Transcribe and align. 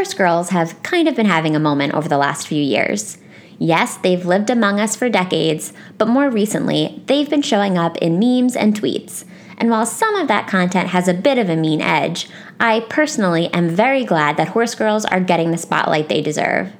horse 0.00 0.14
girls 0.14 0.48
have 0.48 0.82
kind 0.82 1.06
of 1.08 1.14
been 1.14 1.26
having 1.26 1.54
a 1.54 1.60
moment 1.60 1.92
over 1.92 2.08
the 2.08 2.16
last 2.16 2.46
few 2.46 2.62
years. 2.62 3.18
Yes, 3.58 3.98
they've 3.98 4.24
lived 4.24 4.48
among 4.48 4.80
us 4.80 4.96
for 4.96 5.10
decades, 5.10 5.74
but 5.98 6.08
more 6.08 6.30
recently, 6.30 7.02
they've 7.04 7.28
been 7.28 7.42
showing 7.42 7.76
up 7.76 7.98
in 7.98 8.18
memes 8.18 8.56
and 8.56 8.74
tweets. 8.74 9.26
And 9.58 9.68
while 9.68 9.84
some 9.84 10.14
of 10.14 10.26
that 10.28 10.48
content 10.48 10.88
has 10.88 11.06
a 11.06 11.12
bit 11.12 11.36
of 11.36 11.50
a 11.50 11.54
mean 11.54 11.82
edge, 11.82 12.30
I 12.58 12.80
personally 12.88 13.52
am 13.52 13.68
very 13.68 14.02
glad 14.02 14.38
that 14.38 14.48
horse 14.48 14.74
girls 14.74 15.04
are 15.04 15.20
getting 15.20 15.50
the 15.50 15.58
spotlight 15.58 16.08
they 16.08 16.22
deserve. 16.22 16.72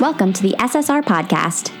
Welcome 0.00 0.32
to 0.32 0.42
the 0.42 0.56
SSR 0.58 1.04
Podcast. 1.04 1.72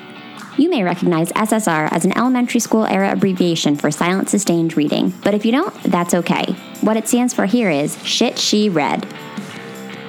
You 0.60 0.70
may 0.70 0.84
recognize 0.84 1.32
SSR 1.32 1.90
as 1.90 2.04
an 2.04 2.16
elementary 2.16 2.60
school 2.60 2.86
era 2.86 3.10
abbreviation 3.10 3.74
for 3.74 3.90
silent 3.90 4.28
sustained 4.28 4.76
reading, 4.76 5.12
but 5.24 5.34
if 5.34 5.44
you 5.44 5.50
don't, 5.50 5.74
that's 5.82 6.14
okay. 6.14 6.54
What 6.82 6.96
it 6.96 7.08
stands 7.08 7.34
for 7.34 7.46
here 7.46 7.68
is 7.68 8.00
Shit 8.06 8.38
She 8.38 8.68
Read. 8.68 9.12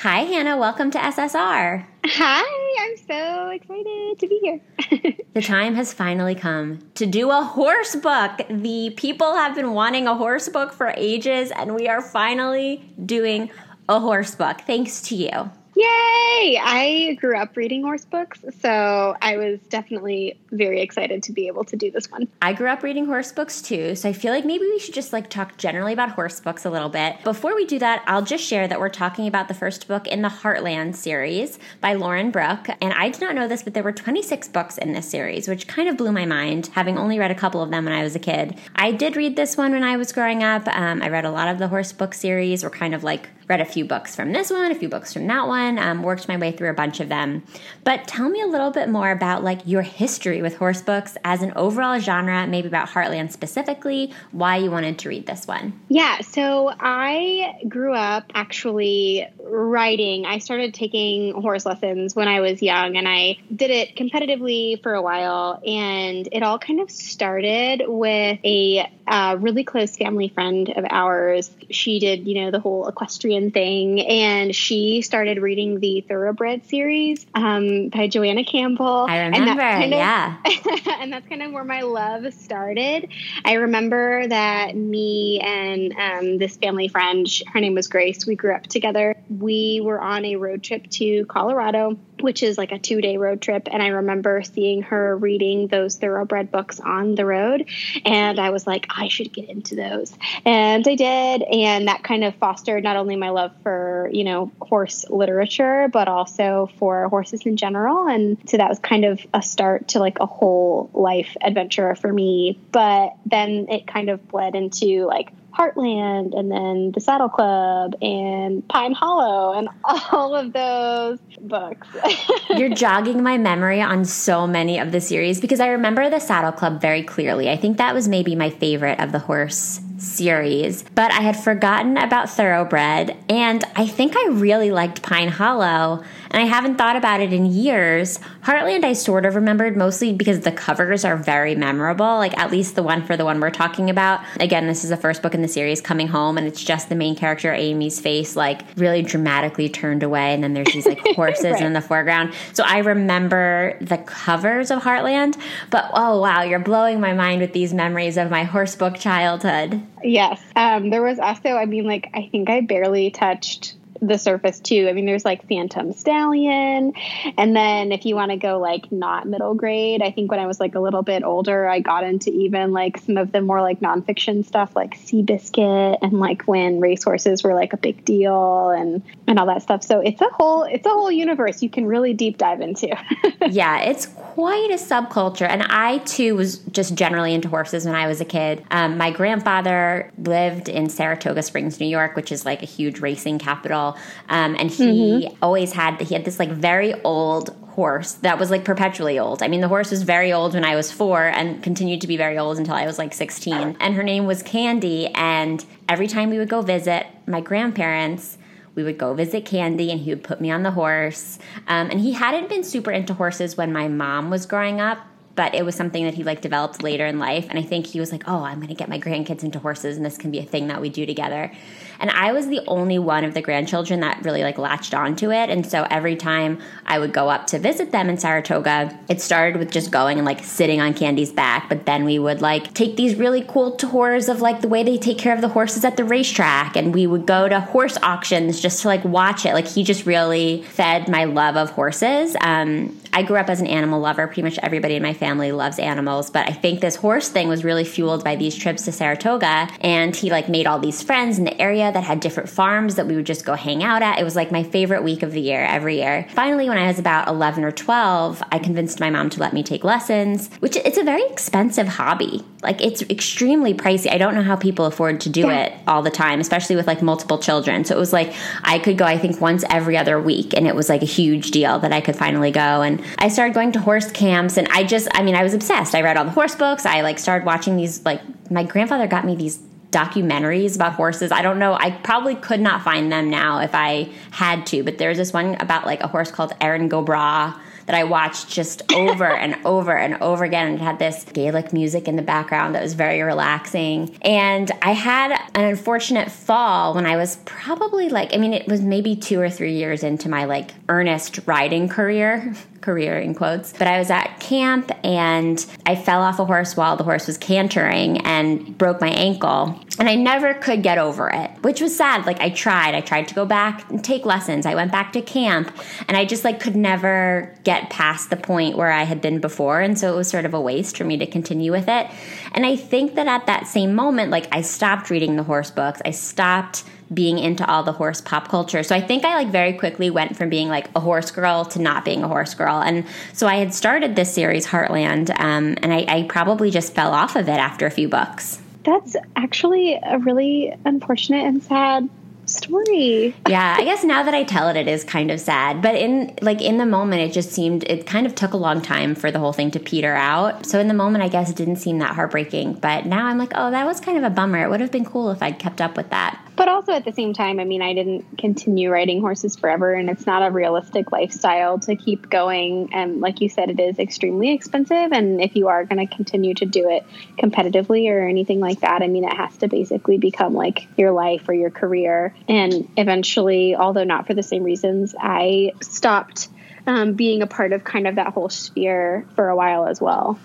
Hi, 0.00 0.24
Hannah. 0.24 0.58
Welcome 0.58 0.90
to 0.90 0.98
SSR. 0.98 1.86
Hi, 2.04 2.76
I'm 2.80 2.96
so 2.98 3.48
excited 3.48 4.18
to 4.18 4.28
be 4.28 4.38
here. 4.42 5.16
the 5.32 5.40
time 5.40 5.74
has 5.74 5.94
finally 5.94 6.34
come 6.34 6.80
to 6.96 7.06
do 7.06 7.30
a 7.30 7.42
horse 7.42 7.96
book. 7.96 8.42
The 8.50 8.92
people 8.98 9.34
have 9.36 9.54
been 9.54 9.72
wanting 9.72 10.06
a 10.06 10.14
horse 10.14 10.50
book 10.50 10.74
for 10.74 10.92
ages, 10.98 11.50
and 11.50 11.74
we 11.74 11.88
are 11.88 12.02
finally 12.02 12.92
doing 13.06 13.50
a 13.88 13.98
horse 13.98 14.34
book 14.34 14.60
thanks 14.66 15.00
to 15.00 15.16
you. 15.16 15.50
Yay! 15.76 16.58
I 16.58 17.18
grew 17.20 17.36
up 17.36 17.54
reading 17.54 17.82
horse 17.82 18.06
books, 18.06 18.42
so 18.62 19.14
I 19.20 19.36
was 19.36 19.60
definitely 19.68 20.38
very 20.50 20.80
excited 20.80 21.22
to 21.24 21.32
be 21.32 21.48
able 21.48 21.64
to 21.64 21.76
do 21.76 21.90
this 21.90 22.10
one. 22.10 22.28
I 22.40 22.54
grew 22.54 22.68
up 22.68 22.82
reading 22.82 23.04
horse 23.04 23.30
books 23.30 23.60
too, 23.60 23.94
so 23.94 24.08
I 24.08 24.14
feel 24.14 24.32
like 24.32 24.46
maybe 24.46 24.64
we 24.64 24.78
should 24.78 24.94
just 24.94 25.12
like 25.12 25.28
talk 25.28 25.58
generally 25.58 25.92
about 25.92 26.12
horse 26.12 26.40
books 26.40 26.64
a 26.64 26.70
little 26.70 26.88
bit. 26.88 27.22
Before 27.24 27.54
we 27.54 27.66
do 27.66 27.78
that, 27.80 28.02
I'll 28.06 28.22
just 28.22 28.42
share 28.42 28.66
that 28.66 28.80
we're 28.80 28.88
talking 28.88 29.26
about 29.26 29.48
the 29.48 29.54
first 29.54 29.86
book 29.86 30.06
in 30.06 30.22
the 30.22 30.30
Heartland 30.30 30.96
series 30.96 31.58
by 31.82 31.92
Lauren 31.92 32.30
Brooke, 32.30 32.68
and 32.80 32.94
I 32.94 33.10
did 33.10 33.20
not 33.20 33.34
know 33.34 33.46
this, 33.46 33.62
but 33.62 33.74
there 33.74 33.82
were 33.82 33.92
26 33.92 34.48
books 34.48 34.78
in 34.78 34.94
this 34.94 35.10
series, 35.10 35.46
which 35.46 35.68
kind 35.68 35.90
of 35.90 35.98
blew 35.98 36.10
my 36.10 36.24
mind, 36.24 36.70
having 36.72 36.96
only 36.96 37.18
read 37.18 37.30
a 37.30 37.34
couple 37.34 37.60
of 37.60 37.70
them 37.70 37.84
when 37.84 37.92
I 37.92 38.02
was 38.02 38.16
a 38.16 38.18
kid. 38.18 38.58
I 38.74 38.92
did 38.92 39.14
read 39.14 39.36
this 39.36 39.58
one 39.58 39.72
when 39.72 39.82
I 39.82 39.98
was 39.98 40.10
growing 40.10 40.42
up. 40.42 40.66
Um, 40.68 41.02
I 41.02 41.10
read 41.10 41.26
a 41.26 41.30
lot 41.30 41.48
of 41.48 41.58
the 41.58 41.68
horse 41.68 41.92
book 41.92 42.14
series, 42.14 42.64
were 42.64 42.70
kind 42.70 42.94
of 42.94 43.04
like 43.04 43.28
read 43.48 43.60
a 43.60 43.64
few 43.64 43.84
books 43.84 44.16
from 44.16 44.32
this 44.32 44.50
one, 44.50 44.70
a 44.70 44.74
few 44.74 44.88
books 44.88 45.12
from 45.12 45.26
that 45.26 45.46
one, 45.46 45.78
um, 45.78 46.02
worked 46.02 46.28
my 46.28 46.36
way 46.36 46.52
through 46.52 46.70
a 46.70 46.74
bunch 46.74 47.00
of 47.00 47.08
them. 47.08 47.44
But 47.84 48.08
tell 48.08 48.28
me 48.28 48.40
a 48.40 48.46
little 48.46 48.70
bit 48.70 48.88
more 48.88 49.10
about 49.10 49.44
like 49.44 49.60
your 49.64 49.82
history 49.82 50.42
with 50.42 50.56
horse 50.56 50.82
books 50.82 51.16
as 51.24 51.42
an 51.42 51.52
overall 51.54 51.98
genre, 52.00 52.46
maybe 52.46 52.68
about 52.68 52.88
Heartland 52.88 53.30
specifically, 53.30 54.12
why 54.32 54.56
you 54.56 54.70
wanted 54.70 54.98
to 55.00 55.08
read 55.08 55.26
this 55.26 55.46
one. 55.46 55.78
Yeah, 55.88 56.20
so 56.22 56.72
I 56.78 57.60
grew 57.68 57.94
up 57.94 58.24
actually 58.34 59.26
riding. 59.40 60.26
I 60.26 60.38
started 60.38 60.74
taking 60.74 61.32
horse 61.40 61.64
lessons 61.64 62.16
when 62.16 62.28
I 62.28 62.40
was 62.40 62.62
young 62.62 62.96
and 62.96 63.06
I 63.06 63.38
did 63.54 63.70
it 63.70 63.94
competitively 63.96 64.82
for 64.82 64.94
a 64.94 65.02
while. 65.02 65.60
And 65.64 66.28
it 66.32 66.42
all 66.42 66.58
kind 66.58 66.80
of 66.80 66.90
started 66.90 67.82
with 67.86 68.40
a 68.44 68.90
uh, 69.06 69.36
really 69.38 69.62
close 69.62 69.96
family 69.96 70.28
friend 70.28 70.72
of 70.76 70.84
ours. 70.90 71.50
She 71.70 72.00
did, 72.00 72.26
you 72.26 72.42
know, 72.42 72.50
the 72.50 72.58
whole 72.58 72.88
equestrian 72.88 73.35
thing, 73.50 74.00
and 74.00 74.54
she 74.54 75.02
started 75.02 75.38
reading 75.38 75.80
the 75.80 76.00
Thoroughbred 76.02 76.66
series 76.66 77.26
um, 77.34 77.88
by 77.88 78.08
Joanna 78.08 78.44
Campbell. 78.44 79.06
I 79.08 79.24
remember, 79.24 79.62
and 79.62 79.92
of, 79.92 79.98
yeah. 79.98 80.36
and 81.00 81.12
that's 81.12 81.28
kind 81.28 81.42
of 81.42 81.52
where 81.52 81.64
my 81.64 81.82
love 81.82 82.32
started. 82.34 83.08
I 83.44 83.54
remember 83.54 84.26
that 84.28 84.76
me 84.76 85.40
and 85.40 85.92
um, 85.92 86.38
this 86.38 86.56
family 86.56 86.88
friend, 86.88 87.26
her 87.52 87.60
name 87.60 87.74
was 87.74 87.88
Grace, 87.88 88.26
we 88.26 88.34
grew 88.34 88.54
up 88.54 88.66
together. 88.66 89.16
We 89.28 89.80
were 89.82 90.00
on 90.00 90.24
a 90.24 90.36
road 90.36 90.62
trip 90.62 90.88
to 90.90 91.24
Colorado 91.26 91.98
which 92.20 92.42
is 92.42 92.58
like 92.58 92.72
a 92.72 92.78
two 92.78 93.00
day 93.00 93.16
road 93.16 93.40
trip. 93.40 93.68
And 93.70 93.82
I 93.82 93.88
remember 93.88 94.42
seeing 94.42 94.82
her 94.82 95.16
reading 95.16 95.68
those 95.68 95.96
thoroughbred 95.96 96.50
books 96.50 96.80
on 96.80 97.14
the 97.14 97.24
road. 97.24 97.68
And 98.04 98.38
I 98.38 98.50
was 98.50 98.66
like, 98.66 98.86
I 98.90 99.08
should 99.08 99.32
get 99.32 99.48
into 99.48 99.74
those. 99.74 100.16
And 100.44 100.86
I 100.86 100.94
did. 100.94 101.42
And 101.42 101.88
that 101.88 102.02
kind 102.02 102.24
of 102.24 102.34
fostered 102.36 102.84
not 102.84 102.96
only 102.96 103.16
my 103.16 103.30
love 103.30 103.52
for, 103.62 104.08
you 104.12 104.24
know, 104.24 104.50
horse 104.60 105.04
literature, 105.08 105.88
but 105.92 106.08
also 106.08 106.70
for 106.78 107.08
horses 107.08 107.42
in 107.46 107.56
general. 107.56 108.08
And 108.08 108.38
so 108.46 108.56
that 108.56 108.68
was 108.68 108.78
kind 108.78 109.04
of 109.04 109.20
a 109.34 109.42
start 109.42 109.88
to 109.88 109.98
like 109.98 110.18
a 110.20 110.26
whole 110.26 110.90
life 110.92 111.36
adventure 111.40 111.94
for 111.94 112.12
me. 112.12 112.58
But 112.72 113.14
then 113.26 113.66
it 113.68 113.86
kind 113.86 114.10
of 114.10 114.26
bled 114.28 114.54
into 114.54 115.06
like 115.06 115.30
Heartland 115.56 116.38
and 116.38 116.50
then 116.50 116.92
the 116.92 117.00
Saddle 117.00 117.28
Club 117.28 117.94
and 118.02 118.66
Pine 118.68 118.92
Hollow 118.92 119.52
and 119.58 119.68
all 120.12 120.34
of 120.34 120.52
those 120.52 121.18
books. 121.40 121.88
You're 122.50 122.74
jogging 122.74 123.22
my 123.22 123.38
memory 123.38 123.80
on 123.80 124.04
so 124.04 124.46
many 124.46 124.78
of 124.78 124.92
the 124.92 125.00
series 125.00 125.40
because 125.40 125.60
I 125.60 125.68
remember 125.68 126.10
the 126.10 126.20
Saddle 126.20 126.52
Club 126.52 126.80
very 126.80 127.02
clearly. 127.02 127.50
I 127.50 127.56
think 127.56 127.78
that 127.78 127.94
was 127.94 128.08
maybe 128.08 128.34
my 128.34 128.50
favorite 128.50 129.00
of 129.00 129.12
the 129.12 129.18
horse 129.18 129.80
series, 129.98 130.82
but 130.94 131.10
I 131.12 131.20
had 131.20 131.36
forgotten 131.36 131.96
about 131.96 132.28
Thoroughbred, 132.30 133.16
and 133.28 133.64
I 133.74 133.86
think 133.86 134.14
I 134.16 134.28
really 134.30 134.70
liked 134.70 135.02
Pine 135.02 135.28
Hollow, 135.28 136.02
and 136.30 136.42
I 136.42 136.46
haven't 136.46 136.76
thought 136.76 136.96
about 136.96 137.20
it 137.20 137.32
in 137.32 137.46
years. 137.46 138.18
Heartland, 138.42 138.84
I 138.84 138.92
sort 138.92 139.24
of 139.24 139.34
remembered 139.34 139.76
mostly 139.76 140.12
because 140.12 140.40
the 140.40 140.52
covers 140.52 141.04
are 141.04 141.16
very 141.16 141.54
memorable, 141.54 142.16
like 142.16 142.36
at 142.38 142.50
least 142.50 142.74
the 142.74 142.82
one 142.82 143.04
for 143.04 143.16
the 143.16 143.24
one 143.24 143.40
we're 143.40 143.50
talking 143.50 143.90
about. 143.90 144.20
Again, 144.40 144.66
this 144.66 144.84
is 144.84 144.90
the 144.90 144.96
first 144.96 145.22
book 145.22 145.34
in 145.34 145.42
the 145.42 145.48
series, 145.48 145.80
Coming 145.80 146.08
Home, 146.08 146.36
and 146.36 146.46
it's 146.46 146.62
just 146.62 146.88
the 146.88 146.94
main 146.94 147.16
character, 147.16 147.52
Amy's 147.52 148.00
face, 148.00 148.36
like 148.36 148.62
really 148.76 149.02
dramatically 149.02 149.68
turned 149.68 150.02
away, 150.02 150.34
and 150.34 150.42
then 150.42 150.52
there's 150.52 150.72
these 150.72 150.86
like 150.86 151.00
horses 151.16 151.44
right. 151.44 151.62
in 151.62 151.72
the 151.72 151.80
foreground. 151.80 152.34
So 152.52 152.64
I 152.66 152.78
remember 152.78 153.76
the 153.80 153.98
covers 153.98 154.70
of 154.70 154.82
Heartland, 154.82 155.40
but 155.70 155.90
oh 155.94 156.20
wow, 156.20 156.42
you're 156.42 156.58
blowing 156.58 157.00
my 157.00 157.12
mind 157.12 157.40
with 157.40 157.52
these 157.52 157.72
memories 157.72 158.16
of 158.16 158.30
my 158.30 158.44
horse 158.44 158.74
book 158.74 158.98
childhood. 158.98 159.85
Yes. 160.02 160.42
Um, 160.54 160.90
there 160.90 161.02
was 161.02 161.18
also, 161.18 161.50
I 161.50 161.66
mean, 161.66 161.84
like, 161.84 162.10
I 162.14 162.28
think 162.30 162.50
I 162.50 162.60
barely 162.60 163.10
touched 163.10 163.76
the 164.00 164.18
surface 164.18 164.60
too. 164.60 164.86
I 164.88 164.92
mean, 164.92 165.06
there's 165.06 165.24
like 165.24 165.48
Phantom 165.48 165.92
Stallion. 165.92 166.92
And 167.36 167.56
then 167.56 167.92
if 167.92 168.04
you 168.04 168.14
want 168.14 168.30
to 168.30 168.36
go 168.36 168.58
like 168.58 168.90
not 168.90 169.26
middle 169.26 169.54
grade, 169.54 170.02
I 170.02 170.10
think 170.10 170.30
when 170.30 170.40
I 170.40 170.46
was 170.46 170.60
like 170.60 170.74
a 170.74 170.80
little 170.80 171.02
bit 171.02 171.22
older, 171.22 171.68
I 171.68 171.80
got 171.80 172.04
into 172.04 172.30
even 172.30 172.72
like 172.72 172.98
some 172.98 173.16
of 173.16 173.32
the 173.32 173.40
more 173.40 173.62
like 173.62 173.80
nonfiction 173.80 174.44
stuff 174.44 174.74
like 174.74 174.96
Seabiscuit 174.98 175.98
and 176.02 176.20
like 176.20 176.42
when 176.42 176.80
racehorses 176.80 177.42
were 177.42 177.54
like 177.54 177.72
a 177.72 177.76
big 177.76 178.04
deal 178.04 178.70
and 178.70 179.02
and 179.26 179.38
all 179.38 179.46
that 179.46 179.62
stuff. 179.62 179.82
So 179.82 180.00
it's 180.00 180.20
a 180.20 180.28
whole 180.30 180.64
it's 180.64 180.86
a 180.86 180.90
whole 180.90 181.10
universe 181.10 181.62
you 181.62 181.70
can 181.70 181.86
really 181.86 182.14
deep 182.14 182.38
dive 182.38 182.60
into. 182.60 182.88
yeah, 183.48 183.80
it's 183.80 184.06
quite 184.06 184.70
a 184.70 184.74
subculture. 184.74 185.48
And 185.48 185.62
I 185.64 185.98
too 185.98 186.34
was 186.34 186.58
just 186.58 186.94
generally 186.94 187.34
into 187.34 187.48
horses 187.48 187.86
when 187.86 187.94
I 187.94 188.06
was 188.06 188.20
a 188.20 188.24
kid. 188.24 188.64
Um, 188.70 188.98
my 188.98 189.10
grandfather 189.10 190.12
lived 190.18 190.68
in 190.68 190.88
Saratoga 190.88 191.42
Springs, 191.42 191.80
New 191.80 191.86
York, 191.86 192.16
which 192.16 192.32
is 192.32 192.44
like 192.44 192.62
a 192.62 192.66
huge 192.66 193.00
racing 193.00 193.38
capital 193.38 193.85
um, 194.28 194.56
and 194.58 194.70
he 194.70 194.84
mm-hmm. 194.84 195.36
always 195.42 195.72
had 195.72 196.00
he 196.00 196.14
had 196.14 196.24
this 196.24 196.38
like 196.38 196.50
very 196.50 196.94
old 197.02 197.54
horse 197.76 198.14
that 198.14 198.38
was 198.38 198.50
like 198.50 198.64
perpetually 198.64 199.18
old. 199.18 199.42
I 199.42 199.48
mean, 199.48 199.60
the 199.60 199.68
horse 199.68 199.90
was 199.90 200.02
very 200.02 200.32
old 200.32 200.54
when 200.54 200.64
I 200.64 200.74
was 200.74 200.90
four 200.90 201.22
and 201.22 201.62
continued 201.62 202.00
to 202.00 202.06
be 202.06 202.16
very 202.16 202.38
old 202.38 202.56
until 202.56 202.74
I 202.74 202.86
was 202.86 202.98
like 202.98 203.12
16. 203.12 203.76
And 203.78 203.94
her 203.94 204.02
name 204.02 204.24
was 204.24 204.42
Candy. 204.42 205.08
And 205.08 205.64
every 205.86 206.08
time 206.08 206.30
we 206.30 206.38
would 206.38 206.48
go 206.48 206.62
visit 206.62 207.06
my 207.26 207.42
grandparents, 207.42 208.38
we 208.74 208.82
would 208.82 208.96
go 208.96 209.12
visit 209.12 209.44
Candy 209.44 209.90
and 209.90 210.00
he 210.00 210.10
would 210.10 210.24
put 210.24 210.40
me 210.40 210.50
on 210.50 210.62
the 210.62 210.70
horse. 210.70 211.38
Um, 211.68 211.90
and 211.90 212.00
he 212.00 212.12
hadn't 212.12 212.48
been 212.48 212.64
super 212.64 212.90
into 212.90 213.12
horses 213.12 213.58
when 213.58 213.74
my 213.74 213.88
mom 213.88 214.30
was 214.30 214.46
growing 214.46 214.80
up 214.80 214.98
but 215.36 215.54
it 215.54 215.66
was 215.66 215.74
something 215.74 216.06
that 216.06 216.14
he 216.14 216.24
like 216.24 216.40
developed 216.40 216.82
later 216.82 217.04
in 217.04 217.18
life 217.18 217.46
and 217.50 217.58
i 217.58 217.62
think 217.62 217.86
he 217.86 218.00
was 218.00 218.10
like 218.10 218.24
oh 218.26 218.42
i'm 218.42 218.56
going 218.56 218.68
to 218.68 218.74
get 218.74 218.88
my 218.88 218.98
grandkids 218.98 219.44
into 219.44 219.58
horses 219.58 219.96
and 219.96 220.04
this 220.04 220.16
can 220.16 220.30
be 220.30 220.38
a 220.38 220.42
thing 220.42 220.68
that 220.68 220.80
we 220.80 220.88
do 220.88 221.04
together 221.04 221.52
and 222.00 222.10
I 222.10 222.32
was 222.32 222.48
the 222.48 222.60
only 222.66 222.98
one 222.98 223.24
of 223.24 223.34
the 223.34 223.42
grandchildren 223.42 224.00
that 224.00 224.24
really 224.24 224.42
like 224.42 224.58
latched 224.58 224.94
onto 224.94 225.30
it. 225.30 225.50
And 225.50 225.66
so 225.66 225.86
every 225.90 226.16
time 226.16 226.60
I 226.84 226.98
would 226.98 227.12
go 227.12 227.28
up 227.28 227.46
to 227.48 227.58
visit 227.58 227.92
them 227.92 228.08
in 228.08 228.18
Saratoga, 228.18 228.98
it 229.08 229.20
started 229.20 229.58
with 229.58 229.70
just 229.70 229.90
going 229.90 230.18
and 230.18 230.26
like 230.26 230.42
sitting 230.44 230.80
on 230.80 230.94
Candy's 230.94 231.32
back. 231.32 231.68
But 231.68 231.86
then 231.86 232.04
we 232.04 232.18
would 232.18 232.40
like 232.40 232.74
take 232.74 232.96
these 232.96 233.14
really 233.14 233.42
cool 233.42 233.72
tours 233.72 234.28
of 234.28 234.40
like 234.40 234.60
the 234.60 234.68
way 234.68 234.82
they 234.82 234.98
take 234.98 235.18
care 235.18 235.34
of 235.34 235.40
the 235.40 235.48
horses 235.48 235.84
at 235.84 235.96
the 235.96 236.04
racetrack. 236.04 236.76
And 236.76 236.94
we 236.94 237.06
would 237.06 237.26
go 237.26 237.48
to 237.48 237.60
horse 237.60 237.98
auctions 238.02 238.60
just 238.60 238.82
to 238.82 238.88
like 238.88 239.04
watch 239.04 239.46
it. 239.46 239.54
Like 239.54 239.66
he 239.66 239.82
just 239.82 240.06
really 240.06 240.62
fed 240.62 241.08
my 241.08 241.24
love 241.24 241.56
of 241.56 241.70
horses. 241.70 242.36
Um, 242.40 242.98
I 243.16 243.22
grew 243.22 243.38
up 243.38 243.48
as 243.48 243.62
an 243.62 243.66
animal 243.66 243.98
lover. 243.98 244.26
Pretty 244.26 244.42
much 244.42 244.58
everybody 244.58 244.94
in 244.94 245.02
my 245.02 245.14
family 245.14 245.50
loves 245.50 245.78
animals, 245.78 246.28
but 246.28 246.46
I 246.46 246.52
think 246.52 246.80
this 246.80 246.96
horse 246.96 247.30
thing 247.30 247.48
was 247.48 247.64
really 247.64 247.82
fueled 247.82 248.22
by 248.22 248.36
these 248.36 248.54
trips 248.54 248.84
to 248.84 248.92
Saratoga. 248.92 249.70
And 249.80 250.14
he 250.14 250.30
like 250.30 250.50
made 250.50 250.66
all 250.66 250.78
these 250.78 251.02
friends 251.02 251.38
in 251.38 251.44
the 251.44 251.58
area 251.58 251.90
that 251.90 252.04
had 252.04 252.20
different 252.20 252.50
farms 252.50 252.96
that 252.96 253.06
we 253.06 253.16
would 253.16 253.24
just 253.24 253.46
go 253.46 253.54
hang 253.54 253.82
out 253.82 254.02
at. 254.02 254.18
It 254.18 254.24
was 254.24 254.36
like 254.36 254.52
my 254.52 254.62
favorite 254.62 255.02
week 255.02 255.22
of 255.22 255.32
the 255.32 255.40
year 255.40 255.64
every 255.64 255.96
year. 255.96 256.26
Finally, 256.34 256.68
when 256.68 256.76
I 256.76 256.88
was 256.88 256.98
about 256.98 257.26
11 257.26 257.64
or 257.64 257.72
12, 257.72 258.42
I 258.52 258.58
convinced 258.58 259.00
my 259.00 259.08
mom 259.08 259.30
to 259.30 259.40
let 259.40 259.54
me 259.54 259.62
take 259.62 259.82
lessons, 259.82 260.50
which 260.60 260.76
it's 260.76 260.98
a 260.98 261.02
very 261.02 261.24
expensive 261.24 261.88
hobby. 261.88 262.44
Like 262.62 262.82
it's 262.82 263.00
extremely 263.02 263.72
pricey. 263.72 264.12
I 264.12 264.18
don't 264.18 264.34
know 264.34 264.42
how 264.42 264.56
people 264.56 264.84
afford 264.84 265.22
to 265.22 265.30
do 265.30 265.46
yeah. 265.46 265.64
it 265.64 265.72
all 265.86 266.02
the 266.02 266.10
time, 266.10 266.38
especially 266.40 266.76
with 266.76 266.86
like 266.86 267.00
multiple 267.00 267.38
children. 267.38 267.86
So 267.86 267.96
it 267.96 267.98
was 267.98 268.12
like 268.12 268.34
I 268.62 268.78
could 268.78 268.98
go, 268.98 269.06
I 269.06 269.16
think, 269.16 269.40
once 269.40 269.64
every 269.70 269.96
other 269.96 270.20
week, 270.20 270.52
and 270.52 270.66
it 270.66 270.74
was 270.74 270.90
like 270.90 271.00
a 271.00 271.06
huge 271.06 271.50
deal 271.50 271.78
that 271.78 271.94
I 271.94 272.02
could 272.02 272.16
finally 272.16 272.50
go. 272.50 272.82
And 272.82 273.02
I 273.18 273.28
started 273.28 273.54
going 273.54 273.72
to 273.72 273.80
horse 273.80 274.10
camps, 274.10 274.56
and 274.56 274.68
I 274.68 274.84
just, 274.84 275.08
I 275.12 275.22
mean, 275.22 275.34
I 275.34 275.42
was 275.42 275.54
obsessed. 275.54 275.94
I 275.94 276.02
read 276.02 276.16
all 276.16 276.24
the 276.24 276.30
horse 276.30 276.54
books. 276.54 276.86
I 276.86 277.02
like 277.02 277.18
started 277.18 277.44
watching 277.44 277.76
these, 277.76 278.04
like, 278.04 278.20
my 278.50 278.62
grandfather 278.62 279.06
got 279.06 279.24
me 279.24 279.34
these 279.34 279.58
documentaries 279.90 280.76
about 280.76 280.94
horses. 280.94 281.32
I 281.32 281.42
don't 281.42 281.58
know. 281.58 281.74
I 281.74 281.90
probably 281.90 282.34
could 282.34 282.60
not 282.60 282.82
find 282.82 283.10
them 283.10 283.30
now 283.30 283.60
if 283.60 283.74
I 283.74 284.10
had 284.30 284.66
to, 284.66 284.82
but 284.82 284.98
there's 284.98 285.16
this 285.16 285.32
one 285.32 285.54
about 285.60 285.86
like 285.86 286.02
a 286.02 286.06
horse 286.06 286.30
called 286.30 286.52
Erin 286.60 286.88
go 286.88 287.02
Bragh 287.02 287.54
that 287.86 287.94
I 287.94 288.04
watched 288.04 288.48
just 288.48 288.82
over 288.92 289.24
and 289.24 289.56
over 289.64 289.96
and 289.96 290.20
over 290.20 290.44
again. 290.44 290.68
And 290.68 290.76
it 290.76 290.82
had 290.82 290.98
this 290.98 291.24
Gaelic 291.24 291.72
music 291.72 292.08
in 292.08 292.16
the 292.16 292.22
background 292.22 292.74
that 292.74 292.82
was 292.82 292.94
very 292.94 293.22
relaxing. 293.22 294.16
And 294.22 294.70
I 294.82 294.92
had 294.92 295.32
an 295.54 295.64
unfortunate 295.64 296.30
fall 296.30 296.94
when 296.94 297.06
I 297.06 297.16
was 297.16 297.36
probably 297.44 298.08
like, 298.08 298.34
I 298.34 298.38
mean, 298.38 298.52
it 298.52 298.66
was 298.66 298.82
maybe 298.82 299.16
two 299.16 299.40
or 299.40 299.48
three 299.48 299.74
years 299.74 300.02
into 300.02 300.28
my 300.28 300.44
like 300.44 300.72
earnest 300.88 301.40
riding 301.46 301.88
career 301.88 302.54
career 302.86 303.18
in 303.18 303.34
quotes. 303.34 303.72
But 303.72 303.88
I 303.88 303.98
was 303.98 304.10
at 304.10 304.38
camp 304.38 304.92
and 305.02 305.66
I 305.84 305.96
fell 305.96 306.22
off 306.22 306.38
a 306.38 306.44
horse 306.44 306.76
while 306.76 306.96
the 306.96 307.02
horse 307.02 307.26
was 307.26 307.36
cantering 307.36 308.18
and 308.18 308.78
broke 308.78 309.00
my 309.00 309.10
ankle. 309.10 309.78
And 309.98 310.08
I 310.08 310.14
never 310.14 310.54
could 310.54 310.84
get 310.84 310.96
over 310.96 311.28
it, 311.28 311.50
which 311.62 311.80
was 311.80 311.96
sad. 311.96 312.26
Like 312.26 312.40
I 312.40 312.50
tried. 312.50 312.94
I 312.94 313.00
tried 313.00 313.26
to 313.28 313.34
go 313.34 313.44
back 313.44 313.90
and 313.90 314.04
take 314.04 314.24
lessons. 314.24 314.66
I 314.66 314.76
went 314.76 314.92
back 314.92 315.12
to 315.14 315.20
camp 315.20 315.76
and 316.06 316.16
I 316.16 316.24
just 316.24 316.44
like 316.44 316.60
could 316.60 316.76
never 316.76 317.52
get 317.64 317.90
past 317.90 318.30
the 318.30 318.36
point 318.36 318.76
where 318.76 318.92
I 318.92 319.02
had 319.02 319.20
been 319.20 319.40
before. 319.40 319.80
And 319.80 319.98
so 319.98 320.12
it 320.12 320.16
was 320.16 320.28
sort 320.28 320.44
of 320.44 320.54
a 320.54 320.60
waste 320.60 320.96
for 320.96 321.04
me 321.04 321.16
to 321.16 321.26
continue 321.26 321.72
with 321.72 321.88
it. 321.88 322.06
And 322.52 322.66
I 322.66 322.76
think 322.76 323.14
that 323.14 323.26
at 323.26 323.46
that 323.46 323.66
same 323.66 323.94
moment, 323.94 324.30
like 324.30 324.48
I 324.52 324.62
stopped 324.62 325.10
reading 325.10 325.36
the 325.36 325.42
horse 325.42 325.70
books. 325.70 326.00
I 326.04 326.10
stopped 326.10 326.84
being 327.12 327.38
into 327.38 327.64
all 327.70 327.82
the 327.82 327.92
horse 327.92 328.20
pop 328.20 328.48
culture. 328.48 328.82
So 328.82 328.94
I 328.94 329.00
think 329.00 329.24
I 329.24 329.36
like 329.36 329.48
very 329.48 329.72
quickly 329.72 330.10
went 330.10 330.36
from 330.36 330.48
being 330.48 330.68
like 330.68 330.88
a 330.96 331.00
horse 331.00 331.30
girl 331.30 331.64
to 331.66 331.80
not 331.80 332.04
being 332.04 332.22
a 332.22 332.28
horse 332.28 332.54
girl. 332.54 332.80
And 332.80 333.04
so 333.32 333.46
I 333.46 333.56
had 333.56 333.72
started 333.72 334.16
this 334.16 334.32
series, 334.32 334.66
Heartland, 334.66 335.30
um, 335.38 335.76
and 335.82 335.92
I, 335.92 336.04
I 336.08 336.22
probably 336.28 336.70
just 336.70 336.94
fell 336.94 337.12
off 337.12 337.36
of 337.36 337.48
it 337.48 337.52
after 337.52 337.86
a 337.86 337.90
few 337.90 338.08
books. 338.08 338.60
That's 338.84 339.16
actually 339.36 339.94
a 340.02 340.18
really 340.18 340.74
unfortunate 340.84 341.44
and 341.44 341.62
sad 341.62 342.08
story. 342.56 343.34
yeah, 343.48 343.76
I 343.78 343.84
guess 343.84 344.04
now 344.04 344.22
that 344.22 344.34
I 344.34 344.44
tell 344.44 344.68
it, 344.68 344.76
it 344.76 344.88
is 344.88 345.04
kind 345.04 345.30
of 345.30 345.40
sad. 345.40 345.82
But 345.82 345.94
in 345.94 346.36
like 346.42 346.60
in 346.60 346.78
the 346.78 346.86
moment, 346.86 347.22
it 347.22 347.32
just 347.32 347.50
seemed 347.52 347.84
it 347.84 348.06
kind 348.06 348.26
of 348.26 348.34
took 348.34 348.52
a 348.52 348.56
long 348.56 348.80
time 348.80 349.14
for 349.14 349.30
the 349.30 349.38
whole 349.38 349.52
thing 349.52 349.70
to 349.72 349.80
peter 349.80 350.14
out. 350.14 350.66
So 350.66 350.78
in 350.78 350.88
the 350.88 350.94
moment, 350.94 351.24
I 351.24 351.28
guess 351.28 351.50
it 351.50 351.56
didn't 351.56 351.76
seem 351.76 351.98
that 351.98 352.14
heartbreaking. 352.14 352.74
But 352.74 353.06
now 353.06 353.26
I'm 353.26 353.38
like, 353.38 353.52
oh, 353.54 353.70
that 353.70 353.86
was 353.86 354.00
kind 354.00 354.18
of 354.18 354.24
a 354.24 354.30
bummer. 354.30 354.62
It 354.62 354.70
would 354.70 354.80
have 354.80 354.92
been 354.92 355.04
cool 355.04 355.30
if 355.30 355.42
I'd 355.42 355.58
kept 355.58 355.80
up 355.80 355.96
with 355.96 356.10
that. 356.10 356.45
But 356.56 356.68
also 356.68 356.92
at 356.92 357.04
the 357.04 357.12
same 357.12 357.34
time, 357.34 357.60
I 357.60 357.64
mean, 357.64 357.82
I 357.82 357.92
didn't 357.92 358.38
continue 358.38 358.90
riding 358.90 359.20
horses 359.20 359.56
forever, 359.56 359.92
and 359.92 360.08
it's 360.08 360.24
not 360.24 360.42
a 360.42 360.50
realistic 360.50 361.12
lifestyle 361.12 361.78
to 361.80 361.96
keep 361.96 362.30
going. 362.30 362.94
And 362.94 363.20
like 363.20 363.42
you 363.42 363.50
said, 363.50 363.68
it 363.68 363.78
is 363.78 363.98
extremely 363.98 364.54
expensive. 364.54 365.12
And 365.12 365.42
if 365.42 365.54
you 365.54 365.68
are 365.68 365.84
going 365.84 366.06
to 366.06 366.14
continue 366.14 366.54
to 366.54 366.64
do 366.64 366.88
it 366.88 367.04
competitively 367.36 368.10
or 368.10 368.26
anything 368.26 368.60
like 368.60 368.80
that, 368.80 369.02
I 369.02 369.08
mean, 369.08 369.24
it 369.24 369.34
has 369.34 369.54
to 369.58 369.68
basically 369.68 370.16
become 370.16 370.54
like 370.54 370.88
your 370.96 371.12
life 371.12 371.46
or 371.46 371.52
your 371.52 371.70
career. 371.70 372.34
And 372.48 372.88
eventually, 372.96 373.76
although 373.76 374.04
not 374.04 374.26
for 374.26 374.32
the 374.32 374.42
same 374.42 374.62
reasons, 374.62 375.14
I 375.18 375.72
stopped 375.82 376.48
um, 376.86 377.14
being 377.14 377.42
a 377.42 377.46
part 377.46 377.72
of 377.74 377.84
kind 377.84 378.06
of 378.06 378.14
that 378.14 378.32
whole 378.32 378.48
sphere 378.48 379.26
for 379.34 379.48
a 379.48 379.56
while 379.56 379.86
as 379.86 380.00
well. 380.00 380.38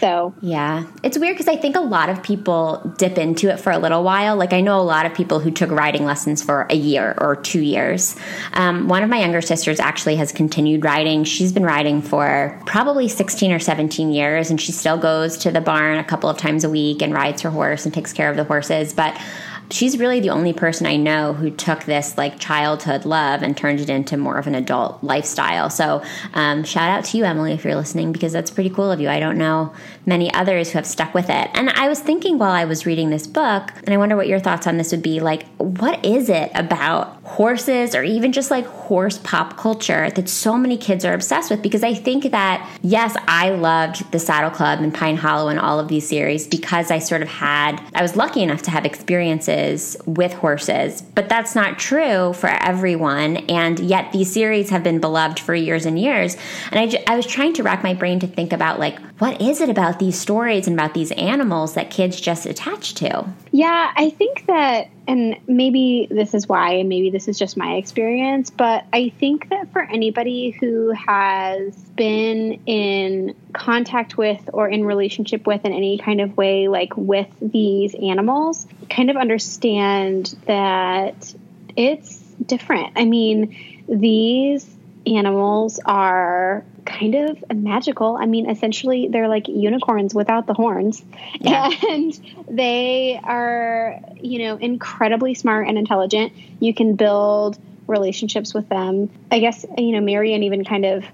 So, 0.00 0.34
yeah, 0.40 0.84
it's 1.02 1.18
weird 1.18 1.34
because 1.36 1.48
I 1.48 1.56
think 1.56 1.76
a 1.76 1.80
lot 1.80 2.08
of 2.08 2.22
people 2.22 2.94
dip 2.98 3.18
into 3.18 3.50
it 3.50 3.58
for 3.58 3.72
a 3.72 3.78
little 3.78 4.04
while. 4.04 4.36
Like, 4.36 4.52
I 4.52 4.60
know 4.60 4.80
a 4.80 4.82
lot 4.82 5.06
of 5.06 5.14
people 5.14 5.40
who 5.40 5.50
took 5.50 5.70
riding 5.70 6.04
lessons 6.04 6.42
for 6.42 6.66
a 6.70 6.76
year 6.76 7.16
or 7.18 7.34
two 7.34 7.60
years. 7.60 8.14
Um, 8.52 8.88
one 8.88 9.02
of 9.02 9.10
my 9.10 9.20
younger 9.20 9.40
sisters 9.40 9.80
actually 9.80 10.16
has 10.16 10.30
continued 10.30 10.84
riding. 10.84 11.24
She's 11.24 11.52
been 11.52 11.64
riding 11.64 12.00
for 12.00 12.60
probably 12.66 13.08
16 13.08 13.50
or 13.50 13.58
17 13.58 14.12
years, 14.12 14.50
and 14.50 14.60
she 14.60 14.72
still 14.72 14.98
goes 14.98 15.36
to 15.38 15.50
the 15.50 15.60
barn 15.60 15.98
a 15.98 16.04
couple 16.04 16.30
of 16.30 16.38
times 16.38 16.64
a 16.64 16.70
week 16.70 17.02
and 17.02 17.12
rides 17.12 17.42
her 17.42 17.50
horse 17.50 17.84
and 17.84 17.92
takes 17.92 18.12
care 18.12 18.30
of 18.30 18.36
the 18.36 18.44
horses. 18.44 18.92
But 18.92 19.20
she's 19.70 19.98
really 19.98 20.20
the 20.20 20.30
only 20.30 20.52
person 20.52 20.86
I 20.86 20.96
know 20.96 21.32
who 21.32 21.50
took 21.50 21.84
this 21.84 22.16
like 22.16 22.38
childhood 22.38 23.04
love 23.04 23.42
and 23.42 23.56
turned 23.56 23.80
it 23.80 23.90
into 23.90 24.16
more 24.16 24.38
of 24.38 24.46
an 24.46 24.54
adult 24.54 25.02
lifestyle. 25.02 25.70
So, 25.70 26.02
um, 26.34 26.64
shout 26.64 26.90
out 26.90 27.04
to 27.06 27.18
you, 27.18 27.24
Emily, 27.24 27.52
if 27.52 27.64
you're 27.64 27.74
listening, 27.74 28.12
because 28.12 28.32
that's 28.32 28.50
pretty 28.50 28.70
cool 28.70 28.90
of 28.90 29.00
you. 29.00 29.08
I 29.08 29.20
don't 29.20 29.38
know 29.38 29.72
many 30.06 30.32
others 30.32 30.70
who 30.70 30.78
have 30.78 30.86
stuck 30.86 31.14
with 31.14 31.28
it. 31.28 31.50
And 31.54 31.70
I 31.70 31.88
was 31.88 32.00
thinking 32.00 32.38
while 32.38 32.52
I 32.52 32.64
was 32.64 32.86
reading 32.86 33.10
this 33.10 33.26
book, 33.26 33.70
and 33.84 33.90
I 33.90 33.96
wonder 33.96 34.16
what 34.16 34.28
your 34.28 34.40
thoughts 34.40 34.66
on 34.66 34.78
this 34.78 34.90
would 34.90 35.02
be 35.02 35.20
like, 35.20 35.46
what 35.56 36.04
is 36.04 36.28
it 36.28 36.50
about 36.54 37.22
horses 37.24 37.94
or 37.94 38.02
even 38.02 38.32
just 38.32 38.50
like 38.50 38.66
horse 38.66 39.18
pop 39.18 39.56
culture 39.58 40.10
that 40.10 40.28
so 40.28 40.56
many 40.56 40.76
kids 40.76 41.04
are 41.04 41.12
obsessed 41.12 41.50
with? 41.50 41.62
Because 41.62 41.82
I 41.82 41.94
think 41.94 42.30
that, 42.30 42.68
yes, 42.82 43.16
I 43.26 43.50
loved 43.50 44.10
the 44.12 44.18
Saddle 44.18 44.50
Club 44.50 44.80
and 44.80 44.94
Pine 44.94 45.16
Hollow 45.16 45.48
and 45.48 45.60
all 45.60 45.78
of 45.78 45.88
these 45.88 46.08
series 46.08 46.46
because 46.46 46.90
I 46.90 46.98
sort 46.98 47.22
of 47.22 47.28
had, 47.28 47.82
I 47.94 48.02
was 48.02 48.16
lucky 48.16 48.42
enough 48.42 48.62
to 48.62 48.70
have 48.70 48.86
experiences 48.86 49.57
with 50.06 50.32
horses, 50.32 51.02
but 51.02 51.28
that's 51.28 51.54
not 51.54 51.78
true 51.78 52.32
for 52.32 52.48
everyone. 52.48 53.38
And 53.48 53.78
yet 53.80 54.12
these 54.12 54.32
series 54.32 54.70
have 54.70 54.82
been 54.82 55.00
beloved 55.00 55.38
for 55.38 55.54
years 55.54 55.86
and 55.86 55.98
years. 55.98 56.36
And 56.70 56.94
I, 56.94 57.02
I 57.12 57.16
was 57.16 57.26
trying 57.26 57.54
to 57.54 57.62
rack 57.62 57.82
my 57.82 57.94
brain 57.94 58.20
to 58.20 58.26
think 58.26 58.52
about 58.52 58.78
like, 58.78 58.98
what 59.18 59.40
is 59.40 59.60
it 59.60 59.68
about 59.68 59.98
these 59.98 60.18
stories 60.18 60.66
and 60.66 60.78
about 60.78 60.94
these 60.94 61.10
animals 61.12 61.74
that 61.74 61.90
kids 61.90 62.20
just 62.20 62.46
attach 62.46 62.94
to? 62.94 63.28
Yeah, 63.50 63.92
I 63.96 64.10
think 64.10 64.46
that, 64.46 64.88
and 65.08 65.36
maybe 65.46 66.06
this 66.10 66.34
is 66.34 66.48
why, 66.48 66.74
and 66.74 66.88
maybe 66.88 67.10
this 67.10 67.26
is 67.26 67.38
just 67.38 67.56
my 67.56 67.74
experience, 67.74 68.50
but 68.50 68.84
I 68.92 69.12
think 69.18 69.48
that 69.48 69.72
for 69.72 69.82
anybody 69.82 70.50
who 70.50 70.90
has 70.90 71.74
been 71.96 72.60
in 72.66 73.34
contact 73.52 74.16
with 74.16 74.50
or 74.52 74.68
in 74.68 74.84
relationship 74.84 75.46
with 75.46 75.64
in 75.64 75.72
any 75.72 75.98
kind 75.98 76.20
of 76.20 76.36
way, 76.36 76.68
like 76.68 76.96
with 76.96 77.28
these 77.40 77.94
animals, 77.94 78.66
kind 78.90 79.10
of 79.10 79.16
understand 79.16 80.36
that 80.46 81.34
it's 81.76 82.18
different. 82.44 82.92
I 82.96 83.04
mean, 83.04 83.84
these 83.88 84.68
animals 85.06 85.80
are 85.84 86.64
kind 86.84 87.14
of 87.14 87.44
magical. 87.54 88.16
I 88.16 88.26
mean, 88.26 88.48
essentially, 88.48 89.08
they're 89.08 89.28
like 89.28 89.48
unicorns 89.48 90.14
without 90.14 90.46
the 90.46 90.54
horns. 90.54 91.02
Yeah. 91.40 91.70
And 91.88 92.20
they 92.48 93.20
are, 93.22 94.00
you 94.20 94.40
know, 94.40 94.56
incredibly 94.56 95.34
smart 95.34 95.68
and 95.68 95.78
intelligent. 95.78 96.32
You 96.60 96.74
can 96.74 96.96
build 96.96 97.58
relationships 97.86 98.52
with 98.52 98.68
them. 98.68 99.10
I 99.30 99.38
guess, 99.38 99.64
you 99.76 99.92
know, 99.92 100.00
Marion 100.00 100.42
even 100.42 100.64
kind 100.64 100.84
of 100.84 101.04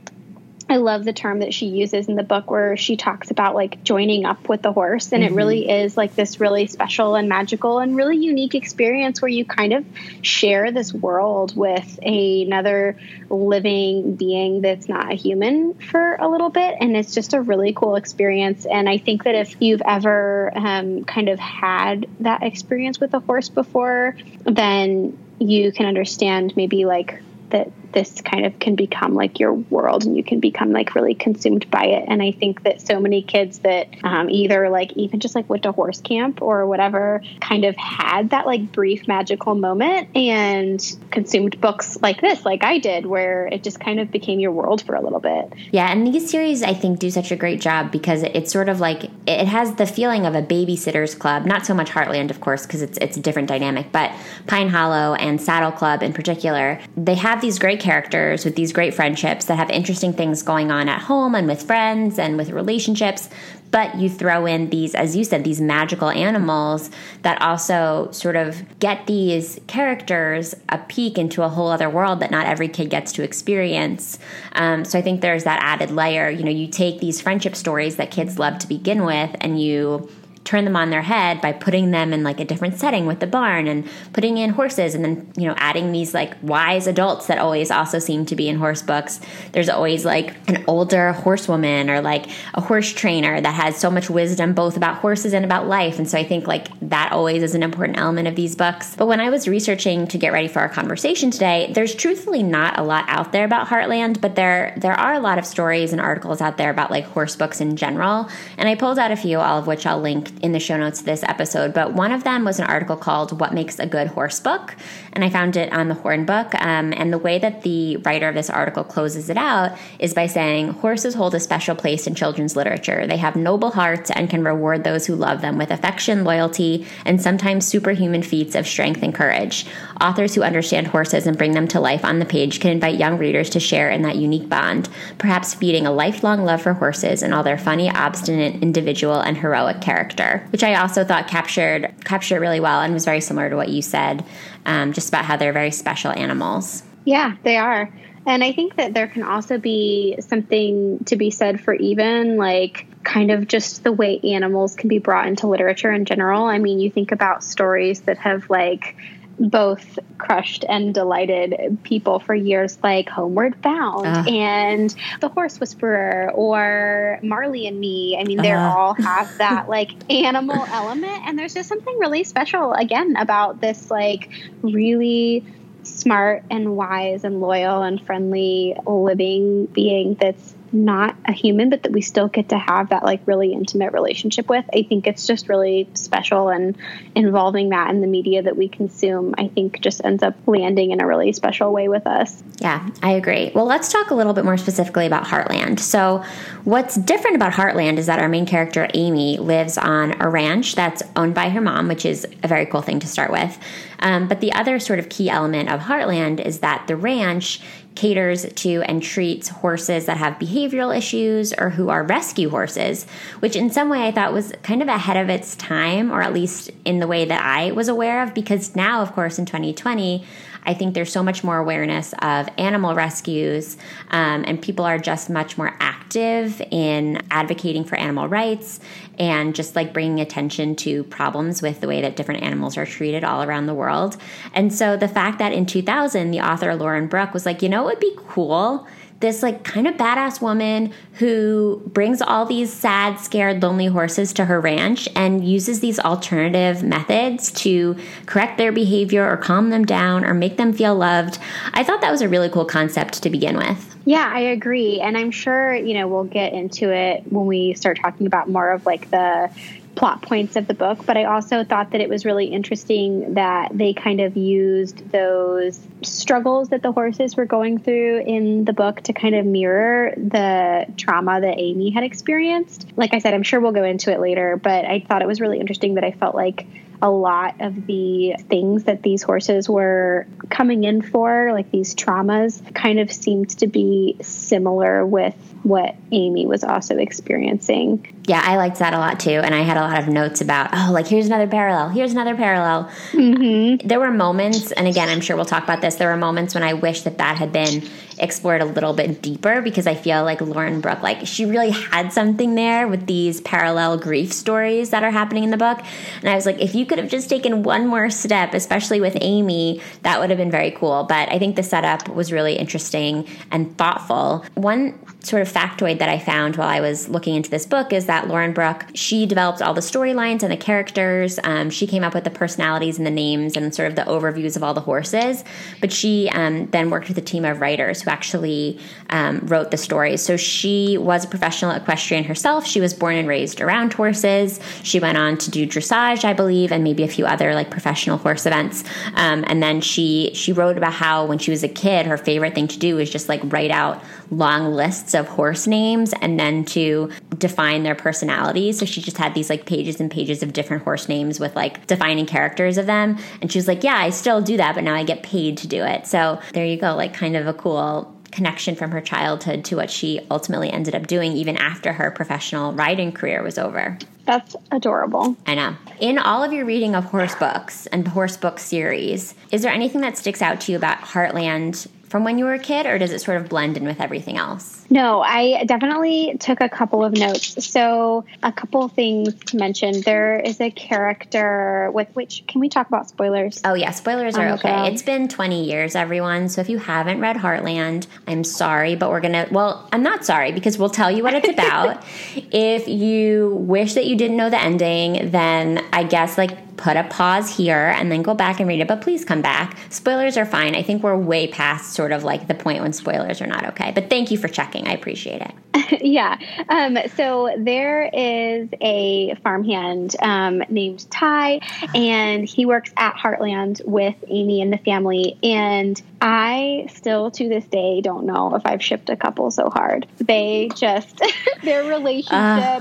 I 0.68 0.76
love 0.76 1.04
the 1.04 1.12
term 1.12 1.40
that 1.40 1.52
she 1.52 1.66
uses 1.66 2.08
in 2.08 2.14
the 2.14 2.22
book 2.22 2.50
where 2.50 2.76
she 2.76 2.96
talks 2.96 3.30
about 3.30 3.54
like 3.54 3.84
joining 3.84 4.24
up 4.24 4.48
with 4.48 4.62
the 4.62 4.72
horse. 4.72 5.12
And 5.12 5.22
mm-hmm. 5.22 5.34
it 5.34 5.36
really 5.36 5.68
is 5.68 5.96
like 5.96 6.14
this 6.14 6.40
really 6.40 6.66
special 6.66 7.16
and 7.16 7.28
magical 7.28 7.80
and 7.80 7.94
really 7.94 8.16
unique 8.16 8.54
experience 8.54 9.20
where 9.20 9.28
you 9.28 9.44
kind 9.44 9.74
of 9.74 9.84
share 10.22 10.72
this 10.72 10.92
world 10.92 11.54
with 11.54 11.98
a, 12.02 12.42
another 12.42 12.96
living 13.28 14.16
being 14.16 14.62
that's 14.62 14.88
not 14.88 15.12
a 15.12 15.14
human 15.14 15.74
for 15.74 16.14
a 16.14 16.28
little 16.28 16.50
bit. 16.50 16.76
And 16.80 16.96
it's 16.96 17.14
just 17.14 17.34
a 17.34 17.42
really 17.42 17.74
cool 17.74 17.96
experience. 17.96 18.64
And 18.64 18.88
I 18.88 18.96
think 18.96 19.24
that 19.24 19.34
if 19.34 19.60
you've 19.60 19.82
ever 19.82 20.50
um, 20.54 21.04
kind 21.04 21.28
of 21.28 21.38
had 21.38 22.06
that 22.20 22.42
experience 22.42 22.98
with 22.98 23.12
a 23.12 23.20
horse 23.20 23.50
before, 23.50 24.16
then 24.44 25.18
you 25.38 25.72
can 25.72 25.84
understand 25.84 26.56
maybe 26.56 26.86
like 26.86 27.22
that 27.50 27.70
this 27.94 28.20
kind 28.20 28.44
of 28.44 28.58
can 28.58 28.74
become 28.74 29.14
like 29.14 29.40
your 29.40 29.54
world 29.54 30.04
and 30.04 30.16
you 30.16 30.24
can 30.24 30.40
become 30.40 30.72
like 30.72 30.94
really 30.94 31.14
consumed 31.14 31.70
by 31.70 31.84
it. 31.84 32.04
And 32.08 32.22
I 32.22 32.32
think 32.32 32.64
that 32.64 32.80
so 32.80 33.00
many 33.00 33.22
kids 33.22 33.60
that 33.60 33.88
um, 34.04 34.28
either 34.28 34.68
like 34.68 34.92
even 34.92 35.20
just 35.20 35.34
like 35.34 35.48
went 35.48 35.62
to 35.62 35.72
horse 35.72 36.00
camp 36.00 36.42
or 36.42 36.66
whatever 36.66 37.22
kind 37.40 37.64
of 37.64 37.76
had 37.76 38.30
that 38.30 38.46
like 38.46 38.72
brief 38.72 39.08
magical 39.08 39.54
moment 39.54 40.14
and 40.16 40.96
consumed 41.10 41.60
books 41.60 41.96
like 42.02 42.20
this, 42.20 42.44
like 42.44 42.64
I 42.64 42.78
did, 42.78 43.06
where 43.06 43.46
it 43.46 43.62
just 43.62 43.80
kind 43.80 44.00
of 44.00 44.10
became 44.10 44.40
your 44.40 44.52
world 44.52 44.82
for 44.82 44.94
a 44.94 45.00
little 45.00 45.20
bit. 45.20 45.52
Yeah. 45.70 45.90
And 45.90 46.12
these 46.12 46.28
series, 46.28 46.62
I 46.62 46.74
think, 46.74 46.98
do 46.98 47.10
such 47.10 47.30
a 47.30 47.36
great 47.36 47.60
job 47.60 47.90
because 47.92 48.22
it's 48.22 48.52
sort 48.52 48.68
of 48.68 48.80
like 48.80 49.04
it 49.26 49.46
has 49.46 49.76
the 49.76 49.86
feeling 49.86 50.26
of 50.26 50.34
a 50.34 50.42
babysitter's 50.42 51.14
club, 51.14 51.46
not 51.46 51.64
so 51.64 51.74
much 51.74 51.90
Heartland, 51.90 52.30
of 52.30 52.40
course, 52.40 52.66
because 52.66 52.82
it's, 52.82 52.98
it's 52.98 53.16
a 53.16 53.20
different 53.20 53.48
dynamic, 53.48 53.92
but 53.92 54.10
Pine 54.46 54.68
Hollow 54.68 55.14
and 55.14 55.40
Saddle 55.40 55.72
Club 55.72 56.02
in 56.02 56.12
particular, 56.12 56.80
they 56.96 57.14
have 57.14 57.40
these 57.40 57.58
great 57.58 57.80
characters 57.84 58.44
with 58.44 58.56
these 58.56 58.72
great 58.72 58.94
friendships 58.94 59.44
that 59.44 59.56
have 59.56 59.68
interesting 59.68 60.14
things 60.14 60.42
going 60.42 60.70
on 60.70 60.88
at 60.88 61.02
home 61.02 61.34
and 61.34 61.46
with 61.46 61.62
friends 61.62 62.18
and 62.18 62.38
with 62.38 62.50
relationships. 62.50 63.28
But 63.70 63.96
you 63.96 64.08
throw 64.08 64.46
in 64.46 64.70
these, 64.70 64.94
as 64.94 65.14
you 65.14 65.24
said, 65.24 65.44
these 65.44 65.60
magical 65.60 66.08
animals 66.08 66.90
that 67.22 67.42
also 67.42 68.08
sort 68.12 68.36
of 68.36 68.64
get 68.78 69.06
these 69.06 69.60
characters 69.66 70.54
a 70.68 70.78
peek 70.78 71.18
into 71.18 71.42
a 71.42 71.48
whole 71.48 71.68
other 71.68 71.90
world 71.90 72.20
that 72.20 72.30
not 72.30 72.46
every 72.46 72.68
kid 72.68 72.88
gets 72.88 73.12
to 73.12 73.22
experience. 73.22 74.18
Um, 74.52 74.84
so 74.84 74.98
I 74.98 75.02
think 75.02 75.20
there's 75.20 75.44
that 75.44 75.60
added 75.62 75.90
layer. 75.90 76.30
You 76.30 76.44
know, 76.44 76.50
you 76.50 76.68
take 76.68 77.00
these 77.00 77.20
friendship 77.20 77.54
stories 77.54 77.96
that 77.96 78.10
kids 78.10 78.38
love 78.38 78.58
to 78.60 78.68
begin 78.68 79.04
with 79.04 79.36
and 79.40 79.60
you 79.60 80.08
turn 80.44 80.64
them 80.64 80.76
on 80.76 80.90
their 80.90 81.02
head 81.02 81.40
by 81.40 81.52
putting 81.52 81.90
them 81.90 82.12
in 82.12 82.22
like 82.22 82.38
a 82.38 82.44
different 82.44 82.76
setting 82.76 83.06
with 83.06 83.18
the 83.20 83.26
barn 83.26 83.66
and 83.66 83.88
putting 84.12 84.36
in 84.36 84.50
horses 84.50 84.94
and 84.94 85.02
then 85.02 85.32
you 85.36 85.48
know 85.48 85.54
adding 85.56 85.90
these 85.90 86.12
like 86.12 86.34
wise 86.42 86.86
adults 86.86 87.26
that 87.26 87.38
always 87.38 87.70
also 87.70 87.98
seem 87.98 88.26
to 88.26 88.36
be 88.36 88.48
in 88.48 88.56
horse 88.56 88.82
books. 88.82 89.20
There's 89.52 89.70
always 89.70 90.04
like 90.04 90.36
an 90.48 90.62
older 90.66 91.12
horsewoman 91.12 91.88
or 91.88 92.02
like 92.02 92.26
a 92.52 92.60
horse 92.60 92.92
trainer 92.92 93.40
that 93.40 93.54
has 93.54 93.78
so 93.78 93.90
much 93.90 94.10
wisdom 94.10 94.52
both 94.52 94.76
about 94.76 94.96
horses 94.96 95.32
and 95.32 95.44
about 95.44 95.66
life. 95.66 95.98
And 95.98 96.08
so 96.08 96.18
i 96.18 96.24
think 96.24 96.46
like 96.46 96.68
that 96.80 97.12
always 97.12 97.42
is 97.42 97.54
an 97.54 97.62
important 97.62 97.98
element 97.98 98.28
of 98.28 98.36
these 98.36 98.54
books. 98.54 98.94
But 98.96 99.06
when 99.06 99.20
i 99.20 99.30
was 99.30 99.48
researching 99.48 100.06
to 100.08 100.18
get 100.18 100.32
ready 100.32 100.48
for 100.48 100.60
our 100.60 100.68
conversation 100.68 101.30
today 101.30 101.70
there's 101.74 101.94
truthfully 101.94 102.42
not 102.42 102.78
a 102.78 102.82
lot 102.82 103.04
out 103.08 103.32
there 103.32 103.44
about 103.44 103.68
heartland 103.68 104.20
but 104.20 104.34
there 104.34 104.74
there 104.76 104.92
are 104.92 105.14
a 105.14 105.20
lot 105.20 105.38
of 105.38 105.46
stories 105.46 105.92
and 105.92 106.00
articles 106.00 106.42
out 106.42 106.58
there 106.58 106.70
about 106.70 106.90
like 106.90 107.04
horse 107.04 107.34
books 107.34 107.62
in 107.62 107.76
general. 107.76 108.28
And 108.58 108.68
i 108.68 108.74
pulled 108.74 108.98
out 108.98 109.10
a 109.10 109.16
few 109.16 109.38
all 109.38 109.58
of 109.58 109.66
which 109.66 109.86
i'll 109.86 110.00
link 110.00 110.33
in 110.42 110.52
the 110.52 110.60
show 110.60 110.76
notes 110.76 111.00
of 111.00 111.06
this 111.06 111.22
episode, 111.22 111.72
but 111.72 111.94
one 111.94 112.12
of 112.12 112.24
them 112.24 112.44
was 112.44 112.58
an 112.58 112.66
article 112.66 112.96
called 112.96 113.38
What 113.40 113.54
Makes 113.54 113.78
a 113.78 113.86
Good 113.86 114.08
Horse 114.08 114.40
Book. 114.40 114.76
And 115.12 115.24
I 115.24 115.30
found 115.30 115.56
it 115.56 115.72
on 115.72 115.88
the 115.88 115.94
Horn 115.94 116.24
Book. 116.24 116.54
Um, 116.56 116.92
and 116.96 117.12
the 117.12 117.18
way 117.18 117.38
that 117.38 117.62
the 117.62 117.96
writer 117.98 118.28
of 118.28 118.34
this 118.34 118.50
article 118.50 118.84
closes 118.84 119.30
it 119.30 119.36
out 119.36 119.78
is 119.98 120.12
by 120.12 120.26
saying 120.26 120.68
horses 120.68 121.14
hold 121.14 121.34
a 121.34 121.40
special 121.40 121.74
place 121.74 122.06
in 122.06 122.14
children's 122.14 122.56
literature. 122.56 123.06
They 123.06 123.16
have 123.16 123.36
noble 123.36 123.70
hearts 123.70 124.10
and 124.10 124.28
can 124.28 124.44
reward 124.44 124.84
those 124.84 125.06
who 125.06 125.14
love 125.14 125.40
them 125.40 125.56
with 125.58 125.70
affection, 125.70 126.24
loyalty, 126.24 126.86
and 127.04 127.22
sometimes 127.22 127.66
superhuman 127.66 128.22
feats 128.22 128.54
of 128.54 128.66
strength 128.66 129.02
and 129.02 129.14
courage. 129.14 129.66
Authors 130.00 130.34
who 130.34 130.42
understand 130.42 130.88
horses 130.88 131.26
and 131.26 131.38
bring 131.38 131.52
them 131.52 131.68
to 131.68 131.80
life 131.80 132.04
on 132.04 132.18
the 132.18 132.24
page 132.24 132.60
can 132.60 132.70
invite 132.70 132.98
young 132.98 133.18
readers 133.18 133.50
to 133.50 133.60
share 133.60 133.90
in 133.90 134.02
that 134.02 134.16
unique 134.16 134.48
bond, 134.48 134.88
perhaps 135.18 135.54
feeding 135.54 135.86
a 135.86 135.92
lifelong 135.92 136.44
love 136.44 136.62
for 136.62 136.74
horses 136.74 137.22
and 137.22 137.32
all 137.32 137.42
their 137.42 137.58
funny, 137.58 137.88
obstinate, 137.90 138.62
individual, 138.62 139.20
and 139.20 139.38
heroic 139.38 139.80
character 139.80 140.23
which 140.50 140.62
I 140.62 140.74
also 140.74 141.04
thought 141.04 141.28
captured 141.28 141.94
captured 142.04 142.40
really 142.40 142.60
well 142.60 142.80
and 142.80 142.92
was 142.92 143.04
very 143.04 143.20
similar 143.20 143.50
to 143.50 143.56
what 143.56 143.68
you 143.68 143.82
said, 143.82 144.24
um, 144.66 144.92
just 144.92 145.08
about 145.08 145.24
how 145.24 145.36
they're 145.36 145.52
very 145.52 145.70
special 145.70 146.12
animals. 146.12 146.82
Yeah, 147.04 147.36
they 147.42 147.56
are. 147.56 147.92
And 148.26 148.42
I 148.42 148.52
think 148.52 148.76
that 148.76 148.94
there 148.94 149.06
can 149.06 149.22
also 149.22 149.58
be 149.58 150.16
something 150.20 151.04
to 151.04 151.16
be 151.16 151.30
said 151.30 151.60
for 151.60 151.74
even 151.74 152.38
like 152.38 152.86
kind 153.04 153.30
of 153.30 153.46
just 153.46 153.84
the 153.84 153.92
way 153.92 154.18
animals 154.20 154.74
can 154.74 154.88
be 154.88 154.98
brought 154.98 155.26
into 155.26 155.46
literature 155.46 155.92
in 155.92 156.06
general. 156.06 156.44
I 156.44 156.58
mean, 156.58 156.80
you 156.80 156.90
think 156.90 157.12
about 157.12 157.44
stories 157.44 158.00
that 158.02 158.16
have 158.18 158.48
like 158.48 158.96
both 159.38 159.98
crushed 160.18 160.64
and 160.68 160.94
delighted 160.94 161.78
people 161.82 162.18
for 162.18 162.34
years, 162.34 162.78
like 162.82 163.08
Homeward 163.08 163.60
Bound 163.62 164.06
uh. 164.06 164.24
and 164.28 164.94
The 165.20 165.28
Horse 165.28 165.60
Whisperer 165.60 166.30
or 166.34 167.18
Marley 167.22 167.66
and 167.66 167.78
Me. 167.78 168.16
I 168.18 168.24
mean, 168.24 168.38
they 168.38 168.52
uh. 168.52 168.60
all 168.60 168.94
have 168.94 169.36
that 169.38 169.68
like 169.68 169.90
animal 170.10 170.64
element, 170.68 171.26
and 171.26 171.38
there's 171.38 171.54
just 171.54 171.68
something 171.68 171.98
really 171.98 172.24
special 172.24 172.72
again 172.72 173.16
about 173.16 173.60
this 173.60 173.90
like 173.90 174.30
really 174.62 175.44
smart 175.82 176.42
and 176.50 176.76
wise 176.76 177.24
and 177.24 177.40
loyal 177.40 177.82
and 177.82 178.04
friendly 178.04 178.76
living 178.86 179.66
being 179.66 180.14
that's 180.14 180.53
not 180.74 181.16
a 181.26 181.32
human, 181.32 181.70
but 181.70 181.84
that 181.84 181.92
we 181.92 182.02
still 182.02 182.28
get 182.28 182.48
to 182.50 182.58
have 182.58 182.90
that 182.90 183.04
like 183.04 183.20
really 183.26 183.52
intimate 183.52 183.92
relationship 183.92 184.48
with. 184.48 184.64
I 184.74 184.82
think 184.82 185.06
it's 185.06 185.26
just 185.26 185.48
really 185.48 185.88
special 185.94 186.48
and 186.48 186.76
involving 187.14 187.70
that 187.70 187.90
in 187.90 188.00
the 188.00 188.06
media 188.06 188.42
that 188.42 188.56
we 188.56 188.68
consume, 188.68 189.34
I 189.38 189.48
think 189.48 189.80
just 189.80 190.04
ends 190.04 190.22
up 190.22 190.34
landing 190.46 190.90
in 190.90 191.00
a 191.00 191.06
really 191.06 191.32
special 191.32 191.72
way 191.72 191.88
with 191.88 192.06
us. 192.06 192.42
Yeah, 192.58 192.88
I 193.02 193.12
agree. 193.12 193.52
Well, 193.54 193.66
let's 193.66 193.92
talk 193.92 194.10
a 194.10 194.14
little 194.14 194.32
bit 194.32 194.44
more 194.44 194.56
specifically 194.56 195.06
about 195.06 195.24
Heartland. 195.24 195.80
So, 195.80 196.24
what's 196.64 196.96
different 196.96 197.36
about 197.36 197.52
Heartland 197.52 197.98
is 197.98 198.06
that 198.06 198.18
our 198.18 198.28
main 198.28 198.46
character, 198.46 198.88
Amy, 198.94 199.38
lives 199.38 199.78
on 199.78 200.20
a 200.20 200.28
ranch 200.28 200.74
that's 200.74 201.02
owned 201.16 201.34
by 201.34 201.50
her 201.50 201.60
mom, 201.60 201.88
which 201.88 202.04
is 202.04 202.26
a 202.42 202.48
very 202.48 202.66
cool 202.66 202.82
thing 202.82 203.00
to 203.00 203.06
start 203.06 203.30
with. 203.30 203.58
Um, 204.00 204.28
but 204.28 204.40
the 204.40 204.52
other 204.52 204.78
sort 204.78 204.98
of 204.98 205.08
key 205.08 205.30
element 205.30 205.70
of 205.70 205.80
Heartland 205.80 206.44
is 206.44 206.60
that 206.60 206.86
the 206.86 206.96
ranch 206.96 207.60
caters 207.94 208.44
to 208.52 208.82
and 208.82 209.02
treats 209.02 209.48
horses 209.48 210.06
that 210.06 210.16
have 210.16 210.34
behavioral 210.34 210.96
issues 210.96 211.52
or 211.52 211.70
who 211.70 211.88
are 211.88 212.02
rescue 212.02 212.50
horses, 212.50 213.06
which 213.40 213.56
in 213.56 213.70
some 213.70 213.88
way 213.88 214.06
I 214.06 214.10
thought 214.10 214.32
was 214.32 214.52
kind 214.62 214.82
of 214.82 214.88
ahead 214.88 215.16
of 215.16 215.28
its 215.28 215.56
time, 215.56 216.12
or 216.12 216.22
at 216.22 216.32
least 216.32 216.70
in 216.84 217.00
the 217.00 217.06
way 217.06 217.24
that 217.24 217.42
I 217.42 217.72
was 217.72 217.88
aware 217.88 218.22
of, 218.22 218.34
because 218.34 218.74
now, 218.76 219.00
of 219.00 219.12
course, 219.12 219.38
in 219.38 219.46
2020, 219.46 220.24
I 220.66 220.74
think 220.74 220.94
there's 220.94 221.12
so 221.12 221.22
much 221.22 221.44
more 221.44 221.58
awareness 221.58 222.14
of 222.20 222.48
animal 222.58 222.94
rescues, 222.94 223.76
um, 224.10 224.44
and 224.46 224.60
people 224.60 224.84
are 224.84 224.98
just 224.98 225.30
much 225.30 225.58
more 225.58 225.76
active 225.80 226.60
in 226.70 227.22
advocating 227.30 227.84
for 227.84 227.96
animal 227.96 228.28
rights 228.28 228.80
and 229.18 229.54
just 229.54 229.76
like 229.76 229.92
bringing 229.92 230.20
attention 230.20 230.76
to 230.76 231.04
problems 231.04 231.62
with 231.62 231.80
the 231.80 231.88
way 231.88 232.00
that 232.00 232.16
different 232.16 232.42
animals 232.42 232.76
are 232.76 232.86
treated 232.86 233.24
all 233.24 233.42
around 233.42 233.66
the 233.66 233.74
world. 233.74 234.16
And 234.52 234.72
so 234.72 234.96
the 234.96 235.08
fact 235.08 235.38
that 235.38 235.52
in 235.52 235.66
2000, 235.66 236.30
the 236.30 236.40
author 236.40 236.74
Lauren 236.74 237.06
Brooke 237.06 237.32
was 237.32 237.46
like, 237.46 237.62
you 237.62 237.68
know, 237.68 237.82
it 237.82 237.92
would 237.92 238.00
be 238.00 238.16
cool 238.26 238.86
this 239.24 239.42
like 239.42 239.64
kind 239.64 239.86
of 239.86 239.94
badass 239.94 240.42
woman 240.42 240.92
who 241.14 241.80
brings 241.86 242.20
all 242.20 242.44
these 242.44 242.70
sad, 242.70 243.18
scared, 243.18 243.62
lonely 243.62 243.86
horses 243.86 244.34
to 244.34 244.44
her 244.44 244.60
ranch 244.60 245.08
and 245.16 245.48
uses 245.48 245.80
these 245.80 245.98
alternative 245.98 246.82
methods 246.82 247.50
to 247.50 247.96
correct 248.26 248.58
their 248.58 248.70
behavior 248.70 249.26
or 249.26 249.38
calm 249.38 249.70
them 249.70 249.86
down 249.86 250.26
or 250.26 250.34
make 250.34 250.58
them 250.58 250.74
feel 250.74 250.94
loved. 250.94 251.38
I 251.72 251.82
thought 251.82 252.02
that 252.02 252.12
was 252.12 252.20
a 252.20 252.28
really 252.28 252.50
cool 252.50 252.66
concept 252.66 253.22
to 253.22 253.30
begin 253.30 253.56
with. 253.56 253.96
Yeah, 254.04 254.30
I 254.30 254.40
agree. 254.40 255.00
And 255.00 255.16
I'm 255.16 255.30
sure, 255.30 255.74
you 255.74 255.94
know, 255.94 256.06
we'll 256.06 256.24
get 256.24 256.52
into 256.52 256.92
it 256.92 257.22
when 257.32 257.46
we 257.46 257.72
start 257.72 257.98
talking 258.02 258.26
about 258.26 258.50
more 258.50 258.72
of 258.72 258.84
like 258.84 259.10
the 259.10 259.50
plot 259.94 260.22
points 260.22 260.56
of 260.56 260.66
the 260.66 260.74
book, 260.74 261.06
but 261.06 261.16
I 261.16 261.24
also 261.24 261.64
thought 261.64 261.92
that 261.92 262.00
it 262.00 262.08
was 262.08 262.24
really 262.24 262.46
interesting 262.46 263.34
that 263.34 263.70
they 263.72 263.92
kind 263.92 264.20
of 264.20 264.36
used 264.36 265.10
those 265.10 265.80
struggles 266.02 266.70
that 266.70 266.82
the 266.82 266.92
horses 266.92 267.36
were 267.36 267.44
going 267.44 267.78
through 267.78 268.22
in 268.26 268.64
the 268.64 268.72
book 268.72 269.02
to 269.02 269.12
kind 269.12 269.34
of 269.34 269.46
mirror 269.46 270.12
the 270.16 270.86
trauma 270.96 271.40
that 271.40 271.58
Amy 271.58 271.90
had 271.90 272.04
experienced. 272.04 272.86
Like 272.96 273.14
I 273.14 273.18
said, 273.18 273.34
I'm 273.34 273.42
sure 273.42 273.60
we'll 273.60 273.72
go 273.72 273.84
into 273.84 274.12
it 274.12 274.20
later, 274.20 274.56
but 274.56 274.84
I 274.84 275.00
thought 275.00 275.22
it 275.22 275.28
was 275.28 275.40
really 275.40 275.60
interesting 275.60 275.94
that 275.94 276.04
I 276.04 276.10
felt 276.10 276.34
like 276.34 276.66
a 277.02 277.10
lot 277.10 277.60
of 277.60 277.86
the 277.86 278.34
things 278.48 278.84
that 278.84 279.02
these 279.02 279.22
horses 279.22 279.68
were 279.68 280.26
coming 280.48 280.84
in 280.84 281.02
for, 281.02 281.52
like 281.52 281.70
these 281.70 281.94
traumas, 281.94 282.74
kind 282.74 282.98
of 282.98 283.12
seemed 283.12 283.50
to 283.58 283.66
be 283.66 284.16
similar 284.22 285.04
with 285.04 285.53
what 285.64 285.96
Amy 286.12 286.46
was 286.46 286.62
also 286.62 286.98
experiencing. 286.98 288.06
Yeah, 288.26 288.42
I 288.44 288.56
liked 288.56 288.78
that 288.78 288.94
a 288.94 288.98
lot 288.98 289.18
too. 289.18 289.30
And 289.30 289.54
I 289.54 289.62
had 289.62 289.76
a 289.76 289.80
lot 289.80 289.98
of 289.98 290.08
notes 290.08 290.40
about, 290.40 290.70
oh, 290.72 290.90
like 290.92 291.06
here's 291.06 291.26
another 291.26 291.46
parallel, 291.46 291.88
here's 291.88 292.12
another 292.12 292.36
parallel. 292.36 292.90
Mm-hmm. 293.12 293.86
There 293.86 293.98
were 293.98 294.10
moments, 294.10 294.72
and 294.72 294.86
again, 294.86 295.08
I'm 295.08 295.20
sure 295.20 295.36
we'll 295.36 295.44
talk 295.46 295.64
about 295.64 295.80
this, 295.80 295.96
there 295.96 296.08
were 296.08 296.16
moments 296.16 296.54
when 296.54 296.62
I 296.62 296.74
wish 296.74 297.02
that 297.02 297.18
that 297.18 297.38
had 297.38 297.52
been 297.52 297.82
explored 298.18 298.62
a 298.62 298.64
little 298.64 298.92
bit 298.92 299.22
deeper 299.22 299.60
because 299.60 299.86
I 299.86 299.94
feel 299.94 300.22
like 300.22 300.40
Lauren 300.40 300.80
Brooke, 300.80 301.02
like 301.02 301.26
she 301.26 301.46
really 301.46 301.70
had 301.70 302.12
something 302.12 302.54
there 302.54 302.86
with 302.86 303.06
these 303.06 303.40
parallel 303.40 303.98
grief 303.98 304.32
stories 304.32 304.90
that 304.90 305.02
are 305.02 305.10
happening 305.10 305.44
in 305.44 305.50
the 305.50 305.56
book. 305.56 305.80
And 306.20 306.28
I 306.28 306.34
was 306.34 306.46
like, 306.46 306.60
if 306.60 306.74
you 306.74 306.86
could 306.86 306.98
have 306.98 307.08
just 307.08 307.28
taken 307.28 307.62
one 307.62 307.86
more 307.86 308.10
step, 308.10 308.54
especially 308.54 309.00
with 309.00 309.16
Amy, 309.20 309.82
that 310.02 310.20
would 310.20 310.30
have 310.30 310.38
been 310.38 310.50
very 310.50 310.70
cool. 310.70 311.04
But 311.04 311.30
I 311.30 311.38
think 311.38 311.56
the 311.56 311.62
setup 311.62 312.08
was 312.08 312.32
really 312.32 312.56
interesting 312.56 313.26
and 313.50 313.76
thoughtful. 313.76 314.44
One 314.54 314.98
sort 315.24 315.42
of 315.42 315.50
factoid 315.50 315.98
that 315.98 316.08
I 316.08 316.18
found 316.18 316.56
while 316.56 316.68
I 316.68 316.80
was 316.80 317.08
looking 317.08 317.34
into 317.34 317.50
this 317.50 317.66
book 317.66 317.92
is 317.92 318.06
that 318.06 318.28
Lauren 318.28 318.52
Brooke, 318.52 318.86
she 318.94 319.26
developed 319.26 319.62
all 319.62 319.74
the 319.74 319.80
storylines 319.80 320.42
and 320.42 320.52
the 320.52 320.56
characters. 320.56 321.38
Um, 321.42 321.70
she 321.70 321.86
came 321.86 322.04
up 322.04 322.14
with 322.14 322.24
the 322.24 322.30
personalities 322.30 322.98
and 322.98 323.06
the 323.06 323.10
names 323.10 323.56
and 323.56 323.74
sort 323.74 323.88
of 323.88 323.96
the 323.96 324.02
overviews 324.02 324.56
of 324.56 324.62
all 324.62 324.74
the 324.74 324.80
horses. 324.80 325.44
But 325.80 325.92
she 325.92 326.28
um, 326.32 326.66
then 326.66 326.90
worked 326.90 327.08
with 327.08 327.16
a 327.18 327.22
team 327.22 327.44
of 327.44 327.60
writers 327.60 328.02
who 328.02 328.10
actually 328.10 328.78
um, 329.10 329.40
wrote 329.40 329.70
the 329.70 329.76
stories. 329.76 330.22
So 330.22 330.36
she 330.36 330.98
was 330.98 331.24
a 331.24 331.28
professional 331.28 331.70
equestrian 331.72 332.24
herself. 332.24 332.66
She 332.66 332.80
was 332.80 332.92
born 332.92 333.16
and 333.16 333.26
raised 333.26 333.60
around 333.60 333.94
horses. 333.94 334.60
She 334.82 335.00
went 335.00 335.16
on 335.16 335.38
to 335.38 335.50
do 335.50 335.66
dressage, 335.66 336.24
I 336.24 336.32
believe, 336.34 336.70
and 336.70 336.84
maybe 336.84 337.02
a 337.02 337.08
few 337.08 337.26
other 337.26 337.54
like 337.54 337.70
professional 337.70 338.18
horse 338.18 338.46
events. 338.46 338.84
Um, 339.14 339.44
and 339.46 339.62
then 339.62 339.80
she 339.80 340.32
she 340.34 340.52
wrote 340.52 340.76
about 340.76 340.92
how 340.92 341.24
when 341.24 341.38
she 341.38 341.50
was 341.50 341.62
a 341.62 341.68
kid, 341.68 342.06
her 342.06 342.18
favorite 342.18 342.54
thing 342.54 342.68
to 342.68 342.78
do 342.78 342.96
was 342.96 343.10
just 343.10 343.28
like 343.28 343.40
write 343.44 343.70
out 343.70 344.02
long 344.30 344.72
lists 344.72 345.14
of 345.14 345.28
horse 345.28 345.66
names 345.66 346.12
and 346.20 346.38
then 346.38 346.64
to 346.64 347.10
define 347.38 347.82
their 347.82 347.94
personalities. 347.94 348.78
So 348.78 348.86
she 348.86 349.00
just 349.00 349.18
had 349.18 349.34
these 349.34 349.50
like 349.50 349.66
pages 349.66 350.00
and 350.00 350.10
pages 350.10 350.42
of 350.42 350.52
different 350.52 350.82
horse 350.82 351.08
names 351.08 351.40
with 351.40 351.54
like 351.54 351.86
defining 351.86 352.26
characters 352.26 352.78
of 352.78 352.86
them. 352.86 353.18
And 353.40 353.50
she 353.50 353.58
was 353.58 353.68
like, 353.68 353.84
Yeah, 353.84 353.96
I 353.96 354.10
still 354.10 354.40
do 354.40 354.56
that, 354.56 354.74
but 354.74 354.84
now 354.84 354.94
I 354.94 355.04
get 355.04 355.22
paid 355.22 355.58
to 355.58 355.68
do 355.68 355.84
it. 355.84 356.06
So 356.06 356.40
there 356.52 356.66
you 356.66 356.76
go, 356.76 356.94
like 356.94 357.14
kind 357.14 357.36
of 357.36 357.46
a 357.46 357.54
cool 357.54 358.14
connection 358.34 358.74
from 358.74 358.90
her 358.90 359.00
childhood 359.00 359.64
to 359.64 359.76
what 359.76 359.90
she 359.90 360.20
ultimately 360.30 360.68
ended 360.68 360.94
up 360.94 361.06
doing 361.06 361.32
even 361.32 361.56
after 361.56 361.92
her 361.92 362.10
professional 362.10 362.72
riding 362.72 363.12
career 363.12 363.42
was 363.42 363.58
over. 363.58 363.96
That's 364.24 364.56
adorable. 364.72 365.36
I 365.46 365.54
know. 365.54 365.76
In 366.00 366.18
all 366.18 366.42
of 366.42 366.52
your 366.52 366.64
reading 366.64 366.94
of 366.94 367.04
horse 367.04 367.34
books 367.36 367.86
and 367.86 368.08
horse 368.08 368.36
book 368.36 368.58
series, 368.58 369.34
is 369.52 369.62
there 369.62 369.72
anything 369.72 370.00
that 370.00 370.18
sticks 370.18 370.42
out 370.42 370.60
to 370.62 370.72
you 370.72 370.78
about 370.78 370.98
Heartland 370.98 371.86
from 372.14 372.22
when 372.22 372.38
you 372.38 372.44
were 372.44 372.54
a 372.54 372.60
kid, 372.60 372.86
or 372.86 372.96
does 372.96 373.10
it 373.10 373.20
sort 373.22 373.38
of 373.38 373.48
blend 373.48 373.76
in 373.76 373.84
with 373.84 374.00
everything 374.00 374.36
else? 374.36 374.86
No, 374.88 375.20
I 375.20 375.64
definitely 375.64 376.36
took 376.38 376.60
a 376.60 376.68
couple 376.68 377.04
of 377.04 377.12
notes. 377.12 377.66
So, 377.66 378.24
a 378.40 378.52
couple 378.52 378.86
things 378.86 379.34
to 379.46 379.56
mention. 379.56 380.00
There 380.00 380.38
is 380.38 380.60
a 380.60 380.70
character 380.70 381.90
with 381.92 382.06
which, 382.14 382.44
can 382.46 382.60
we 382.60 382.68
talk 382.68 382.86
about 382.86 383.08
spoilers? 383.08 383.60
Oh, 383.64 383.74
yeah, 383.74 383.90
spoilers 383.90 384.36
are 384.36 384.46
um, 384.46 384.54
okay. 384.60 384.92
It's 384.92 385.02
been 385.02 385.26
20 385.26 385.64
years, 385.64 385.96
everyone. 385.96 386.48
So, 386.48 386.60
if 386.60 386.68
you 386.68 386.78
haven't 386.78 387.18
read 387.18 387.34
Heartland, 387.34 388.06
I'm 388.28 388.44
sorry, 388.44 388.94
but 388.94 389.10
we're 389.10 389.20
going 389.20 389.32
to, 389.32 389.48
well, 389.52 389.88
I'm 389.92 390.04
not 390.04 390.24
sorry 390.24 390.52
because 390.52 390.78
we'll 390.78 390.90
tell 390.90 391.10
you 391.10 391.24
what 391.24 391.34
it's 391.34 391.48
about. 391.48 392.04
if 392.36 392.86
you 392.86 393.56
wish 393.56 393.94
that 393.94 394.06
you 394.06 394.14
didn't 394.14 394.36
know 394.36 394.50
the 394.50 394.62
ending, 394.62 395.32
then 395.32 395.84
I 395.92 396.04
guess 396.04 396.38
like 396.38 396.63
put 396.76 396.96
a 396.96 397.04
pause 397.04 397.56
here 397.56 397.92
and 397.96 398.10
then 398.10 398.22
go 398.22 398.34
back 398.34 398.60
and 398.60 398.68
read 398.68 398.80
it, 398.80 398.88
but 398.88 399.00
please 399.00 399.24
come 399.24 399.42
back. 399.42 399.76
Spoilers 399.90 400.36
are 400.36 400.46
fine. 400.46 400.74
I 400.74 400.82
think 400.82 401.02
we're 401.02 401.16
way 401.16 401.46
past 401.46 401.92
sort 401.92 402.12
of 402.12 402.24
like 402.24 402.48
the 402.48 402.54
point 402.54 402.82
when 402.82 402.92
spoilers 402.92 403.40
are 403.40 403.46
not 403.46 403.66
okay. 403.68 403.92
But 403.92 404.10
thank 404.10 404.30
you 404.30 404.38
for 404.38 404.48
checking. 404.48 404.88
I 404.88 404.92
appreciate 404.92 405.42
it. 405.42 406.02
yeah. 406.02 406.38
Um, 406.68 406.98
so 407.16 407.54
there 407.58 408.10
is 408.12 408.68
a 408.80 409.34
farmhand 409.42 410.16
um, 410.20 410.62
named 410.68 411.10
Ty, 411.10 411.60
and 411.94 412.48
he 412.48 412.66
works 412.66 412.92
at 412.96 413.14
Heartland 413.16 413.84
with 413.84 414.16
Amy 414.28 414.62
and 414.62 414.72
the 414.72 414.78
family. 414.78 415.38
And 415.42 416.00
I 416.20 416.88
still 416.92 417.30
to 417.32 417.48
this 417.48 417.64
day 417.66 418.00
don't 418.00 418.26
know 418.26 418.54
if 418.54 418.62
I've 418.64 418.82
shipped 418.82 419.10
a 419.10 419.16
couple 419.16 419.50
so 419.50 419.68
hard. 419.68 420.06
They 420.18 420.70
just, 420.74 421.20
their 421.62 421.84
relationship. 421.84 422.32
Uh 422.32 422.80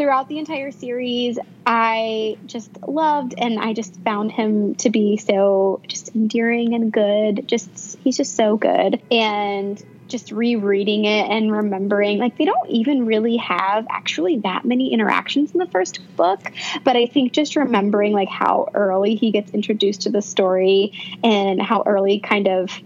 throughout 0.00 0.28
the 0.28 0.38
entire 0.38 0.70
series, 0.70 1.38
I 1.66 2.38
just 2.46 2.70
loved 2.88 3.34
and 3.36 3.58
I 3.58 3.74
just 3.74 4.00
found 4.00 4.32
him 4.32 4.74
to 4.76 4.88
be 4.88 5.18
so 5.18 5.82
just 5.86 6.16
endearing 6.16 6.72
and 6.72 6.90
good. 6.90 7.46
Just 7.46 7.98
he's 8.02 8.16
just 8.16 8.34
so 8.34 8.56
good. 8.56 9.02
And 9.10 9.84
just 10.08 10.32
rereading 10.32 11.04
it 11.04 11.30
and 11.30 11.52
remembering 11.52 12.18
like 12.18 12.38
they 12.38 12.46
don't 12.46 12.68
even 12.70 13.04
really 13.04 13.36
have 13.36 13.86
actually 13.90 14.38
that 14.38 14.64
many 14.64 14.90
interactions 14.90 15.52
in 15.52 15.58
the 15.58 15.68
first 15.68 16.00
book 16.16 16.50
but 16.82 16.96
i 16.96 17.06
think 17.06 17.32
just 17.32 17.54
remembering 17.54 18.12
like 18.12 18.28
how 18.28 18.68
early 18.74 19.14
he 19.14 19.30
gets 19.30 19.52
introduced 19.52 20.02
to 20.02 20.10
the 20.10 20.20
story 20.20 20.92
and 21.22 21.62
how 21.62 21.84
early 21.86 22.18
kind 22.18 22.48
of 22.48 22.76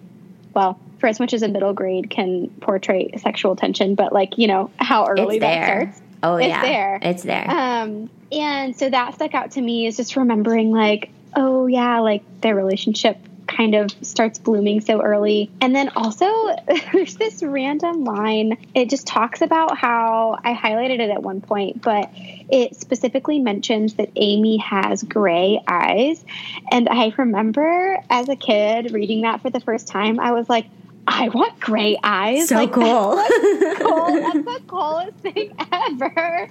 well 0.53 0.79
for 0.99 1.07
as 1.07 1.19
much 1.19 1.33
as 1.33 1.41
a 1.41 1.49
middle 1.49 1.73
grade 1.73 2.11
can 2.11 2.51
portray 2.61 3.11
sexual 3.17 3.57
tension 3.57 3.95
but 3.95 4.13
like 4.13 4.37
you 4.37 4.47
know 4.47 4.71
how 4.77 5.07
early 5.07 5.39
that 5.39 5.65
starts 5.65 6.04
Oh 6.25 6.37
it's 6.37 6.49
yeah, 6.49 6.63
there. 6.63 6.99
It's 7.03 7.23
there. 7.23 7.51
Um, 7.51 8.09
and 8.33 8.75
so 8.75 8.89
that 8.89 9.15
stuck 9.15 9.35
out 9.35 9.53
to 9.53 9.61
me 9.61 9.87
is 9.87 9.99
just 9.99 10.17
remembering 10.17 10.73
like, 10.73 11.11
oh 11.37 11.67
yeah, 11.67 12.01
like 12.01 12.23
their 12.41 12.55
relationship 12.55 13.19
kind 13.47 13.75
of 13.75 13.91
starts 14.01 14.39
blooming 14.39 14.81
so 14.81 15.03
early. 15.03 15.51
And 15.61 15.77
then 15.77 15.91
also 15.95 16.27
there's 16.93 17.17
this 17.17 17.43
random 17.43 18.05
line. 18.05 18.57
It 18.75 18.89
just 18.89 19.07
talks 19.07 19.43
about 19.43 19.77
how 19.77 20.39
I 20.43 20.55
highlighted 20.55 21.01
it 21.01 21.11
at 21.11 21.23
one 21.23 21.43
point, 21.43 21.83
but 21.83 22.11
it 22.15 22.75
specifically 22.77 23.39
mentions 23.39 23.95
that 23.95 24.09
Amy 24.17 24.57
has 24.57 25.03
gray 25.03 25.61
eyes. 25.69 26.25
And 26.71 26.89
I 26.89 27.13
remember 27.19 28.03
as 28.09 28.31
a 28.31 28.37
kid 28.37 28.93
reading 28.93 29.23
that 29.23 29.43
for 29.43 29.51
the 29.51 29.61
first 29.61 29.89
time, 29.89 30.19
I 30.19 30.33
was 30.33 30.49
like, 30.49 30.65
I 31.07 31.29
want 31.29 31.61
gray 31.61 31.99
eyes. 32.03 32.49
So 32.49 32.57
like, 32.57 32.73
cool. 32.73 33.17
That's, 33.17 33.79
cool. 33.83 34.07
that's 34.07 34.45
the 34.45 34.63
coolest 34.67 35.19
thing 35.19 35.55
ever. 35.73 36.49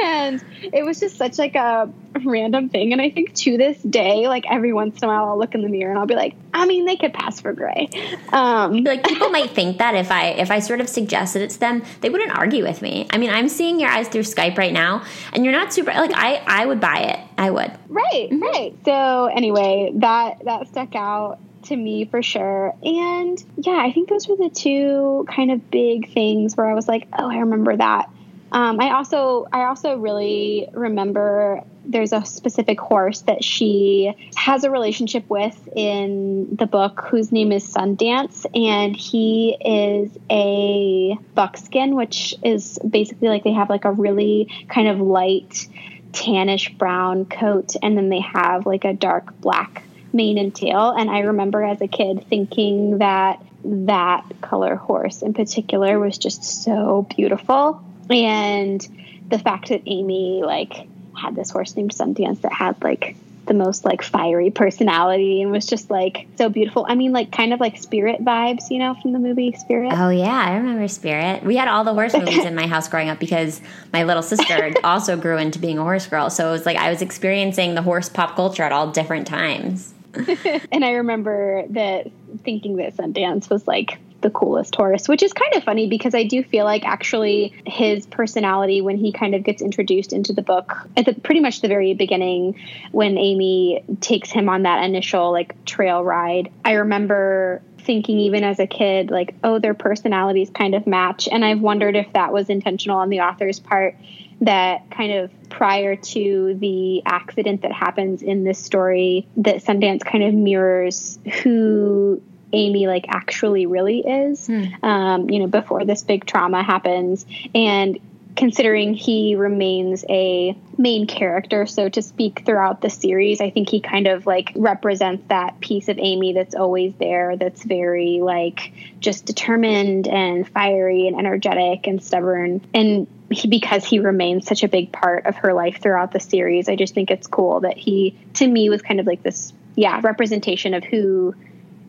And 0.00 0.44
it 0.62 0.84
was 0.84 1.00
just 1.00 1.16
such 1.16 1.38
like 1.38 1.54
a 1.54 1.90
random 2.24 2.68
thing. 2.70 2.92
And 2.92 3.02
I 3.02 3.10
think 3.10 3.34
to 3.34 3.56
this 3.58 3.80
day, 3.82 4.28
like 4.28 4.44
every 4.50 4.72
once 4.72 5.02
in 5.02 5.08
a 5.08 5.12
while 5.12 5.26
I'll 5.26 5.38
look 5.38 5.54
in 5.54 5.62
the 5.62 5.68
mirror 5.68 5.90
and 5.90 5.98
I'll 5.98 6.06
be 6.06 6.14
like, 6.14 6.34
I 6.54 6.64
mean, 6.64 6.86
they 6.86 6.96
could 6.96 7.12
pass 7.12 7.40
for 7.40 7.52
gray. 7.52 7.88
Um, 8.32 8.82
like 8.84 9.04
people 9.04 9.28
might 9.28 9.50
think 9.50 9.78
that 9.78 9.94
if 9.94 10.10
I 10.10 10.28
if 10.28 10.50
I 10.50 10.60
sort 10.60 10.80
of 10.80 10.88
suggested 10.88 11.42
it 11.42 11.50
to 11.50 11.60
them, 11.60 11.82
they 12.00 12.08
wouldn't 12.08 12.34
argue 12.36 12.64
with 12.64 12.80
me. 12.80 13.06
I 13.10 13.18
mean, 13.18 13.30
I'm 13.30 13.48
seeing 13.48 13.78
your 13.78 13.90
eyes 13.90 14.08
through 14.08 14.22
Skype 14.22 14.56
right 14.56 14.72
now 14.72 15.04
and 15.32 15.44
you're 15.44 15.52
not 15.52 15.72
super 15.72 15.92
like 15.92 16.12
I 16.14 16.42
I 16.46 16.66
would 16.66 16.80
buy 16.80 17.00
it. 17.00 17.20
I 17.38 17.50
would. 17.50 17.72
Right, 17.88 18.28
mm-hmm. 18.30 18.42
right. 18.42 18.74
So 18.84 19.26
anyway, 19.26 19.92
that 19.96 20.44
that 20.44 20.68
stuck 20.68 20.94
out 20.94 21.38
to 21.66 21.76
me 21.76 22.04
for 22.04 22.22
sure. 22.22 22.74
And 22.82 23.42
yeah, 23.56 23.78
I 23.82 23.92
think 23.92 24.08
those 24.08 24.28
were 24.28 24.36
the 24.36 24.50
two 24.50 25.26
kind 25.28 25.50
of 25.50 25.70
big 25.70 26.12
things 26.12 26.56
where 26.56 26.66
I 26.66 26.74
was 26.74 26.88
like, 26.88 27.08
oh, 27.18 27.30
I 27.30 27.38
remember 27.38 27.76
that. 27.76 28.10
Um, 28.52 28.80
I 28.80 28.92
also 28.92 29.46
I 29.52 29.64
also 29.64 29.98
really 29.98 30.68
remember 30.72 31.62
there's 31.84 32.12
a 32.12 32.24
specific 32.24 32.80
horse 32.80 33.22
that 33.22 33.44
she 33.44 34.14
has 34.36 34.64
a 34.64 34.70
relationship 34.70 35.28
with 35.28 35.68
in 35.74 36.54
the 36.54 36.66
book 36.66 37.06
whose 37.08 37.32
name 37.32 37.52
is 37.52 37.64
Sundance 37.72 38.46
and 38.54 38.96
he 38.96 39.56
is 39.60 40.16
a 40.30 41.16
buckskin 41.34 41.96
which 41.96 42.34
is 42.42 42.78
basically 42.88 43.28
like 43.28 43.44
they 43.44 43.52
have 43.52 43.68
like 43.68 43.84
a 43.84 43.92
really 43.92 44.48
kind 44.68 44.88
of 44.88 45.00
light 45.00 45.68
tannish 46.12 46.76
brown 46.78 47.24
coat 47.24 47.74
and 47.82 47.96
then 47.96 48.08
they 48.08 48.20
have 48.20 48.64
like 48.64 48.84
a 48.84 48.94
dark 48.94 49.38
black 49.40 49.82
mane 50.16 50.38
and 50.38 50.54
tail. 50.54 50.90
And 50.90 51.10
I 51.10 51.20
remember 51.20 51.62
as 51.62 51.80
a 51.80 51.88
kid 51.88 52.26
thinking 52.28 52.98
that 52.98 53.40
that 53.64 54.24
color 54.40 54.76
horse 54.76 55.22
in 55.22 55.34
particular 55.34 55.98
was 55.98 56.18
just 56.18 56.64
so 56.64 57.06
beautiful. 57.14 57.82
And 58.10 58.86
the 59.28 59.38
fact 59.38 59.68
that 59.68 59.82
Amy 59.86 60.42
like 60.44 60.88
had 61.16 61.34
this 61.34 61.50
horse 61.50 61.76
named 61.76 61.92
Sundance 61.92 62.42
that 62.42 62.52
had 62.52 62.82
like 62.82 63.16
the 63.46 63.54
most 63.54 63.84
like 63.84 64.02
fiery 64.02 64.50
personality 64.50 65.40
and 65.40 65.50
was 65.50 65.66
just 65.66 65.90
like 65.90 66.26
so 66.36 66.48
beautiful. 66.48 66.84
I 66.88 66.94
mean, 66.94 67.12
like 67.12 67.32
kind 67.32 67.52
of 67.52 67.60
like 67.60 67.76
Spirit 67.78 68.24
vibes, 68.24 68.70
you 68.70 68.78
know, 68.78 68.94
from 68.94 69.12
the 69.12 69.18
movie 69.18 69.52
Spirit. 69.52 69.92
Oh 69.94 70.10
yeah, 70.10 70.34
I 70.34 70.56
remember 70.56 70.88
Spirit. 70.88 71.44
We 71.44 71.56
had 71.56 71.68
all 71.68 71.84
the 71.84 71.94
horse 71.94 72.12
movies 72.12 72.44
in 72.44 72.54
my 72.54 72.66
house 72.66 72.88
growing 72.88 73.08
up 73.08 73.18
because 73.18 73.60
my 73.92 74.04
little 74.04 74.22
sister 74.22 74.72
also 74.84 75.16
grew 75.16 75.38
into 75.38 75.58
being 75.58 75.78
a 75.78 75.82
horse 75.82 76.06
girl. 76.06 76.28
So 76.30 76.48
it 76.48 76.52
was 76.52 76.66
like 76.66 76.76
I 76.76 76.90
was 76.90 77.02
experiencing 77.02 77.74
the 77.74 77.82
horse 77.82 78.08
pop 78.08 78.36
culture 78.36 78.62
at 78.62 78.72
all 78.72 78.90
different 78.90 79.26
times. 79.26 79.94
and 80.72 80.84
I 80.84 80.92
remember 80.92 81.64
that 81.70 82.10
thinking 82.44 82.76
that 82.76 82.96
Sundance 82.96 83.50
was 83.50 83.66
like 83.66 83.98
the 84.22 84.30
coolest 84.30 84.74
horse, 84.74 85.08
which 85.08 85.22
is 85.22 85.32
kind 85.32 85.54
of 85.54 85.64
funny 85.64 85.88
because 85.88 86.14
I 86.14 86.24
do 86.24 86.42
feel 86.42 86.64
like 86.64 86.84
actually 86.84 87.54
his 87.66 88.06
personality 88.06 88.80
when 88.80 88.96
he 88.96 89.12
kind 89.12 89.34
of 89.34 89.44
gets 89.44 89.62
introduced 89.62 90.12
into 90.12 90.32
the 90.32 90.42
book 90.42 90.74
at 90.96 91.04
the 91.04 91.14
pretty 91.14 91.40
much 91.40 91.60
the 91.60 91.68
very 91.68 91.94
beginning 91.94 92.58
when 92.92 93.18
Amy 93.18 93.84
takes 94.00 94.30
him 94.30 94.48
on 94.48 94.62
that 94.62 94.84
initial 94.84 95.32
like 95.32 95.64
trail 95.64 96.02
ride. 96.02 96.50
I 96.64 96.72
remember 96.72 97.62
thinking 97.78 98.18
even 98.18 98.42
as 98.42 98.58
a 98.58 98.66
kid 98.66 99.12
like 99.12 99.36
oh 99.44 99.60
their 99.60 99.74
personalities 99.74 100.50
kind 100.50 100.74
of 100.74 100.88
match 100.88 101.28
and 101.30 101.44
I've 101.44 101.60
wondered 101.60 101.94
if 101.94 102.12
that 102.14 102.32
was 102.32 102.50
intentional 102.50 102.98
on 102.98 103.10
the 103.10 103.20
author's 103.20 103.60
part 103.60 103.94
that 104.40 104.90
kind 104.90 105.12
of 105.12 105.30
prior 105.56 105.96
to 105.96 106.54
the 106.60 107.02
accident 107.06 107.62
that 107.62 107.72
happens 107.72 108.20
in 108.20 108.44
this 108.44 108.58
story 108.58 109.26
that 109.38 109.56
Sundance 109.64 110.04
kind 110.04 110.22
of 110.22 110.34
mirrors 110.34 111.18
who 111.42 112.22
Amy 112.52 112.86
like 112.86 113.06
actually 113.08 113.64
really 113.64 114.00
is 114.00 114.48
hmm. 114.48 114.64
um, 114.84 115.30
you 115.30 115.38
know 115.38 115.46
before 115.46 115.86
this 115.86 116.02
big 116.02 116.26
trauma 116.26 116.62
happens 116.62 117.24
and 117.54 117.98
considering 118.36 118.92
he 118.92 119.34
remains 119.34 120.04
a 120.10 120.54
main 120.76 121.06
character 121.06 121.64
so 121.64 121.88
to 121.88 122.02
speak 122.02 122.42
throughout 122.44 122.82
the 122.82 122.90
series 122.90 123.40
i 123.40 123.48
think 123.48 123.70
he 123.70 123.80
kind 123.80 124.06
of 124.06 124.26
like 124.26 124.52
represents 124.56 125.24
that 125.28 125.58
piece 125.60 125.88
of 125.88 125.98
amy 125.98 126.34
that's 126.34 126.54
always 126.54 126.92
there 126.96 127.38
that's 127.38 127.64
very 127.64 128.20
like 128.20 128.72
just 129.00 129.24
determined 129.24 130.06
and 130.06 130.46
fiery 130.50 131.08
and 131.08 131.18
energetic 131.18 131.86
and 131.86 132.02
stubborn 132.02 132.60
and 132.74 133.06
he, 133.30 133.48
because 133.48 133.84
he 133.84 133.98
remains 133.98 134.46
such 134.46 134.62
a 134.62 134.68
big 134.68 134.92
part 134.92 135.26
of 135.26 135.36
her 135.36 135.52
life 135.52 135.80
throughout 135.80 136.12
the 136.12 136.20
series, 136.20 136.68
I 136.68 136.76
just 136.76 136.94
think 136.94 137.10
it's 137.10 137.26
cool 137.26 137.60
that 137.60 137.76
he, 137.76 138.16
to 138.34 138.46
me, 138.46 138.68
was 138.68 138.82
kind 138.82 139.00
of 139.00 139.06
like 139.06 139.22
this, 139.22 139.52
yeah, 139.74 140.00
representation 140.02 140.74
of 140.74 140.84
who 140.84 141.34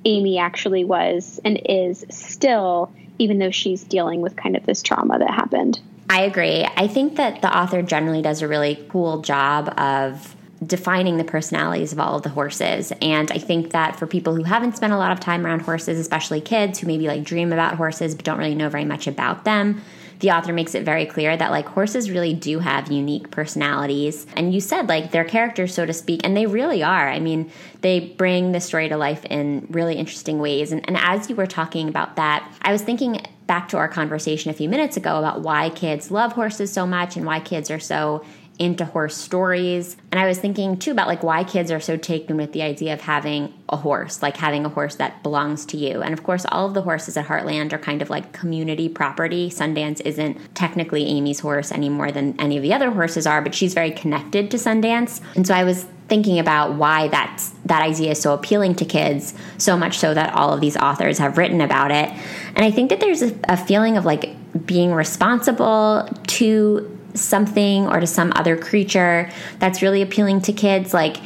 Amy 0.05 0.37
actually 0.37 0.83
was 0.83 1.39
and 1.43 1.61
is 1.65 2.05
still, 2.09 2.91
even 3.19 3.39
though 3.39 3.51
she's 3.51 3.83
dealing 3.83 4.21
with 4.21 4.35
kind 4.35 4.55
of 4.55 4.65
this 4.65 4.81
trauma 4.81 5.19
that 5.19 5.29
happened. 5.29 5.79
I 6.09 6.21
agree. 6.21 6.65
I 6.75 6.87
think 6.87 7.17
that 7.17 7.41
the 7.41 7.55
author 7.55 7.81
generally 7.81 8.21
does 8.21 8.41
a 8.41 8.47
really 8.47 8.85
cool 8.89 9.21
job 9.21 9.73
of 9.77 10.35
defining 10.65 11.17
the 11.17 11.23
personalities 11.23 11.91
of 11.91 11.99
all 11.99 12.15
of 12.15 12.23
the 12.23 12.29
horses. 12.29 12.91
And 13.01 13.31
I 13.31 13.37
think 13.37 13.71
that 13.71 13.95
for 13.95 14.07
people 14.07 14.33
who 14.35 14.43
haven't 14.43 14.75
spent 14.75 14.93
a 14.93 14.97
lot 14.97 15.11
of 15.11 15.19
time 15.19 15.45
around 15.45 15.61
horses, 15.61 15.99
especially 15.99 16.41
kids 16.41 16.79
who 16.79 16.87
maybe 16.87 17.07
like 17.07 17.23
dream 17.23 17.53
about 17.53 17.75
horses 17.75 18.15
but 18.15 18.25
don't 18.25 18.39
really 18.39 18.55
know 18.55 18.69
very 18.69 18.85
much 18.85 19.05
about 19.05 19.43
them, 19.43 19.81
the 20.19 20.31
author 20.31 20.53
makes 20.53 20.73
it 20.73 20.83
very 20.83 21.05
clear 21.05 21.37
that 21.37 21.51
like 21.51 21.67
horses 21.67 22.09
really 22.09 22.33
do 22.33 22.59
have 22.59 22.91
unique 22.91 23.29
personalities. 23.31 24.25
And 24.35 24.53
you 24.53 24.61
said 24.61 24.89
like 24.89 25.11
they're 25.11 25.25
characters, 25.25 25.73
so 25.73 25.85
to 25.85 25.93
speak, 25.93 26.21
and 26.23 26.35
they 26.35 26.45
really 26.45 26.83
are. 26.83 27.09
I 27.09 27.19
mean, 27.19 27.51
they 27.81 27.99
bring 27.99 28.51
the 28.51 28.61
story 28.61 28.89
to 28.89 28.97
life 28.97 29.25
in 29.25 29.67
really 29.69 29.95
interesting 29.95 30.39
ways. 30.39 30.71
And, 30.71 30.87
and 30.87 30.97
as 30.97 31.29
you 31.29 31.35
were 31.35 31.47
talking 31.47 31.87
about 31.87 32.15
that, 32.15 32.51
I 32.61 32.71
was 32.71 32.81
thinking 32.81 33.21
back 33.45 33.69
to 33.69 33.77
our 33.77 33.87
conversation 33.87 34.51
a 34.51 34.53
few 34.53 34.67
minutes 34.67 34.97
ago 34.97 35.17
about 35.17 35.41
why 35.41 35.69
kids 35.69 36.11
love 36.11 36.33
horses 36.33 36.71
so 36.71 36.85
much 36.85 37.15
and 37.15 37.25
why 37.25 37.39
kids 37.39 37.71
are 37.71 37.79
so 37.79 38.25
into 38.59 38.85
horse 38.85 39.15
stories. 39.15 39.97
And 40.11 40.19
I 40.19 40.25
was 40.25 40.39
thinking 40.39 40.77
too 40.77 40.91
about 40.91 41.07
like 41.07 41.23
why 41.23 41.43
kids 41.43 41.71
are 41.71 41.79
so 41.79 41.95
taken 41.95 42.37
with 42.37 42.53
the 42.53 42.63
idea 42.63 42.93
of 42.93 43.01
having 43.01 43.53
a 43.69 43.77
horse, 43.77 44.21
like 44.21 44.37
having 44.37 44.65
a 44.65 44.69
horse 44.69 44.95
that 44.95 45.21
belongs 45.21 45.65
to 45.67 45.77
you. 45.77 46.01
And 46.01 46.13
of 46.13 46.23
course, 46.23 46.45
all 46.49 46.67
of 46.67 46.73
the 46.73 46.81
horses 46.81 47.17
at 47.17 47.27
Heartland 47.27 47.73
are 47.73 47.77
kind 47.77 48.01
of 48.01 48.09
like 48.09 48.33
community 48.33 48.89
property. 48.89 49.49
Sundance 49.49 50.01
isn't 50.01 50.55
technically 50.55 51.05
Amy's 51.05 51.39
horse 51.39 51.71
any 51.71 51.89
more 51.89 52.11
than 52.11 52.39
any 52.39 52.57
of 52.57 52.63
the 52.63 52.73
other 52.73 52.91
horses 52.91 53.27
are, 53.27 53.41
but 53.41 53.53
she's 53.53 53.73
very 53.73 53.91
connected 53.91 54.49
to 54.51 54.57
Sundance. 54.57 55.21
And 55.35 55.45
so 55.45 55.53
I 55.53 55.63
was 55.63 55.85
thinking 56.07 56.39
about 56.39 56.73
why 56.75 57.09
that's 57.09 57.49
that 57.65 57.81
idea 57.81 58.11
is 58.11 58.21
so 58.21 58.33
appealing 58.33 58.73
to 58.73 58.85
kids 58.85 59.33
so 59.57 59.75
much 59.75 59.97
so 59.97 60.13
that 60.13 60.33
all 60.33 60.53
of 60.53 60.61
these 60.61 60.77
authors 60.77 61.17
have 61.17 61.37
written 61.37 61.59
about 61.59 61.91
it 61.91 62.09
and 62.55 62.63
i 62.63 62.71
think 62.71 62.89
that 62.89 63.01
there's 63.01 63.21
a, 63.21 63.37
a 63.49 63.57
feeling 63.57 63.97
of 63.97 64.05
like 64.05 64.33
being 64.65 64.93
responsible 64.93 66.07
to 66.25 66.96
something 67.13 67.87
or 67.87 67.99
to 67.99 68.07
some 68.07 68.31
other 68.35 68.57
creature 68.57 69.29
that's 69.59 69.81
really 69.81 70.01
appealing 70.01 70.41
to 70.41 70.53
kids. 70.53 70.93
Like, 70.93 71.17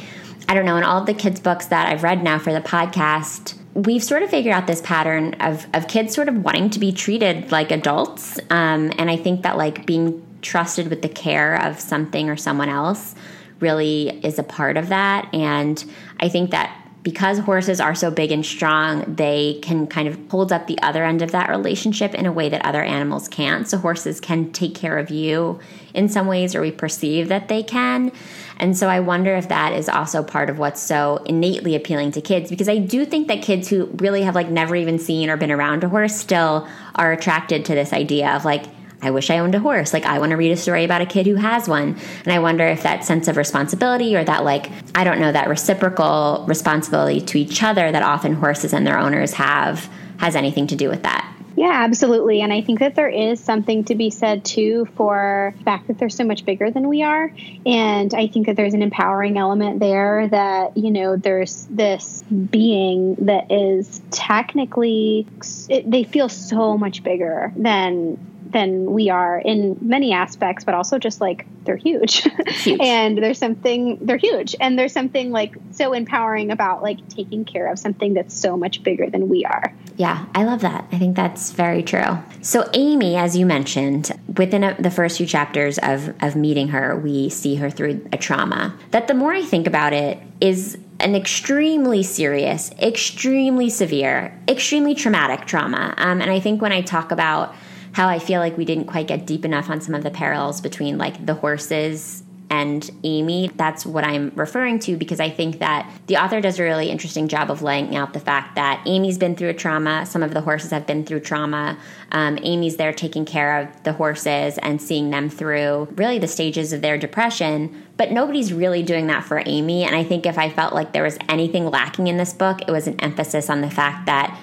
I 0.48 0.54
don't 0.54 0.64
know, 0.64 0.76
in 0.76 0.84
all 0.84 1.00
of 1.00 1.06
the 1.06 1.14
kids' 1.14 1.40
books 1.40 1.66
that 1.66 1.88
I've 1.88 2.02
read 2.02 2.22
now 2.22 2.38
for 2.38 2.52
the 2.52 2.60
podcast, 2.60 3.58
we've 3.74 4.02
sort 4.02 4.22
of 4.22 4.30
figured 4.30 4.52
out 4.52 4.66
this 4.66 4.80
pattern 4.82 5.34
of, 5.40 5.66
of 5.72 5.88
kids 5.88 6.14
sort 6.14 6.28
of 6.28 6.36
wanting 6.44 6.70
to 6.70 6.78
be 6.78 6.92
treated 6.92 7.50
like 7.52 7.70
adults. 7.70 8.38
Um, 8.50 8.92
and 8.98 9.10
I 9.10 9.16
think 9.16 9.42
that, 9.42 9.56
like, 9.56 9.86
being 9.86 10.24
trusted 10.42 10.88
with 10.88 11.02
the 11.02 11.08
care 11.08 11.54
of 11.64 11.78
something 11.78 12.28
or 12.28 12.36
someone 12.36 12.68
else 12.68 13.14
really 13.60 14.08
is 14.24 14.38
a 14.38 14.42
part 14.42 14.76
of 14.76 14.88
that. 14.88 15.32
And 15.32 15.82
I 16.18 16.28
think 16.28 16.50
that 16.50 16.76
because 17.02 17.38
horses 17.40 17.80
are 17.80 17.94
so 17.94 18.10
big 18.10 18.30
and 18.30 18.46
strong, 18.46 19.14
they 19.16 19.58
can 19.62 19.86
kind 19.86 20.06
of 20.06 20.18
hold 20.30 20.52
up 20.52 20.66
the 20.66 20.80
other 20.82 21.04
end 21.04 21.20
of 21.20 21.32
that 21.32 21.48
relationship 21.48 22.14
in 22.14 22.26
a 22.26 22.32
way 22.32 22.48
that 22.48 22.64
other 22.64 22.82
animals 22.82 23.28
can't. 23.28 23.68
So 23.68 23.78
horses 23.78 24.20
can 24.20 24.52
take 24.52 24.74
care 24.74 24.98
of 24.98 25.10
you 25.10 25.58
in 25.94 26.08
some 26.08 26.26
ways, 26.28 26.54
or 26.54 26.60
we 26.60 26.70
perceive 26.70 27.28
that 27.28 27.48
they 27.48 27.62
can. 27.62 28.12
And 28.58 28.76
so 28.78 28.88
I 28.88 29.00
wonder 29.00 29.34
if 29.34 29.48
that 29.48 29.72
is 29.72 29.88
also 29.88 30.22
part 30.22 30.48
of 30.48 30.58
what's 30.58 30.80
so 30.80 31.16
innately 31.26 31.74
appealing 31.74 32.12
to 32.12 32.20
kids 32.20 32.48
because 32.48 32.68
I 32.68 32.78
do 32.78 33.04
think 33.04 33.26
that 33.28 33.42
kids 33.42 33.68
who 33.68 33.86
really 33.96 34.22
have 34.22 34.36
like 34.36 34.48
never 34.48 34.76
even 34.76 35.00
seen 35.00 35.28
or 35.28 35.36
been 35.36 35.50
around 35.50 35.82
a 35.82 35.88
horse 35.88 36.14
still 36.14 36.68
are 36.94 37.12
attracted 37.12 37.64
to 37.64 37.74
this 37.74 37.92
idea 37.92 38.30
of 38.30 38.44
like 38.44 38.66
I 39.02 39.10
wish 39.10 39.30
I 39.30 39.38
owned 39.38 39.54
a 39.54 39.58
horse. 39.58 39.92
Like, 39.92 40.04
I 40.04 40.20
want 40.20 40.30
to 40.30 40.36
read 40.36 40.52
a 40.52 40.56
story 40.56 40.84
about 40.84 41.02
a 41.02 41.06
kid 41.06 41.26
who 41.26 41.34
has 41.34 41.68
one. 41.68 41.98
And 42.24 42.32
I 42.32 42.38
wonder 42.38 42.64
if 42.66 42.84
that 42.84 43.04
sense 43.04 43.26
of 43.26 43.36
responsibility 43.36 44.14
or 44.16 44.24
that, 44.24 44.44
like, 44.44 44.70
I 44.94 45.02
don't 45.02 45.18
know, 45.18 45.32
that 45.32 45.48
reciprocal 45.48 46.44
responsibility 46.46 47.20
to 47.20 47.38
each 47.38 47.62
other 47.62 47.90
that 47.90 48.02
often 48.02 48.34
horses 48.34 48.72
and 48.72 48.86
their 48.86 48.98
owners 48.98 49.32
have 49.34 49.90
has 50.18 50.36
anything 50.36 50.68
to 50.68 50.76
do 50.76 50.88
with 50.88 51.02
that. 51.02 51.28
Yeah, 51.56 51.72
absolutely. 51.84 52.40
And 52.40 52.52
I 52.52 52.62
think 52.62 52.78
that 52.78 52.94
there 52.94 53.08
is 53.08 53.38
something 53.38 53.84
to 53.84 53.94
be 53.94 54.08
said 54.10 54.44
too 54.44 54.86
for 54.96 55.54
the 55.58 55.64
fact 55.64 55.88
that 55.88 55.98
they're 55.98 56.08
so 56.08 56.24
much 56.24 56.44
bigger 56.44 56.70
than 56.70 56.88
we 56.88 57.02
are. 57.02 57.30
And 57.66 58.14
I 58.14 58.26
think 58.28 58.46
that 58.46 58.56
there's 58.56 58.72
an 58.72 58.82
empowering 58.82 59.36
element 59.36 59.80
there 59.80 60.28
that, 60.28 60.76
you 60.76 60.90
know, 60.90 61.16
there's 61.16 61.66
this 61.68 62.22
being 62.22 63.16
that 63.16 63.52
is 63.52 64.00
technically, 64.10 65.26
it, 65.68 65.90
they 65.90 66.04
feel 66.04 66.28
so 66.28 66.78
much 66.78 67.02
bigger 67.02 67.52
than 67.56 68.18
than 68.52 68.92
we 68.92 69.10
are 69.10 69.38
in 69.38 69.76
many 69.80 70.12
aspects, 70.12 70.64
but 70.64 70.74
also 70.74 70.98
just 70.98 71.20
like 71.20 71.46
they're 71.64 71.76
huge. 71.76 72.26
huge. 72.48 72.80
and 72.82 73.18
there's 73.18 73.38
something, 73.38 73.98
they're 74.00 74.16
huge. 74.16 74.54
And 74.60 74.78
there's 74.78 74.92
something 74.92 75.30
like 75.30 75.54
so 75.70 75.92
empowering 75.92 76.50
about 76.50 76.82
like 76.82 77.06
taking 77.08 77.44
care 77.44 77.70
of 77.70 77.78
something 77.78 78.14
that's 78.14 78.34
so 78.34 78.56
much 78.56 78.82
bigger 78.82 79.08
than 79.08 79.28
we 79.28 79.44
are. 79.44 79.72
Yeah, 79.96 80.26
I 80.34 80.44
love 80.44 80.60
that. 80.62 80.86
I 80.92 80.98
think 80.98 81.16
that's 81.16 81.52
very 81.52 81.82
true. 81.82 82.18
So, 82.40 82.68
Amy, 82.74 83.16
as 83.16 83.36
you 83.36 83.46
mentioned, 83.46 84.10
within 84.36 84.64
a, 84.64 84.80
the 84.80 84.90
first 84.90 85.18
few 85.18 85.26
chapters 85.26 85.78
of, 85.78 86.14
of 86.22 86.34
meeting 86.34 86.68
her, 86.68 86.98
we 86.98 87.28
see 87.28 87.56
her 87.56 87.70
through 87.70 88.06
a 88.12 88.16
trauma 88.16 88.76
that 88.90 89.06
the 89.06 89.14
more 89.14 89.32
I 89.32 89.42
think 89.42 89.66
about 89.66 89.92
it 89.92 90.18
is 90.40 90.78
an 90.98 91.14
extremely 91.14 92.02
serious, 92.02 92.70
extremely 92.80 93.68
severe, 93.68 94.36
extremely 94.48 94.94
traumatic 94.94 95.46
trauma. 95.46 95.94
Um, 95.96 96.20
and 96.20 96.30
I 96.30 96.40
think 96.40 96.62
when 96.62 96.72
I 96.72 96.80
talk 96.80 97.10
about 97.10 97.54
how 97.92 98.08
I 98.08 98.18
feel 98.18 98.40
like 98.40 98.56
we 98.56 98.64
didn't 98.64 98.86
quite 98.86 99.06
get 99.06 99.26
deep 99.26 99.44
enough 99.44 99.70
on 99.70 99.80
some 99.80 99.94
of 99.94 100.02
the 100.02 100.10
parallels 100.10 100.60
between 100.60 100.98
like 100.98 101.24
the 101.24 101.34
horses 101.34 102.22
and 102.52 102.90
Amy. 103.02 103.50
That's 103.56 103.86
what 103.86 104.04
I'm 104.04 104.30
referring 104.34 104.78
to 104.80 104.98
because 104.98 105.20
I 105.20 105.30
think 105.30 105.60
that 105.60 105.90
the 106.06 106.18
author 106.18 106.38
does 106.42 106.58
a 106.58 106.62
really 106.62 106.90
interesting 106.90 107.26
job 107.26 107.50
of 107.50 107.62
laying 107.62 107.96
out 107.96 108.12
the 108.12 108.20
fact 108.20 108.56
that 108.56 108.82
Amy's 108.84 109.16
been 109.16 109.34
through 109.34 109.48
a 109.48 109.54
trauma. 109.54 110.04
Some 110.04 110.22
of 110.22 110.34
the 110.34 110.42
horses 110.42 110.70
have 110.70 110.86
been 110.86 111.06
through 111.06 111.20
trauma. 111.20 111.78
Um, 112.10 112.38
Amy's 112.42 112.76
there 112.76 112.92
taking 112.92 113.24
care 113.24 113.58
of 113.58 113.82
the 113.84 113.94
horses 113.94 114.58
and 114.58 114.82
seeing 114.82 115.08
them 115.08 115.30
through 115.30 115.88
really 115.96 116.18
the 116.18 116.28
stages 116.28 116.74
of 116.74 116.82
their 116.82 116.98
depression. 116.98 117.86
But 117.96 118.12
nobody's 118.12 118.52
really 118.52 118.82
doing 118.82 119.06
that 119.06 119.24
for 119.24 119.42
Amy. 119.46 119.84
And 119.84 119.96
I 119.96 120.04
think 120.04 120.26
if 120.26 120.36
I 120.36 120.50
felt 120.50 120.74
like 120.74 120.92
there 120.92 121.04
was 121.04 121.16
anything 121.30 121.70
lacking 121.70 122.08
in 122.08 122.18
this 122.18 122.34
book, 122.34 122.60
it 122.68 122.70
was 122.70 122.86
an 122.86 123.00
emphasis 123.00 123.48
on 123.48 123.62
the 123.62 123.70
fact 123.70 124.04
that 124.04 124.38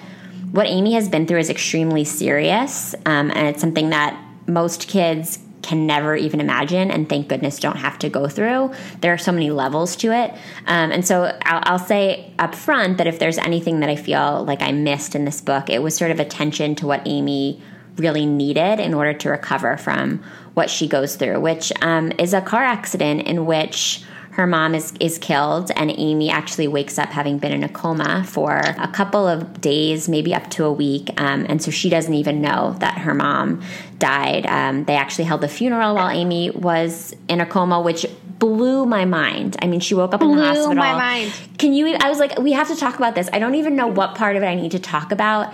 what 0.52 0.66
Amy 0.66 0.94
has 0.94 1.08
been 1.08 1.26
through 1.26 1.38
is 1.38 1.50
extremely 1.50 2.04
serious, 2.04 2.94
um, 3.06 3.30
and 3.30 3.46
it's 3.48 3.60
something 3.60 3.90
that 3.90 4.20
most 4.46 4.88
kids 4.88 5.38
can 5.62 5.86
never 5.86 6.16
even 6.16 6.40
imagine 6.40 6.90
and 6.90 7.08
thank 7.08 7.28
goodness 7.28 7.58
don't 7.58 7.76
have 7.76 7.98
to 7.98 8.08
go 8.08 8.28
through. 8.28 8.72
There 9.00 9.12
are 9.12 9.18
so 9.18 9.32
many 9.32 9.50
levels 9.50 9.94
to 9.96 10.12
it. 10.12 10.32
Um, 10.66 10.90
and 10.90 11.06
so 11.06 11.36
I'll, 11.42 11.62
I'll, 11.64 11.78
say 11.78 12.32
up 12.38 12.54
front 12.54 12.98
that 12.98 13.06
if 13.06 13.18
there's 13.18 13.38
anything 13.38 13.80
that 13.80 13.88
i 13.88 13.96
feel 13.96 14.44
like 14.44 14.60
i 14.60 14.70
missed 14.70 15.14
in 15.14 15.24
this 15.24 15.40
book 15.40 15.70
it 15.70 15.82
was 15.82 15.96
sort 15.96 16.10
of 16.10 16.20
attention 16.20 16.74
to 16.76 16.86
what 16.86 17.02
amy 17.06 17.60
really 17.96 18.26
needed 18.26 18.78
in 18.78 18.92
order 18.92 19.14
to 19.14 19.30
recover 19.30 19.76
from 19.76 20.22
what 20.54 20.68
she 20.68 20.86
goes 20.86 21.16
through 21.16 21.40
which 21.40 21.72
um, 21.80 22.12
is 22.18 22.34
a 22.34 22.40
car 22.40 22.62
accident 22.62 23.22
in 23.22 23.46
which 23.46 24.04
her 24.32 24.46
mom 24.46 24.74
is, 24.74 24.92
is 25.00 25.18
killed, 25.18 25.70
and 25.74 25.90
Amy 25.90 26.30
actually 26.30 26.68
wakes 26.68 26.98
up 26.98 27.08
having 27.08 27.38
been 27.38 27.52
in 27.52 27.64
a 27.64 27.68
coma 27.68 28.24
for 28.24 28.56
a 28.56 28.88
couple 28.88 29.26
of 29.26 29.60
days, 29.60 30.08
maybe 30.08 30.34
up 30.34 30.48
to 30.50 30.64
a 30.64 30.72
week. 30.72 31.10
Um, 31.20 31.46
and 31.48 31.60
so 31.62 31.70
she 31.70 31.90
doesn't 31.90 32.14
even 32.14 32.40
know 32.40 32.76
that 32.78 32.98
her 32.98 33.12
mom 33.12 33.62
died. 33.98 34.46
Um, 34.46 34.84
they 34.84 34.94
actually 34.94 35.24
held 35.24 35.40
the 35.40 35.48
funeral 35.48 35.96
while 35.96 36.10
Amy 36.10 36.50
was 36.50 37.14
in 37.28 37.40
a 37.40 37.46
coma, 37.46 37.80
which 37.80 38.06
blew 38.38 38.86
my 38.86 39.04
mind. 39.04 39.56
I 39.60 39.66
mean, 39.66 39.80
she 39.80 39.94
woke 39.94 40.14
up 40.14 40.20
blew 40.20 40.32
in 40.32 40.38
the 40.38 40.44
hospital. 40.44 40.74
my 40.74 40.94
mind. 40.94 41.32
Can 41.58 41.72
you? 41.72 41.96
I 42.00 42.08
was 42.08 42.20
like, 42.20 42.38
we 42.38 42.52
have 42.52 42.68
to 42.68 42.76
talk 42.76 42.96
about 42.96 43.16
this. 43.16 43.28
I 43.32 43.40
don't 43.40 43.56
even 43.56 43.74
know 43.74 43.88
what 43.88 44.14
part 44.14 44.36
of 44.36 44.42
it 44.44 44.46
I 44.46 44.54
need 44.54 44.70
to 44.72 44.78
talk 44.78 45.10
about 45.10 45.52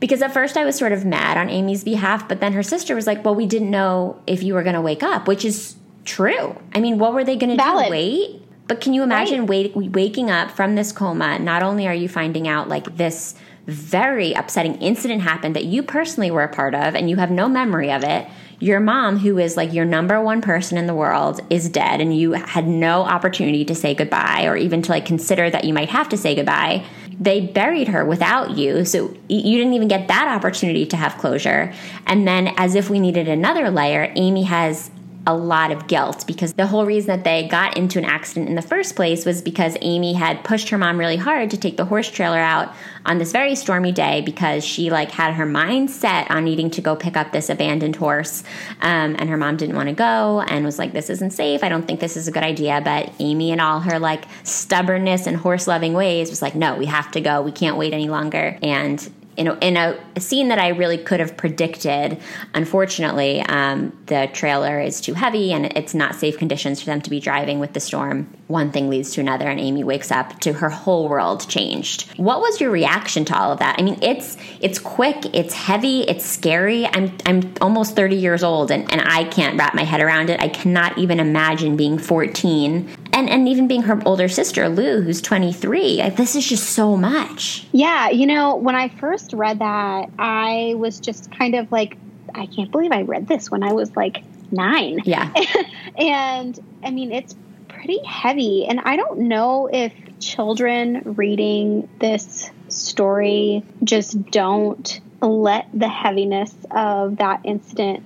because 0.00 0.22
at 0.22 0.32
first 0.32 0.56
I 0.56 0.64
was 0.64 0.76
sort 0.76 0.92
of 0.92 1.04
mad 1.04 1.36
on 1.36 1.48
Amy's 1.48 1.82
behalf, 1.82 2.28
but 2.28 2.40
then 2.40 2.52
her 2.52 2.62
sister 2.62 2.94
was 2.94 3.06
like, 3.06 3.24
"Well, 3.24 3.34
we 3.34 3.46
didn't 3.46 3.70
know 3.70 4.20
if 4.26 4.42
you 4.42 4.54
were 4.54 4.62
going 4.62 4.74
to 4.74 4.80
wake 4.80 5.02
up," 5.02 5.26
which 5.26 5.44
is 5.44 5.76
true. 6.04 6.60
I 6.74 6.80
mean, 6.80 6.98
what 6.98 7.14
were 7.14 7.24
they 7.24 7.36
going 7.36 7.56
to 7.56 7.62
do? 7.62 7.90
Wait? 7.90 8.42
But 8.66 8.80
can 8.82 8.92
you 8.92 9.02
imagine 9.02 9.46
right. 9.46 9.74
wait, 9.74 9.92
waking 9.92 10.30
up 10.30 10.50
from 10.50 10.74
this 10.74 10.92
coma? 10.92 11.38
Not 11.38 11.62
only 11.62 11.86
are 11.86 11.94
you 11.94 12.08
finding 12.08 12.46
out 12.46 12.68
like 12.68 12.96
this 12.96 13.34
very 13.68 14.32
upsetting 14.32 14.76
incident 14.76 15.20
happened 15.20 15.54
that 15.54 15.66
you 15.66 15.82
personally 15.82 16.30
were 16.30 16.42
a 16.42 16.48
part 16.48 16.74
of 16.74 16.94
and 16.94 17.10
you 17.10 17.16
have 17.16 17.30
no 17.30 17.48
memory 17.48 17.92
of 17.92 18.02
it. 18.02 18.26
Your 18.60 18.80
mom, 18.80 19.18
who 19.18 19.38
is 19.38 19.58
like 19.58 19.74
your 19.74 19.84
number 19.84 20.20
one 20.20 20.40
person 20.40 20.78
in 20.78 20.86
the 20.86 20.94
world, 20.94 21.40
is 21.50 21.68
dead 21.68 22.00
and 22.00 22.16
you 22.16 22.32
had 22.32 22.66
no 22.66 23.02
opportunity 23.02 23.66
to 23.66 23.74
say 23.74 23.94
goodbye 23.94 24.46
or 24.46 24.56
even 24.56 24.80
to 24.82 24.90
like 24.90 25.04
consider 25.04 25.50
that 25.50 25.64
you 25.64 25.74
might 25.74 25.90
have 25.90 26.08
to 26.08 26.16
say 26.16 26.34
goodbye. 26.34 26.84
They 27.20 27.40
buried 27.40 27.88
her 27.88 28.04
without 28.04 28.56
you, 28.56 28.84
so 28.84 29.14
you 29.28 29.58
didn't 29.58 29.74
even 29.74 29.88
get 29.88 30.06
that 30.08 30.28
opportunity 30.28 30.86
to 30.86 30.96
have 30.96 31.18
closure. 31.18 31.74
And 32.06 32.28
then, 32.28 32.54
as 32.56 32.76
if 32.76 32.88
we 32.88 33.00
needed 33.00 33.26
another 33.26 33.70
layer, 33.70 34.12
Amy 34.14 34.44
has 34.44 34.92
a 35.28 35.34
lot 35.36 35.70
of 35.70 35.86
guilt 35.86 36.26
because 36.26 36.54
the 36.54 36.66
whole 36.66 36.86
reason 36.86 37.08
that 37.08 37.22
they 37.22 37.46
got 37.46 37.76
into 37.76 37.98
an 37.98 38.04
accident 38.06 38.48
in 38.48 38.54
the 38.54 38.62
first 38.62 38.96
place 38.96 39.26
was 39.26 39.42
because 39.42 39.76
Amy 39.82 40.14
had 40.14 40.42
pushed 40.42 40.70
her 40.70 40.78
mom 40.78 40.98
really 40.98 41.18
hard 41.18 41.50
to 41.50 41.58
take 41.58 41.76
the 41.76 41.84
horse 41.84 42.10
trailer 42.10 42.38
out 42.38 42.74
on 43.04 43.18
this 43.18 43.30
very 43.30 43.54
stormy 43.54 43.92
day 43.92 44.22
because 44.22 44.64
she 44.64 44.88
like 44.88 45.10
had 45.10 45.34
her 45.34 45.44
mind 45.44 45.90
set 45.90 46.30
on 46.30 46.44
needing 46.44 46.70
to 46.70 46.80
go 46.80 46.96
pick 46.96 47.14
up 47.14 47.30
this 47.30 47.50
abandoned 47.50 47.96
horse 47.96 48.42
um, 48.80 49.16
and 49.18 49.28
her 49.28 49.36
mom 49.36 49.58
didn't 49.58 49.76
want 49.76 49.90
to 49.90 49.94
go 49.94 50.40
and 50.48 50.64
was 50.64 50.78
like 50.78 50.94
this 50.94 51.10
isn't 51.10 51.32
safe. 51.32 51.62
I 51.62 51.68
don't 51.68 51.86
think 51.86 52.00
this 52.00 52.16
is 52.16 52.26
a 52.26 52.32
good 52.32 52.42
idea. 52.42 52.80
But 52.82 53.12
amy 53.18 53.52
and 53.52 53.60
all 53.60 53.80
her 53.80 53.98
like 53.98 54.24
stubbornness 54.44 55.26
and 55.26 55.36
horse 55.36 55.68
loving 55.68 55.92
ways 55.92 56.30
was 56.30 56.40
like 56.40 56.54
no 56.54 56.74
we 56.74 56.86
have 56.86 57.10
to 57.12 57.20
go. 57.20 57.42
We 57.42 57.52
can't 57.52 57.76
wait 57.76 57.92
any 57.92 58.08
longer. 58.08 58.58
And 58.62 59.06
in 59.38 59.46
a, 59.46 59.54
in 59.60 59.76
a, 59.76 59.96
scene 60.18 60.48
that 60.48 60.58
I 60.58 60.68
really 60.70 60.98
could 60.98 61.20
have 61.20 61.36
predicted. 61.36 62.20
Unfortunately, 62.54 63.40
um, 63.42 63.96
the 64.06 64.28
trailer 64.32 64.80
is 64.80 65.00
too 65.00 65.14
heavy 65.14 65.52
and 65.52 65.66
it's 65.76 65.94
not 65.94 66.16
safe 66.16 66.36
conditions 66.38 66.80
for 66.80 66.86
them 66.86 67.00
to 67.02 67.08
be 67.08 67.20
driving 67.20 67.60
with 67.60 67.72
the 67.72 67.78
storm. 67.78 68.28
One 68.48 68.72
thing 68.72 68.90
leads 68.90 69.12
to 69.12 69.20
another, 69.20 69.46
and 69.46 69.60
Amy 69.60 69.84
wakes 69.84 70.10
up 70.10 70.40
to 70.40 70.54
her 70.54 70.70
whole 70.70 71.08
world 71.08 71.48
changed. 71.48 72.10
What 72.18 72.40
was 72.40 72.60
your 72.60 72.70
reaction 72.70 73.24
to 73.26 73.38
all 73.38 73.52
of 73.52 73.60
that? 73.60 73.76
I 73.78 73.82
mean, 73.82 73.98
it's 74.02 74.36
it's 74.60 74.78
quick, 74.78 75.32
it's 75.32 75.54
heavy, 75.54 76.00
it's 76.00 76.24
scary. 76.24 76.86
I'm 76.86 77.16
I'm 77.24 77.52
almost 77.60 77.94
30 77.94 78.16
years 78.16 78.42
old, 78.42 78.70
and, 78.70 78.90
and 78.90 79.02
I 79.02 79.24
can't 79.24 79.56
wrap 79.56 79.74
my 79.74 79.84
head 79.84 80.00
around 80.00 80.30
it. 80.30 80.40
I 80.40 80.48
cannot 80.48 80.98
even 80.98 81.20
imagine 81.20 81.76
being 81.76 81.98
14 81.98 82.88
and 83.18 83.28
and 83.28 83.48
even 83.48 83.66
being 83.66 83.82
her 83.82 84.00
older 84.06 84.28
sister 84.28 84.68
Lou, 84.68 85.02
who's 85.02 85.20
23. 85.20 85.96
Like, 85.96 86.16
this 86.16 86.36
is 86.36 86.46
just 86.48 86.70
so 86.70 86.96
much. 86.96 87.66
Yeah, 87.72 88.10
you 88.10 88.26
know, 88.26 88.56
when 88.56 88.76
I 88.76 88.88
first 88.88 89.32
read 89.32 89.58
that, 89.58 90.10
I 90.18 90.74
was 90.76 91.00
just 91.00 91.30
kind 91.32 91.56
of 91.56 91.70
like, 91.72 91.96
I 92.34 92.46
can't 92.46 92.70
believe 92.70 92.92
I 92.92 93.02
read 93.02 93.26
this 93.26 93.50
when 93.50 93.62
I 93.62 93.72
was 93.72 93.94
like 93.96 94.22
nine. 94.52 95.00
Yeah, 95.04 95.32
and 95.98 96.58
I 96.84 96.90
mean, 96.90 97.10
it's 97.12 97.34
pretty 97.68 97.98
heavy, 98.04 98.66
and 98.66 98.80
I 98.80 98.96
don't 98.96 99.20
know 99.20 99.68
if 99.72 99.92
children 100.20 101.14
reading 101.16 101.88
this 101.98 102.50
story 102.68 103.64
just 103.82 104.30
don't 104.30 105.00
let 105.20 105.68
the 105.74 105.88
heaviness 105.88 106.54
of 106.70 107.16
that 107.16 107.40
incident 107.44 108.04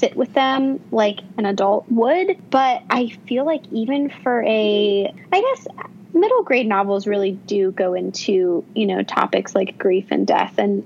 sit 0.00 0.16
with 0.16 0.32
them 0.32 0.80
like 0.90 1.20
an 1.36 1.46
adult 1.46 1.86
would. 1.90 2.50
But 2.50 2.82
I 2.90 3.08
feel 3.28 3.44
like 3.44 3.62
even 3.70 4.10
for 4.10 4.42
a, 4.42 5.14
I 5.32 5.40
guess, 5.40 5.68
middle 6.12 6.42
grade 6.42 6.66
novels 6.66 7.06
really 7.06 7.32
do 7.32 7.70
go 7.70 7.94
into, 7.94 8.64
you 8.74 8.86
know, 8.86 9.02
topics 9.02 9.54
like 9.54 9.78
grief 9.78 10.06
and 10.10 10.26
death 10.26 10.54
and 10.58 10.84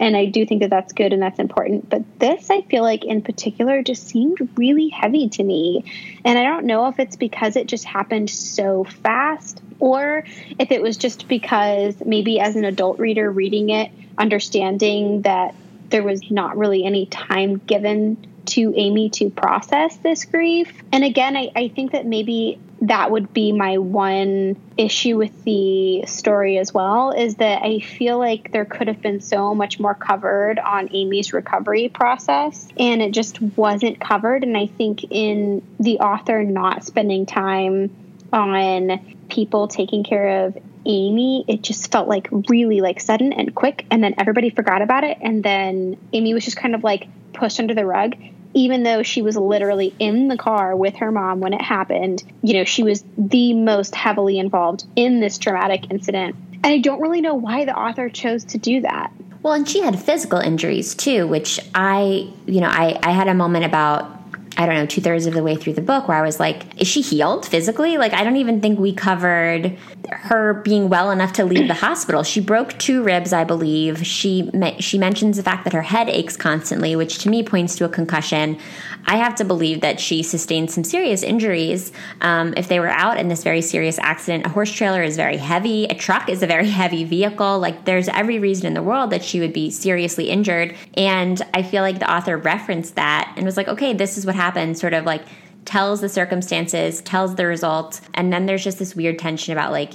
and 0.00 0.16
I 0.16 0.24
do 0.24 0.46
think 0.46 0.62
that 0.62 0.70
that's 0.70 0.94
good 0.94 1.12
and 1.12 1.20
that's 1.20 1.38
important. 1.38 1.90
But 1.90 2.02
this, 2.18 2.48
I 2.48 2.62
feel 2.62 2.82
like 2.82 3.04
in 3.04 3.20
particular, 3.20 3.82
just 3.82 4.08
seemed 4.08 4.38
really 4.56 4.88
heavy 4.88 5.28
to 5.28 5.44
me. 5.44 5.84
And 6.24 6.38
I 6.38 6.42
don't 6.42 6.64
know 6.64 6.88
if 6.88 6.98
it's 6.98 7.16
because 7.16 7.54
it 7.54 7.66
just 7.66 7.84
happened 7.84 8.30
so 8.30 8.84
fast 8.84 9.60
or 9.78 10.24
if 10.58 10.70
it 10.70 10.80
was 10.80 10.96
just 10.96 11.28
because 11.28 12.02
maybe 12.02 12.40
as 12.40 12.56
an 12.56 12.64
adult 12.64 12.98
reader 12.98 13.30
reading 13.30 13.68
it, 13.68 13.92
understanding 14.16 15.20
that 15.22 15.54
there 15.90 16.02
was 16.02 16.30
not 16.30 16.56
really 16.56 16.84
any 16.84 17.04
time 17.04 17.58
given 17.58 18.16
to 18.50 18.72
Amy 18.76 19.10
to 19.10 19.30
process 19.30 19.96
this 19.98 20.24
grief. 20.24 20.82
And 20.92 21.04
again, 21.04 21.36
I, 21.36 21.50
I 21.54 21.68
think 21.68 21.92
that 21.92 22.06
maybe 22.06 22.58
that 22.82 23.10
would 23.10 23.32
be 23.34 23.52
my 23.52 23.78
one 23.78 24.56
issue 24.78 25.18
with 25.18 25.44
the 25.44 26.06
story 26.06 26.56
as 26.58 26.72
well 26.72 27.10
is 27.10 27.36
that 27.36 27.62
I 27.62 27.80
feel 27.80 28.18
like 28.18 28.52
there 28.52 28.64
could 28.64 28.88
have 28.88 29.02
been 29.02 29.20
so 29.20 29.54
much 29.54 29.78
more 29.78 29.94
covered 29.94 30.58
on 30.58 30.88
Amy's 30.94 31.32
recovery 31.32 31.90
process 31.90 32.66
and 32.78 33.02
it 33.02 33.12
just 33.12 33.40
wasn't 33.40 34.00
covered. 34.00 34.44
And 34.44 34.56
I 34.56 34.66
think 34.66 35.04
in 35.10 35.62
the 35.78 35.98
author 35.98 36.42
not 36.42 36.84
spending 36.84 37.26
time 37.26 37.94
on 38.32 39.16
people 39.28 39.68
taking 39.68 40.02
care 40.02 40.46
of 40.46 40.56
Amy, 40.86 41.44
it 41.46 41.60
just 41.60 41.92
felt 41.92 42.08
like 42.08 42.28
really 42.48 42.80
like 42.80 43.00
sudden 43.00 43.34
and 43.34 43.54
quick 43.54 43.84
and 43.90 44.02
then 44.02 44.14
everybody 44.16 44.48
forgot 44.48 44.80
about 44.80 45.04
it 45.04 45.18
and 45.20 45.42
then 45.42 45.98
Amy 46.14 46.32
was 46.32 46.46
just 46.46 46.56
kind 46.56 46.74
of 46.74 46.82
like 46.82 47.08
pushed 47.34 47.60
under 47.60 47.74
the 47.74 47.84
rug 47.84 48.16
even 48.54 48.82
though 48.82 49.02
she 49.02 49.22
was 49.22 49.36
literally 49.36 49.94
in 49.98 50.28
the 50.28 50.36
car 50.36 50.74
with 50.74 50.96
her 50.96 51.12
mom 51.12 51.40
when 51.40 51.52
it 51.52 51.62
happened, 51.62 52.24
you 52.42 52.54
know, 52.54 52.64
she 52.64 52.82
was 52.82 53.04
the 53.16 53.54
most 53.54 53.94
heavily 53.94 54.38
involved 54.38 54.84
in 54.96 55.20
this 55.20 55.38
traumatic 55.38 55.90
incident. 55.90 56.36
And 56.62 56.66
I 56.66 56.78
don't 56.78 57.00
really 57.00 57.20
know 57.20 57.34
why 57.34 57.64
the 57.64 57.76
author 57.76 58.08
chose 58.08 58.44
to 58.46 58.58
do 58.58 58.80
that. 58.82 59.12
Well, 59.42 59.54
and 59.54 59.68
she 59.68 59.80
had 59.80 59.98
physical 59.98 60.38
injuries 60.38 60.94
too, 60.94 61.26
which 61.26 61.58
I, 61.74 62.28
you 62.46 62.60
know, 62.60 62.68
I, 62.68 62.98
I 63.02 63.12
had 63.12 63.28
a 63.28 63.34
moment 63.34 63.64
about 63.64 64.19
I 64.60 64.66
don't 64.66 64.74
know, 64.74 64.84
two 64.84 65.00
thirds 65.00 65.24
of 65.24 65.32
the 65.32 65.42
way 65.42 65.56
through 65.56 65.72
the 65.72 65.80
book 65.80 66.06
where 66.06 66.18
I 66.18 66.20
was 66.20 66.38
like, 66.38 66.78
is 66.78 66.86
she 66.86 67.00
healed 67.00 67.46
physically? 67.46 67.96
Like, 67.96 68.12
I 68.12 68.22
don't 68.22 68.36
even 68.36 68.60
think 68.60 68.78
we 68.78 68.92
covered 68.92 69.74
her 70.10 70.52
being 70.52 70.90
well 70.90 71.10
enough 71.10 71.32
to 71.34 71.46
leave 71.46 71.66
the 71.66 71.74
hospital. 71.86 72.22
She 72.22 72.42
broke 72.42 72.78
two 72.78 73.02
ribs, 73.02 73.32
I 73.32 73.44
believe. 73.44 74.06
She 74.06 74.50
she 74.78 74.98
mentions 74.98 75.38
the 75.38 75.42
fact 75.42 75.64
that 75.64 75.72
her 75.72 75.80
head 75.80 76.10
aches 76.10 76.36
constantly, 76.36 76.94
which 76.94 77.20
to 77.20 77.30
me 77.30 77.42
points 77.42 77.74
to 77.76 77.86
a 77.86 77.88
concussion. 77.88 78.58
I 79.06 79.16
have 79.16 79.34
to 79.36 79.46
believe 79.46 79.80
that 79.80 79.98
she 79.98 80.22
sustained 80.22 80.70
some 80.70 80.84
serious 80.84 81.22
injuries. 81.22 81.90
Um, 82.20 82.52
if 82.58 82.68
they 82.68 82.80
were 82.80 82.88
out 82.88 83.16
in 83.16 83.28
this 83.28 83.42
very 83.42 83.62
serious 83.62 83.98
accident, 83.98 84.44
a 84.44 84.50
horse 84.50 84.70
trailer 84.70 85.02
is 85.02 85.16
very 85.16 85.38
heavy. 85.38 85.86
A 85.86 85.94
truck 85.94 86.28
is 86.28 86.42
a 86.42 86.46
very 86.46 86.68
heavy 86.80 87.04
vehicle. 87.04 87.58
Like, 87.58 87.86
there's 87.86 88.08
every 88.08 88.38
reason 88.38 88.66
in 88.66 88.74
the 88.74 88.82
world 88.82 89.08
that 89.10 89.24
she 89.24 89.40
would 89.40 89.54
be 89.54 89.70
seriously 89.70 90.28
injured. 90.28 90.76
And 90.98 91.40
I 91.54 91.62
feel 91.62 91.80
like 91.80 91.98
the 91.98 92.12
author 92.12 92.36
referenced 92.36 92.96
that 92.96 93.32
and 93.36 93.46
was 93.46 93.56
like, 93.56 93.68
okay, 93.68 93.94
this 93.94 94.18
is 94.18 94.26
what 94.26 94.34
happened. 94.34 94.49
And 94.56 94.78
sort 94.78 94.94
of 94.94 95.04
like 95.04 95.22
tells 95.64 96.00
the 96.00 96.08
circumstances, 96.08 97.02
tells 97.02 97.34
the 97.34 97.46
result, 97.46 98.00
and 98.14 98.32
then 98.32 98.46
there's 98.46 98.64
just 98.64 98.78
this 98.78 98.94
weird 98.94 99.18
tension 99.18 99.52
about 99.52 99.72
like 99.72 99.92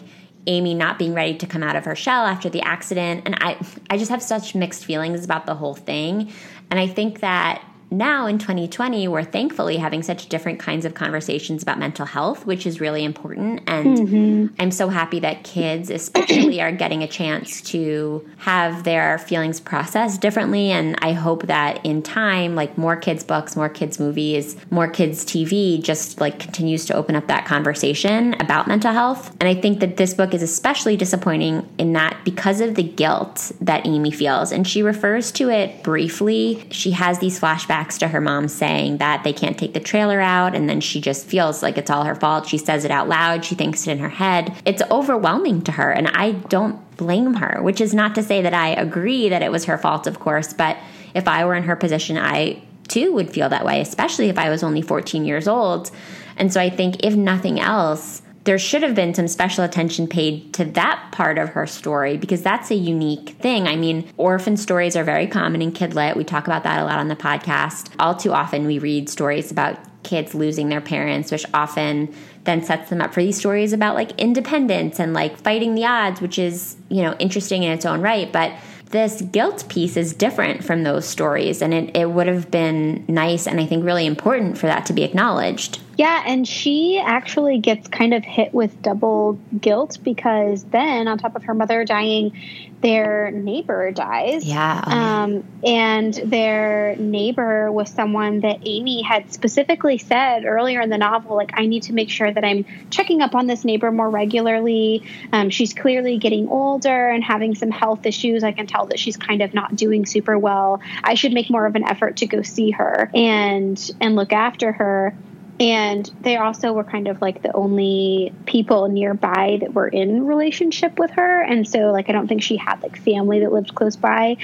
Amy 0.47 0.73
not 0.73 0.99
being 0.99 1.13
ready 1.13 1.35
to 1.37 1.47
come 1.47 1.63
out 1.63 1.75
of 1.75 1.85
her 1.85 1.95
shell 1.95 2.25
after 2.25 2.49
the 2.49 2.61
accident. 2.61 3.23
And 3.25 3.35
I 3.41 3.57
I 3.89 3.97
just 3.97 4.11
have 4.11 4.21
such 4.21 4.55
mixed 4.55 4.85
feelings 4.85 5.25
about 5.25 5.45
the 5.45 5.55
whole 5.55 5.75
thing. 5.75 6.31
And 6.69 6.79
I 6.79 6.87
think 6.87 7.21
that 7.21 7.63
now 7.91 8.25
in 8.25 8.39
2020, 8.39 9.07
we're 9.07 9.23
thankfully 9.23 9.77
having 9.77 10.01
such 10.03 10.27
different 10.27 10.59
kinds 10.59 10.85
of 10.85 10.93
conversations 10.93 11.61
about 11.61 11.79
mental 11.79 12.05
health, 12.05 12.45
which 12.45 12.65
is 12.65 12.81
really 12.81 13.03
important. 13.03 13.61
And 13.67 13.97
mm-hmm. 13.97 14.55
I'm 14.59 14.71
so 14.71 14.89
happy 14.89 15.19
that 15.19 15.43
kids, 15.43 15.89
especially, 15.89 16.61
are 16.61 16.71
getting 16.71 17.03
a 17.03 17.07
chance 17.07 17.61
to 17.63 18.27
have 18.37 18.83
their 18.83 19.19
feelings 19.19 19.59
processed 19.59 20.19
differently. 20.19 20.71
And 20.71 20.95
I 21.01 21.13
hope 21.13 21.43
that 21.43 21.85
in 21.85 22.01
time, 22.01 22.55
like 22.55 22.77
more 22.77 22.95
kids' 22.95 23.23
books, 23.23 23.55
more 23.55 23.69
kids' 23.69 23.99
movies, 23.99 24.57
more 24.71 24.87
kids' 24.87 25.23
TV 25.23 25.81
just 25.81 26.19
like 26.19 26.39
continues 26.39 26.85
to 26.85 26.95
open 26.95 27.15
up 27.15 27.27
that 27.27 27.45
conversation 27.45 28.33
about 28.41 28.67
mental 28.67 28.93
health. 28.93 29.35
And 29.39 29.47
I 29.47 29.53
think 29.53 29.79
that 29.79 29.97
this 29.97 30.13
book 30.13 30.33
is 30.33 30.41
especially 30.41 30.97
disappointing 30.97 31.67
in 31.77 31.93
that 31.93 32.17
because 32.25 32.61
of 32.61 32.75
the 32.75 32.83
guilt 32.83 33.51
that 33.61 33.85
Amy 33.85 34.11
feels. 34.11 34.51
And 34.51 34.67
she 34.67 34.81
refers 34.81 35.31
to 35.33 35.49
it 35.49 35.83
briefly. 35.83 36.65
She 36.71 36.91
has 36.91 37.19
these 37.19 37.39
flashbacks 37.39 37.74
flashbacks 37.75 37.97
to 37.99 38.07
her 38.09 38.21
mom 38.21 38.47
saying 38.47 38.97
that 38.97 39.23
they 39.23 39.33
can't 39.33 39.57
take 39.57 39.73
the 39.73 39.79
trailer 39.79 40.19
out, 40.19 40.55
and 40.55 40.69
then 40.69 40.81
she 40.81 41.01
just 41.01 41.25
feels 41.25 41.61
like 41.61 41.77
it's 41.77 41.89
all 41.89 42.03
her 42.03 42.15
fault. 42.15 42.47
She 42.47 42.57
says 42.57 42.85
it 42.85 42.91
out 42.91 43.07
loud, 43.07 43.45
she 43.45 43.55
thinks 43.55 43.87
it 43.87 43.91
in 43.91 43.99
her 43.99 44.09
head. 44.09 44.55
It's 44.65 44.81
overwhelming 44.91 45.61
to 45.63 45.73
her, 45.73 45.91
and 45.91 46.07
I 46.07 46.33
don't 46.33 46.79
blame 46.97 47.35
her, 47.35 47.61
which 47.61 47.81
is 47.81 47.93
not 47.93 48.15
to 48.15 48.23
say 48.23 48.41
that 48.41 48.53
I 48.53 48.69
agree 48.69 49.29
that 49.29 49.41
it 49.41 49.51
was 49.51 49.65
her 49.65 49.77
fault, 49.77 50.07
of 50.07 50.19
course, 50.19 50.53
but 50.53 50.77
if 51.13 51.27
I 51.27 51.45
were 51.45 51.55
in 51.55 51.63
her 51.63 51.75
position, 51.75 52.17
I 52.17 52.61
too 52.87 53.13
would 53.13 53.31
feel 53.31 53.49
that 53.49 53.65
way, 53.65 53.81
especially 53.81 54.29
if 54.29 54.37
I 54.37 54.49
was 54.49 54.63
only 54.63 54.81
14 54.81 55.25
years 55.25 55.47
old. 55.47 55.91
And 56.37 56.51
so 56.53 56.61
I 56.61 56.69
think, 56.69 57.03
if 57.03 57.15
nothing 57.15 57.59
else, 57.59 58.21
there 58.45 58.59
should 58.59 58.83
have 58.83 58.95
been 58.95 59.13
some 59.13 59.27
special 59.27 59.63
attention 59.63 60.07
paid 60.07 60.53
to 60.53 60.65
that 60.65 61.09
part 61.11 61.37
of 61.37 61.49
her 61.49 61.65
story 61.65 62.15
because 62.15 62.43
that's 62.43 62.69
a 62.69 62.75
unique 62.75 63.29
thing. 63.39 63.67
I 63.67 63.75
mean, 63.75 64.07
orphan 64.17 64.55
stories 64.55 64.95
are 64.95 65.03
very 65.03 65.25
common 65.25 65.63
in 65.63 65.71
kidlit. 65.71 66.15
We 66.15 66.23
talk 66.23 66.45
about 66.45 66.63
that 66.63 66.79
a 66.79 66.85
lot 66.85 66.99
on 66.99 67.07
the 67.07 67.15
podcast. 67.15 67.91
All 67.99 68.15
too 68.15 68.31
often, 68.31 68.67
we 68.67 68.77
read 68.77 69.09
stories 69.09 69.51
about 69.51 69.79
kids 70.03 70.35
losing 70.35 70.69
their 70.69 70.79
parents, 70.79 71.31
which 71.31 71.45
often 71.55 72.13
then 72.43 72.63
sets 72.63 72.91
them 72.91 73.01
up 73.01 73.15
for 73.15 73.21
these 73.21 73.37
stories 73.37 73.73
about 73.73 73.95
like 73.95 74.11
independence 74.19 74.99
and 74.99 75.13
like 75.13 75.37
fighting 75.37 75.73
the 75.73 75.85
odds, 75.85 76.21
which 76.21 76.37
is, 76.37 76.77
you 76.89 77.01
know, 77.01 77.15
interesting 77.17 77.63
in 77.63 77.71
its 77.71 77.85
own 77.85 78.01
right. 78.01 78.31
But 78.31 78.53
this 78.91 79.23
guilt 79.23 79.67
piece 79.67 79.97
is 79.97 80.13
different 80.13 80.63
from 80.63 80.83
those 80.83 81.07
stories, 81.07 81.63
and 81.63 81.73
it, 81.73 81.97
it 81.97 82.11
would 82.11 82.27
have 82.27 82.51
been 82.51 83.03
nice 83.07 83.47
and 83.47 83.59
I 83.59 83.65
think 83.65 83.83
really 83.83 84.05
important 84.05 84.59
for 84.59 84.67
that 84.67 84.85
to 84.85 84.93
be 84.93 85.03
acknowledged. 85.03 85.79
Yeah, 85.97 86.23
and 86.25 86.47
she 86.47 87.01
actually 87.03 87.59
gets 87.59 87.87
kind 87.87 88.13
of 88.13 88.23
hit 88.23 88.53
with 88.53 88.81
double 88.81 89.39
guilt 89.59 89.97
because 90.03 90.63
then, 90.65 91.07
on 91.07 91.17
top 91.17 91.35
of 91.35 91.43
her 91.43 91.53
mother 91.53 91.85
dying, 91.85 92.37
their 92.81 93.31
neighbor 93.31 93.91
dies. 93.91 94.45
Yeah. 94.45 94.83
Oh, 94.85 94.91
um, 94.91 95.43
and 95.63 96.13
their 96.13 96.95
neighbor 96.97 97.71
was 97.71 97.89
someone 97.89 98.41
that 98.41 98.59
Amy 98.65 99.01
had 99.01 99.33
specifically 99.33 99.97
said 99.97 100.45
earlier 100.45 100.81
in 100.81 100.89
the 100.89 100.97
novel, 100.97 101.35
like, 101.35 101.51
I 101.53 101.65
need 101.65 101.83
to 101.83 101.93
make 101.93 102.09
sure 102.09 102.31
that 102.31 102.43
I'm 102.43 102.65
checking 102.89 103.21
up 103.21 103.33
on 103.33 103.47
this 103.47 103.63
neighbor 103.63 103.91
more 103.91 104.09
regularly. 104.09 105.03
Um, 105.31 105.49
she's 105.49 105.73
clearly 105.73 106.17
getting 106.17 106.49
older 106.49 107.09
and 107.09 107.23
having 107.23 107.55
some 107.55 107.71
health 107.71 108.05
issues. 108.05 108.43
I 108.43 108.51
can 108.51 108.67
tell 108.67 108.85
that 108.87 108.99
she's 108.99 109.17
kind 109.17 109.41
of 109.41 109.53
not 109.53 109.75
doing 109.75 110.05
super 110.05 110.37
well. 110.37 110.81
I 111.03 111.15
should 111.15 111.33
make 111.33 111.49
more 111.49 111.65
of 111.65 111.75
an 111.75 111.85
effort 111.85 112.17
to 112.17 112.27
go 112.27 112.41
see 112.41 112.71
her 112.71 113.09
and 113.13 113.91
and 114.01 114.15
look 114.15 114.33
after 114.33 114.73
her 114.73 115.15
and 115.59 116.09
they 116.21 116.35
also 116.35 116.73
were 116.73 116.83
kind 116.83 117.07
of 117.07 117.21
like 117.21 117.41
the 117.41 117.53
only 117.53 118.33
people 118.45 118.89
nearby 118.89 119.57
that 119.61 119.73
were 119.73 119.87
in 119.87 120.25
relationship 120.25 120.99
with 120.99 121.11
her. 121.11 121.41
And 121.41 121.67
so 121.67 121.91
like 121.91 122.09
i 122.09 122.11
don't 122.11 122.27
think 122.27 122.43
she 122.43 122.57
had 122.57 122.81
like 122.81 122.97
family 122.97 123.39
that 123.39 123.51
lived 123.51 123.73
close 123.73 123.95
by. 123.95 124.37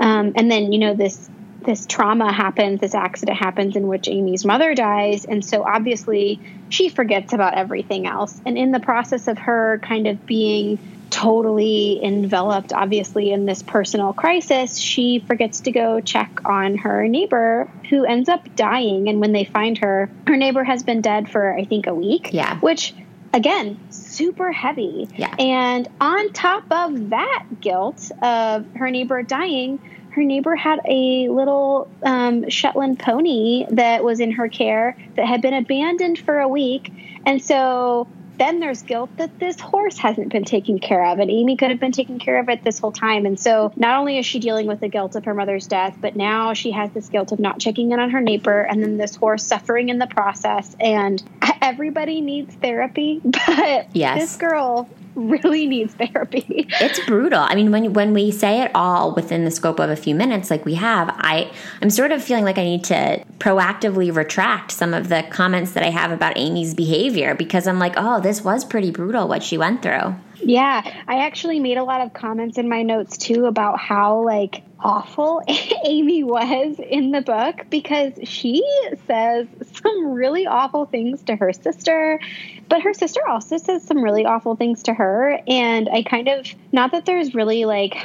Um, 0.00 0.32
and 0.36 0.50
then 0.50 0.72
you 0.72 0.78
know 0.78 0.94
this 0.94 1.30
this 1.64 1.86
trauma 1.86 2.32
happens 2.32 2.80
this 2.80 2.94
accident 2.94 3.36
happens 3.36 3.76
in 3.76 3.88
which 3.88 4.08
amy's 4.08 4.44
mother 4.44 4.74
dies. 4.74 5.24
And 5.24 5.44
so 5.44 5.62
obviously 5.62 6.38
she 6.68 6.88
forgets 6.88 7.32
about 7.32 7.54
everything 7.54 8.06
else. 8.06 8.40
And 8.44 8.58
in 8.58 8.70
the 8.70 8.80
process 8.80 9.26
of 9.26 9.38
her 9.38 9.80
kind 9.82 10.06
of 10.06 10.26
being 10.26 10.78
totally 11.10 12.02
enveloped, 12.02 12.72
obviously, 12.72 13.32
in 13.32 13.46
this 13.46 13.62
personal 13.62 14.12
crisis, 14.12 14.76
she 14.76 15.18
forgets 15.20 15.60
to 15.60 15.72
go 15.72 16.00
check 16.00 16.40
on 16.44 16.76
her 16.78 17.08
neighbor 17.08 17.70
who 17.90 18.04
ends 18.04 18.28
up 18.28 18.54
dying. 18.56 19.08
And 19.08 19.20
when 19.20 19.32
they 19.32 19.44
find 19.44 19.78
her, 19.78 20.10
her 20.26 20.36
neighbor 20.36 20.64
has 20.64 20.82
been 20.82 21.00
dead 21.00 21.30
for, 21.30 21.56
I 21.56 21.64
think, 21.64 21.86
a 21.86 21.94
week. 21.94 22.30
Yeah. 22.32 22.58
Which, 22.60 22.94
again, 23.32 23.78
super 23.90 24.52
heavy. 24.52 25.08
Yeah. 25.16 25.34
And 25.38 25.88
on 26.00 26.32
top 26.32 26.64
of 26.70 27.10
that 27.10 27.44
guilt 27.60 28.10
of 28.22 28.66
her 28.74 28.90
neighbor 28.90 29.22
dying, 29.22 29.78
her 30.10 30.22
neighbor 30.24 30.56
had 30.56 30.80
a 30.84 31.28
little 31.28 31.88
um, 32.02 32.48
Shetland 32.48 32.98
pony 32.98 33.66
that 33.70 34.02
was 34.02 34.20
in 34.20 34.32
her 34.32 34.48
care 34.48 34.96
that 35.16 35.26
had 35.26 35.40
been 35.42 35.54
abandoned 35.54 36.18
for 36.18 36.38
a 36.38 36.48
week. 36.48 36.92
And 37.24 37.42
so 37.42 38.08
then 38.38 38.60
there's 38.60 38.82
guilt 38.82 39.10
that 39.16 39.38
this 39.38 39.60
horse 39.60 39.98
hasn't 39.98 40.30
been 40.30 40.44
taken 40.44 40.78
care 40.78 41.04
of, 41.04 41.18
and 41.18 41.30
Amy 41.30 41.56
could 41.56 41.70
have 41.70 41.80
been 41.80 41.92
taking 41.92 42.18
care 42.18 42.40
of 42.40 42.48
it 42.48 42.64
this 42.64 42.78
whole 42.78 42.92
time. 42.92 43.26
And 43.26 43.38
so 43.38 43.72
not 43.76 43.98
only 43.98 44.18
is 44.18 44.26
she 44.26 44.38
dealing 44.38 44.66
with 44.66 44.80
the 44.80 44.88
guilt 44.88 45.16
of 45.16 45.24
her 45.24 45.34
mother's 45.34 45.66
death, 45.66 45.96
but 46.00 46.16
now 46.16 46.54
she 46.54 46.70
has 46.70 46.90
this 46.92 47.08
guilt 47.08 47.32
of 47.32 47.38
not 47.38 47.58
checking 47.58 47.92
in 47.92 48.00
on 48.00 48.10
her 48.10 48.20
neighbor, 48.20 48.62
and 48.62 48.82
then 48.82 48.96
this 48.96 49.16
horse 49.16 49.44
suffering 49.44 49.88
in 49.88 49.98
the 49.98 50.06
process. 50.06 50.76
And 50.80 51.22
everybody 51.60 52.20
needs 52.20 52.54
therapy, 52.56 53.20
but 53.24 53.94
yes. 53.94 54.20
this 54.20 54.36
girl 54.36 54.88
really 55.18 55.66
needs 55.66 55.94
therapy. 55.94 56.66
It's 56.80 57.04
brutal. 57.06 57.40
I 57.40 57.54
mean, 57.54 57.72
when 57.72 57.92
when 57.92 58.14
we 58.14 58.30
say 58.30 58.62
it 58.62 58.70
all 58.74 59.14
within 59.14 59.44
the 59.44 59.50
scope 59.50 59.78
of 59.80 59.90
a 59.90 59.96
few 59.96 60.14
minutes, 60.14 60.50
like 60.50 60.64
we 60.64 60.74
have, 60.74 61.08
I 61.10 61.50
I'm 61.82 61.90
sort 61.90 62.12
of 62.12 62.22
feeling 62.22 62.44
like 62.44 62.58
I 62.58 62.64
need 62.64 62.84
to 62.84 63.24
proactively 63.38 64.14
retract 64.14 64.72
some 64.72 64.94
of 64.94 65.08
the 65.08 65.24
comments 65.30 65.72
that 65.72 65.82
I 65.82 65.90
have 65.90 66.12
about 66.12 66.38
Amy's 66.38 66.74
behavior 66.74 67.34
because 67.34 67.66
I'm 67.66 67.78
like, 67.78 67.94
oh, 67.96 68.20
this 68.20 68.42
was 68.42 68.64
pretty 68.64 68.90
brutal 68.90 69.28
what 69.28 69.42
she 69.42 69.58
went 69.58 69.82
through. 69.82 70.14
Yeah, 70.40 70.82
I 71.06 71.26
actually 71.26 71.60
made 71.60 71.78
a 71.78 71.84
lot 71.84 72.00
of 72.00 72.12
comments 72.12 72.58
in 72.58 72.68
my 72.68 72.82
notes 72.82 73.16
too 73.18 73.46
about 73.46 73.78
how 73.78 74.24
like 74.24 74.62
awful 74.80 75.42
Amy 75.84 76.22
was 76.22 76.78
in 76.78 77.10
the 77.10 77.20
book 77.20 77.66
because 77.70 78.12
she 78.24 78.62
says 79.06 79.46
some 79.82 80.12
really 80.12 80.46
awful 80.46 80.86
things 80.86 81.22
to 81.24 81.36
her 81.36 81.52
sister, 81.52 82.20
but 82.68 82.82
her 82.82 82.94
sister 82.94 83.26
also 83.28 83.56
says 83.56 83.84
some 83.84 84.02
really 84.02 84.24
awful 84.24 84.56
things 84.56 84.84
to 84.84 84.94
her. 84.94 85.40
And 85.46 85.88
I 85.88 86.02
kind 86.02 86.28
of, 86.28 86.46
not 86.72 86.92
that 86.92 87.06
there's 87.06 87.34
really 87.34 87.64
like 87.64 87.96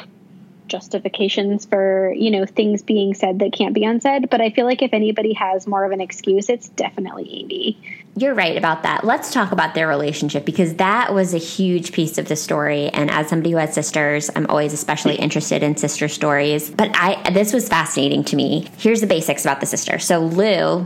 justifications 0.68 1.66
for, 1.66 2.14
you 2.14 2.32
know, 2.32 2.46
things 2.46 2.82
being 2.82 3.14
said 3.14 3.40
that 3.40 3.54
can't 3.54 3.76
be 3.76 3.84
unsaid, 3.84 4.30
but 4.30 4.42
I 4.42 4.50
feel 4.50 4.66
like 4.66 4.82
if 4.82 4.94
anybody 4.94 5.34
has 5.34 5.68
more 5.68 5.86
of 5.86 5.92
an 5.92 6.02
excuse, 6.02 6.50
it's 6.50 6.70
definitely 6.70 7.30
Amy. 7.32 8.03
You're 8.16 8.36
right 8.36 8.56
about 8.56 8.84
that. 8.84 9.04
Let's 9.04 9.34
talk 9.34 9.52
about 9.52 9.74
their 9.74 9.88
relationship 9.88 10.46
because 10.46 10.76
that 10.76 11.14
was 11.14 11.34
a 11.34 11.40
huge 11.40 11.92
piece 11.92 12.20
of 12.20 12.28
the 12.28 12.36
story. 12.36 12.90
And 12.90 13.10
as 13.10 13.28
somebody 13.28 13.52
who 13.52 13.58
has 13.58 13.74
sisters, 13.74 14.30
I'm 14.36 14.46
always 14.48 14.72
especially 14.72 15.16
interested 15.16 15.64
in 15.64 15.78
sister 15.78 16.08
stories. 16.08 16.70
But 16.70 16.92
I 16.94 17.32
this 17.32 17.54
was 17.54 17.68
fascinating 17.68 18.24
to 18.26 18.36
me. 18.36 18.70
Here's 18.78 19.02
the 19.02 19.08
basics 19.08 19.44
about 19.44 19.62
the 19.62 19.66
sister. 19.66 19.98
So 19.98 20.20
Lou 20.20 20.86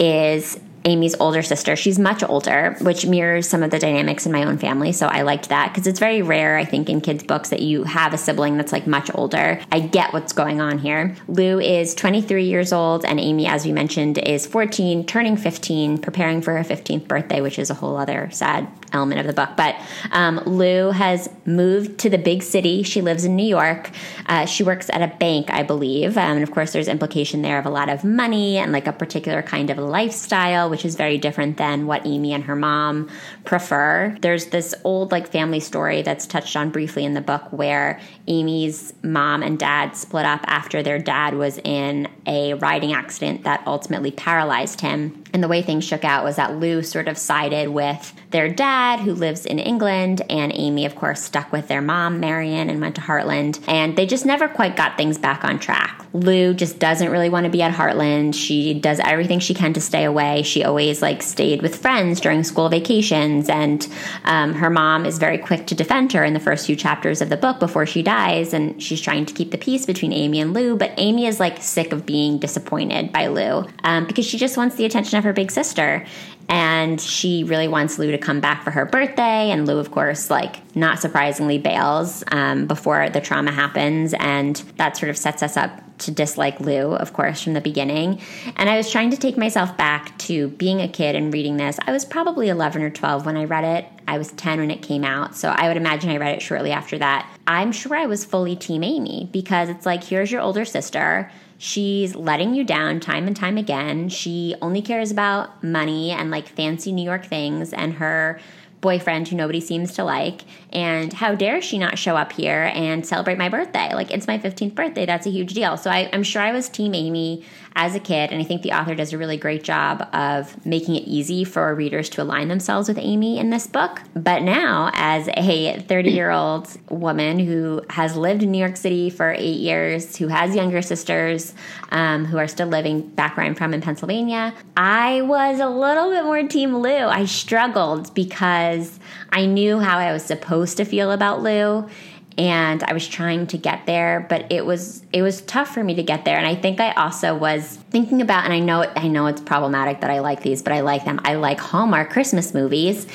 is 0.00 0.58
Amy's 0.86 1.14
older 1.18 1.42
sister. 1.42 1.76
She's 1.76 1.98
much 1.98 2.22
older, 2.22 2.76
which 2.80 3.06
mirrors 3.06 3.48
some 3.48 3.62
of 3.62 3.70
the 3.70 3.78
dynamics 3.78 4.26
in 4.26 4.32
my 4.32 4.44
own 4.44 4.58
family. 4.58 4.92
So 4.92 5.06
I 5.06 5.22
liked 5.22 5.48
that 5.48 5.72
because 5.72 5.86
it's 5.86 5.98
very 5.98 6.20
rare, 6.20 6.56
I 6.56 6.64
think, 6.64 6.90
in 6.90 7.00
kids' 7.00 7.24
books 7.24 7.48
that 7.48 7.60
you 7.60 7.84
have 7.84 8.12
a 8.12 8.18
sibling 8.18 8.56
that's 8.56 8.72
like 8.72 8.86
much 8.86 9.10
older. 9.14 9.60
I 9.72 9.80
get 9.80 10.12
what's 10.12 10.32
going 10.32 10.60
on 10.60 10.78
here. 10.78 11.16
Lou 11.26 11.58
is 11.58 11.94
23 11.94 12.44
years 12.44 12.72
old, 12.72 13.04
and 13.04 13.18
Amy, 13.18 13.46
as 13.46 13.64
we 13.64 13.72
mentioned, 13.72 14.18
is 14.18 14.46
14, 14.46 15.06
turning 15.06 15.36
15, 15.36 15.98
preparing 15.98 16.42
for 16.42 16.54
her 16.54 16.64
15th 16.64 17.08
birthday, 17.08 17.40
which 17.40 17.58
is 17.58 17.70
a 17.70 17.74
whole 17.74 17.96
other 17.96 18.28
sad 18.30 18.68
element 18.92 19.20
of 19.20 19.26
the 19.26 19.32
book. 19.32 19.50
But 19.56 19.76
um, 20.12 20.40
Lou 20.46 20.90
has 20.90 21.28
moved 21.46 21.98
to 22.00 22.10
the 22.10 22.18
big 22.18 22.42
city. 22.42 22.82
She 22.82 23.00
lives 23.00 23.24
in 23.24 23.36
New 23.36 23.46
York. 23.46 23.90
Uh, 24.26 24.46
she 24.46 24.62
works 24.62 24.88
at 24.90 25.02
a 25.02 25.14
bank, 25.16 25.50
I 25.50 25.62
believe. 25.62 26.16
Um, 26.16 26.36
and 26.36 26.42
of 26.42 26.50
course, 26.50 26.72
there's 26.72 26.88
implication 26.88 27.42
there 27.42 27.58
of 27.58 27.66
a 27.66 27.70
lot 27.70 27.88
of 27.88 28.04
money 28.04 28.56
and 28.58 28.72
like 28.72 28.86
a 28.86 28.92
particular 28.92 29.42
kind 29.42 29.70
of 29.70 29.78
lifestyle, 29.78 30.70
which 30.74 30.84
is 30.84 30.96
very 30.96 31.18
different 31.18 31.56
than 31.56 31.86
what 31.86 32.04
Amy 32.04 32.32
and 32.32 32.42
her 32.42 32.56
mom 32.56 33.08
prefer. 33.44 34.16
There's 34.20 34.46
this 34.46 34.74
old 34.84 35.12
like 35.12 35.30
family 35.30 35.60
story 35.60 36.02
that's 36.02 36.26
touched 36.26 36.56
on 36.56 36.70
briefly 36.70 37.04
in 37.04 37.14
the 37.14 37.20
book 37.20 37.52
where 37.52 38.00
Amy's 38.26 38.92
mom 39.02 39.42
and 39.42 39.58
dad 39.58 39.96
split 39.96 40.24
up 40.24 40.40
after 40.46 40.82
their 40.82 40.98
dad 40.98 41.34
was 41.34 41.58
in 41.58 42.08
a 42.26 42.54
riding 42.54 42.92
accident 42.92 43.44
that 43.44 43.62
ultimately 43.66 44.10
paralyzed 44.10 44.80
him. 44.80 45.22
And 45.32 45.42
the 45.42 45.48
way 45.48 45.62
things 45.62 45.84
shook 45.84 46.04
out 46.04 46.24
was 46.24 46.36
that 46.36 46.56
Lou 46.56 46.82
sort 46.82 47.08
of 47.08 47.18
sided 47.18 47.68
with 47.68 48.14
their 48.30 48.48
dad, 48.48 49.00
who 49.00 49.14
lives 49.14 49.44
in 49.44 49.58
England, 49.58 50.22
and 50.30 50.52
Amy, 50.54 50.86
of 50.86 50.94
course, 50.94 51.22
stuck 51.22 51.52
with 51.52 51.68
their 51.68 51.82
mom, 51.82 52.20
Marion, 52.20 52.70
and 52.70 52.80
went 52.80 52.94
to 52.94 53.00
Heartland. 53.00 53.60
And 53.66 53.96
they 53.96 54.06
just 54.06 54.24
never 54.24 54.48
quite 54.48 54.76
got 54.76 54.96
things 54.96 55.18
back 55.18 55.44
on 55.44 55.58
track. 55.58 56.04
Lou 56.12 56.54
just 56.54 56.78
doesn't 56.78 57.10
really 57.10 57.28
want 57.28 57.44
to 57.44 57.50
be 57.50 57.62
at 57.62 57.74
Heartland. 57.74 58.34
She 58.34 58.74
does 58.74 59.00
everything 59.00 59.40
she 59.40 59.54
can 59.54 59.72
to 59.72 59.80
stay 59.80 60.04
away. 60.04 60.44
She 60.44 60.62
always 60.62 61.02
like 61.02 61.20
stayed 61.22 61.60
with 61.60 61.76
friends 61.76 62.20
during 62.20 62.44
school 62.44 62.68
vacations, 62.68 63.33
and 63.48 63.88
um, 64.24 64.54
her 64.54 64.70
mom 64.70 65.06
is 65.06 65.18
very 65.18 65.38
quick 65.38 65.66
to 65.66 65.74
defend 65.74 66.12
her 66.12 66.24
in 66.24 66.34
the 66.34 66.40
first 66.40 66.66
few 66.66 66.76
chapters 66.76 67.20
of 67.20 67.28
the 67.28 67.36
book 67.36 67.58
before 67.58 67.86
she 67.86 68.02
dies. 68.02 68.52
And 68.52 68.82
she's 68.82 69.00
trying 69.00 69.26
to 69.26 69.34
keep 69.34 69.50
the 69.50 69.58
peace 69.58 69.86
between 69.86 70.12
Amy 70.12 70.40
and 70.40 70.54
Lou, 70.54 70.76
but 70.76 70.92
Amy 70.96 71.26
is 71.26 71.40
like 71.40 71.62
sick 71.62 71.92
of 71.92 72.06
being 72.06 72.38
disappointed 72.38 73.12
by 73.12 73.26
Lou 73.26 73.66
um, 73.84 74.06
because 74.06 74.26
she 74.26 74.38
just 74.38 74.56
wants 74.56 74.76
the 74.76 74.84
attention 74.84 75.18
of 75.18 75.24
her 75.24 75.32
big 75.32 75.50
sister 75.50 76.06
and 76.48 77.00
she 77.00 77.44
really 77.44 77.68
wants 77.68 77.98
Lou 77.98 78.10
to 78.10 78.18
come 78.18 78.40
back 78.40 78.64
for 78.64 78.70
her 78.70 78.84
birthday. 78.84 79.50
And 79.50 79.66
Lou, 79.66 79.78
of 79.78 79.90
course, 79.90 80.30
like 80.30 80.76
not 80.76 81.00
surprisingly, 81.00 81.58
bails 81.58 82.24
um, 82.30 82.66
before 82.66 83.08
the 83.10 83.20
trauma 83.20 83.52
happens, 83.52 84.14
and 84.14 84.56
that 84.76 84.96
sort 84.96 85.10
of 85.10 85.16
sets 85.16 85.42
us 85.42 85.56
up 85.56 85.80
to 85.98 86.10
dislike 86.10 86.58
Lou, 86.60 86.94
of 86.94 87.12
course, 87.12 87.42
from 87.42 87.52
the 87.54 87.60
beginning. 87.60 88.20
And 88.56 88.68
I 88.68 88.76
was 88.76 88.90
trying 88.90 89.10
to 89.10 89.16
take 89.16 89.36
myself 89.36 89.76
back 89.76 90.16
to 90.18 90.48
being 90.48 90.80
a 90.80 90.88
kid 90.88 91.14
and 91.14 91.32
reading 91.32 91.56
this. 91.56 91.78
I 91.86 91.92
was 91.92 92.04
probably 92.04 92.48
11 92.48 92.82
or 92.82 92.90
12 92.90 93.24
when 93.24 93.36
I 93.36 93.44
read 93.44 93.64
it. 93.64 93.86
I 94.06 94.18
was 94.18 94.32
10 94.32 94.58
when 94.58 94.70
it 94.70 94.82
came 94.82 95.04
out, 95.04 95.36
so 95.36 95.48
I 95.48 95.68
would 95.68 95.76
imagine 95.76 96.10
I 96.10 96.16
read 96.16 96.34
it 96.34 96.42
shortly 96.42 96.72
after 96.72 96.98
that. 96.98 97.32
I'm 97.46 97.72
sure 97.72 97.96
I 97.96 98.06
was 98.06 98.24
fully 98.24 98.56
Team 98.56 98.82
Amy 98.82 99.28
because 99.32 99.68
it's 99.68 99.86
like, 99.86 100.04
here's 100.04 100.30
your 100.30 100.40
older 100.40 100.64
sister 100.64 101.30
She's 101.58 102.14
letting 102.14 102.54
you 102.54 102.64
down 102.64 103.00
time 103.00 103.26
and 103.26 103.36
time 103.36 103.56
again. 103.56 104.08
She 104.08 104.54
only 104.60 104.82
cares 104.82 105.10
about 105.10 105.62
money 105.62 106.10
and 106.10 106.30
like 106.30 106.48
fancy 106.48 106.92
New 106.92 107.04
York 107.04 107.26
things 107.26 107.72
and 107.72 107.94
her 107.94 108.40
boyfriend 108.84 109.26
who 109.26 109.34
nobody 109.34 109.62
seems 109.62 109.94
to 109.94 110.04
like. 110.04 110.42
And 110.70 111.10
how 111.10 111.34
dare 111.34 111.62
she 111.62 111.78
not 111.78 111.98
show 111.98 112.16
up 112.16 112.32
here 112.32 112.70
and 112.74 113.04
celebrate 113.04 113.38
my 113.38 113.48
birthday? 113.48 113.94
Like, 113.94 114.10
it's 114.10 114.26
my 114.26 114.38
15th 114.38 114.74
birthday. 114.74 115.06
That's 115.06 115.26
a 115.26 115.30
huge 115.30 115.54
deal. 115.54 115.78
So 115.78 115.90
I, 115.90 116.00
am 116.12 116.22
sure 116.22 116.42
I 116.42 116.52
was 116.52 116.68
Team 116.68 116.94
Amy 116.94 117.44
as 117.76 117.94
a 117.94 118.00
kid. 118.00 118.30
And 118.30 118.40
I 118.40 118.44
think 118.44 118.62
the 118.62 118.72
author 118.72 118.94
does 118.94 119.12
a 119.12 119.18
really 119.18 119.36
great 119.36 119.64
job 119.64 120.08
of 120.12 120.64
making 120.64 120.94
it 120.94 121.04
easy 121.04 121.42
for 121.44 121.74
readers 121.74 122.08
to 122.10 122.22
align 122.22 122.48
themselves 122.48 122.88
with 122.88 122.98
Amy 122.98 123.38
in 123.38 123.50
this 123.50 123.66
book. 123.66 124.00
But 124.14 124.42
now, 124.42 124.90
as 124.94 125.28
a 125.36 125.80
30 125.80 126.10
year 126.10 126.30
old 126.30 126.68
woman 126.88 127.38
who 127.40 127.82
has 127.90 128.16
lived 128.16 128.42
in 128.42 128.52
New 128.52 128.58
York 128.58 128.76
City 128.76 129.10
for 129.10 129.32
eight 129.32 129.58
years, 129.58 130.16
who 130.16 130.28
has 130.28 130.54
younger 130.54 130.82
sisters 130.82 131.52
um, 131.90 132.24
who 132.24 132.38
are 132.38 132.48
still 132.48 132.68
living 132.68 133.08
back 133.08 133.36
where 133.36 133.44
I'm 133.44 133.54
from 133.54 133.74
in 133.74 133.80
Pennsylvania, 133.80 134.54
I 134.76 135.22
was 135.22 135.58
a 135.58 135.68
little 135.68 136.10
bit 136.10 136.24
more 136.24 136.42
Team 136.46 136.76
Lou. 136.76 136.90
I 136.90 137.24
struggled 137.24 138.14
because 138.14 139.00
I 139.30 139.46
knew 139.46 139.80
how 139.80 139.98
I 139.98 140.12
was 140.12 140.24
supposed 140.24 140.76
to 140.76 140.84
feel 140.84 141.10
about 141.10 141.42
Lou 141.42 141.88
and 142.36 142.82
I 142.82 142.92
was 142.92 143.06
trying 143.06 143.46
to 143.48 143.58
get 143.58 143.86
there, 143.86 144.26
but 144.28 144.50
it 144.50 144.66
was 144.66 145.04
it 145.12 145.22
was 145.22 145.42
tough 145.42 145.72
for 145.72 145.84
me 145.84 145.94
to 145.94 146.02
get 146.02 146.24
there. 146.24 146.36
And 146.36 146.46
I 146.46 146.54
think 146.56 146.80
I 146.80 146.92
also 146.92 147.36
was 147.36 147.76
thinking 147.90 148.20
about, 148.20 148.44
and 148.44 148.52
I 148.52 148.58
know 148.58 148.82
I 148.96 149.06
know 149.06 149.26
it's 149.26 149.40
problematic 149.40 150.00
that 150.00 150.10
I 150.10 150.18
like 150.18 150.42
these, 150.42 150.60
but 150.60 150.72
I 150.72 150.80
like 150.80 151.04
them. 151.04 151.20
I 151.24 151.34
like 151.34 151.60
Hallmark 151.60 152.10
Christmas 152.10 152.52
movies, 152.52 153.06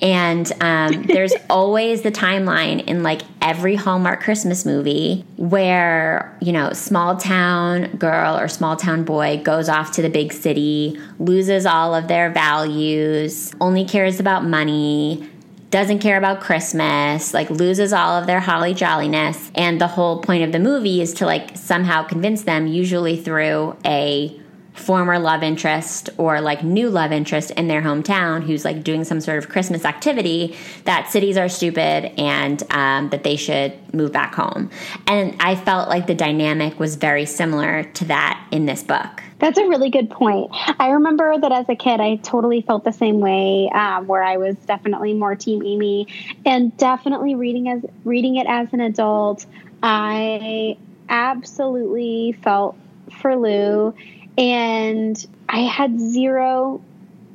and 0.00 0.50
um, 0.60 1.02
there's 1.08 1.34
always 1.50 2.02
the 2.02 2.12
timeline 2.12 2.84
in 2.84 3.02
like 3.02 3.22
every 3.42 3.74
Hallmark 3.74 4.20
Christmas 4.20 4.64
movie 4.64 5.24
where 5.36 6.36
you 6.40 6.52
know 6.52 6.72
small 6.72 7.16
town 7.16 7.96
girl 7.96 8.38
or 8.38 8.46
small 8.46 8.76
town 8.76 9.02
boy 9.02 9.40
goes 9.42 9.68
off 9.68 9.92
to 9.92 10.02
the 10.02 10.10
big 10.10 10.32
city, 10.32 11.00
loses 11.18 11.66
all 11.66 11.94
of 11.94 12.06
their 12.06 12.30
values, 12.30 13.52
only 13.60 13.84
cares 13.84 14.20
about 14.20 14.44
money 14.44 15.28
doesn't 15.70 15.98
care 15.98 16.16
about 16.16 16.40
Christmas, 16.40 17.34
like 17.34 17.50
loses 17.50 17.92
all 17.92 18.16
of 18.16 18.26
their 18.26 18.40
holly 18.40 18.74
jolliness. 18.74 19.50
And 19.54 19.80
the 19.80 19.86
whole 19.86 20.22
point 20.22 20.44
of 20.44 20.52
the 20.52 20.58
movie 20.58 21.00
is 21.00 21.12
to 21.14 21.26
like 21.26 21.56
somehow 21.56 22.04
convince 22.04 22.42
them, 22.42 22.66
usually 22.66 23.16
through 23.16 23.76
a 23.84 24.40
former 24.78 25.18
love 25.18 25.42
interest 25.42 26.10
or 26.16 26.40
like 26.40 26.62
new 26.62 26.88
love 26.88 27.12
interest 27.12 27.50
in 27.52 27.68
their 27.68 27.82
hometown 27.82 28.42
who's 28.42 28.64
like 28.64 28.82
doing 28.84 29.04
some 29.04 29.20
sort 29.20 29.38
of 29.38 29.48
Christmas 29.48 29.84
activity 29.84 30.56
that 30.84 31.10
cities 31.10 31.36
are 31.36 31.48
stupid 31.48 32.12
and 32.18 32.62
um, 32.70 33.10
that 33.10 33.24
they 33.24 33.36
should 33.36 33.72
move 33.94 34.12
back 34.12 34.34
home. 34.34 34.70
And 35.06 35.36
I 35.40 35.56
felt 35.56 35.88
like 35.88 36.06
the 36.06 36.14
dynamic 36.14 36.78
was 36.78 36.96
very 36.96 37.26
similar 37.26 37.82
to 37.84 38.04
that 38.06 38.46
in 38.50 38.66
this 38.66 38.82
book. 38.82 39.22
That's 39.38 39.58
a 39.58 39.68
really 39.68 39.90
good 39.90 40.10
point. 40.10 40.50
I 40.80 40.90
remember 40.90 41.38
that 41.38 41.52
as 41.52 41.68
a 41.68 41.76
kid, 41.76 42.00
I 42.00 42.16
totally 42.16 42.60
felt 42.62 42.84
the 42.84 42.92
same 42.92 43.20
way, 43.20 43.70
um, 43.72 44.06
where 44.08 44.22
I 44.22 44.36
was 44.36 44.56
definitely 44.56 45.14
more 45.14 45.36
Team 45.36 45.62
Amy, 45.64 46.08
and 46.44 46.76
definitely 46.76 47.36
reading 47.36 47.68
as 47.68 47.84
reading 48.04 48.36
it 48.36 48.48
as 48.48 48.72
an 48.72 48.80
adult, 48.80 49.46
I 49.80 50.76
absolutely 51.08 52.36
felt 52.42 52.76
for 53.20 53.36
Lou 53.36 53.94
and 54.38 55.26
I 55.48 55.62
had 55.62 55.98
zero 55.98 56.80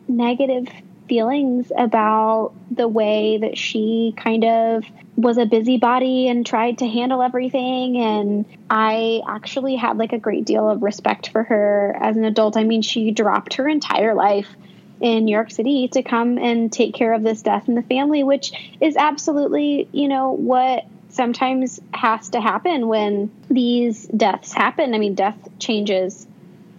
negative 0.08 0.70
feelings 1.10 1.70
about 1.78 2.54
the 2.72 2.88
way 2.88 3.38
that 3.39 3.58
she 3.58 4.14
kind 4.16 4.45
of 4.45 4.86
was 5.18 5.38
a 5.38 5.45
busybody 5.45 6.30
and 6.30 6.45
tried 6.45 6.78
to 6.78 6.88
handle 6.88 7.22
everything. 7.22 7.97
And 7.97 8.45
I 8.70 9.22
actually 9.28 9.76
had 9.76 9.97
like 9.97 10.14
a 10.14 10.18
great 10.18 10.45
deal 10.45 10.70
of 10.70 10.82
respect 10.82 11.28
for 11.30 11.43
her 11.43 11.95
as 12.01 12.16
an 12.16 12.24
adult. 12.24 12.56
I 12.56 12.64
mean, 12.64 12.82
she 12.82 13.12
dropped 13.12 13.56
her 13.56 13.68
entire 13.68 14.14
life 14.14 14.47
in 15.01 15.26
New 15.26 15.34
York 15.34 15.51
City 15.51 15.89
to 15.89 16.04
come 16.04 16.38
and 16.38 16.72
take 16.72 16.95
care 16.95 17.14
of 17.14 17.22
this 17.22 17.41
death 17.41 17.68
in 17.68 17.76
the 17.76 17.84
family, 17.84 18.24
which 18.24 18.54
is 18.80 18.95
absolutely, 18.95 19.89
you 19.91 20.08
know, 20.08 20.32
what 20.32 20.86
sometimes 21.10 21.82
has 21.93 22.30
to 22.30 22.39
happen 22.39 22.88
when 22.88 23.30
these 23.49 24.06
deaths 24.08 24.54
happen. 24.54 24.93
I 24.95 24.99
mean, 24.99 25.16
death 25.16 25.38
changes 25.60 26.28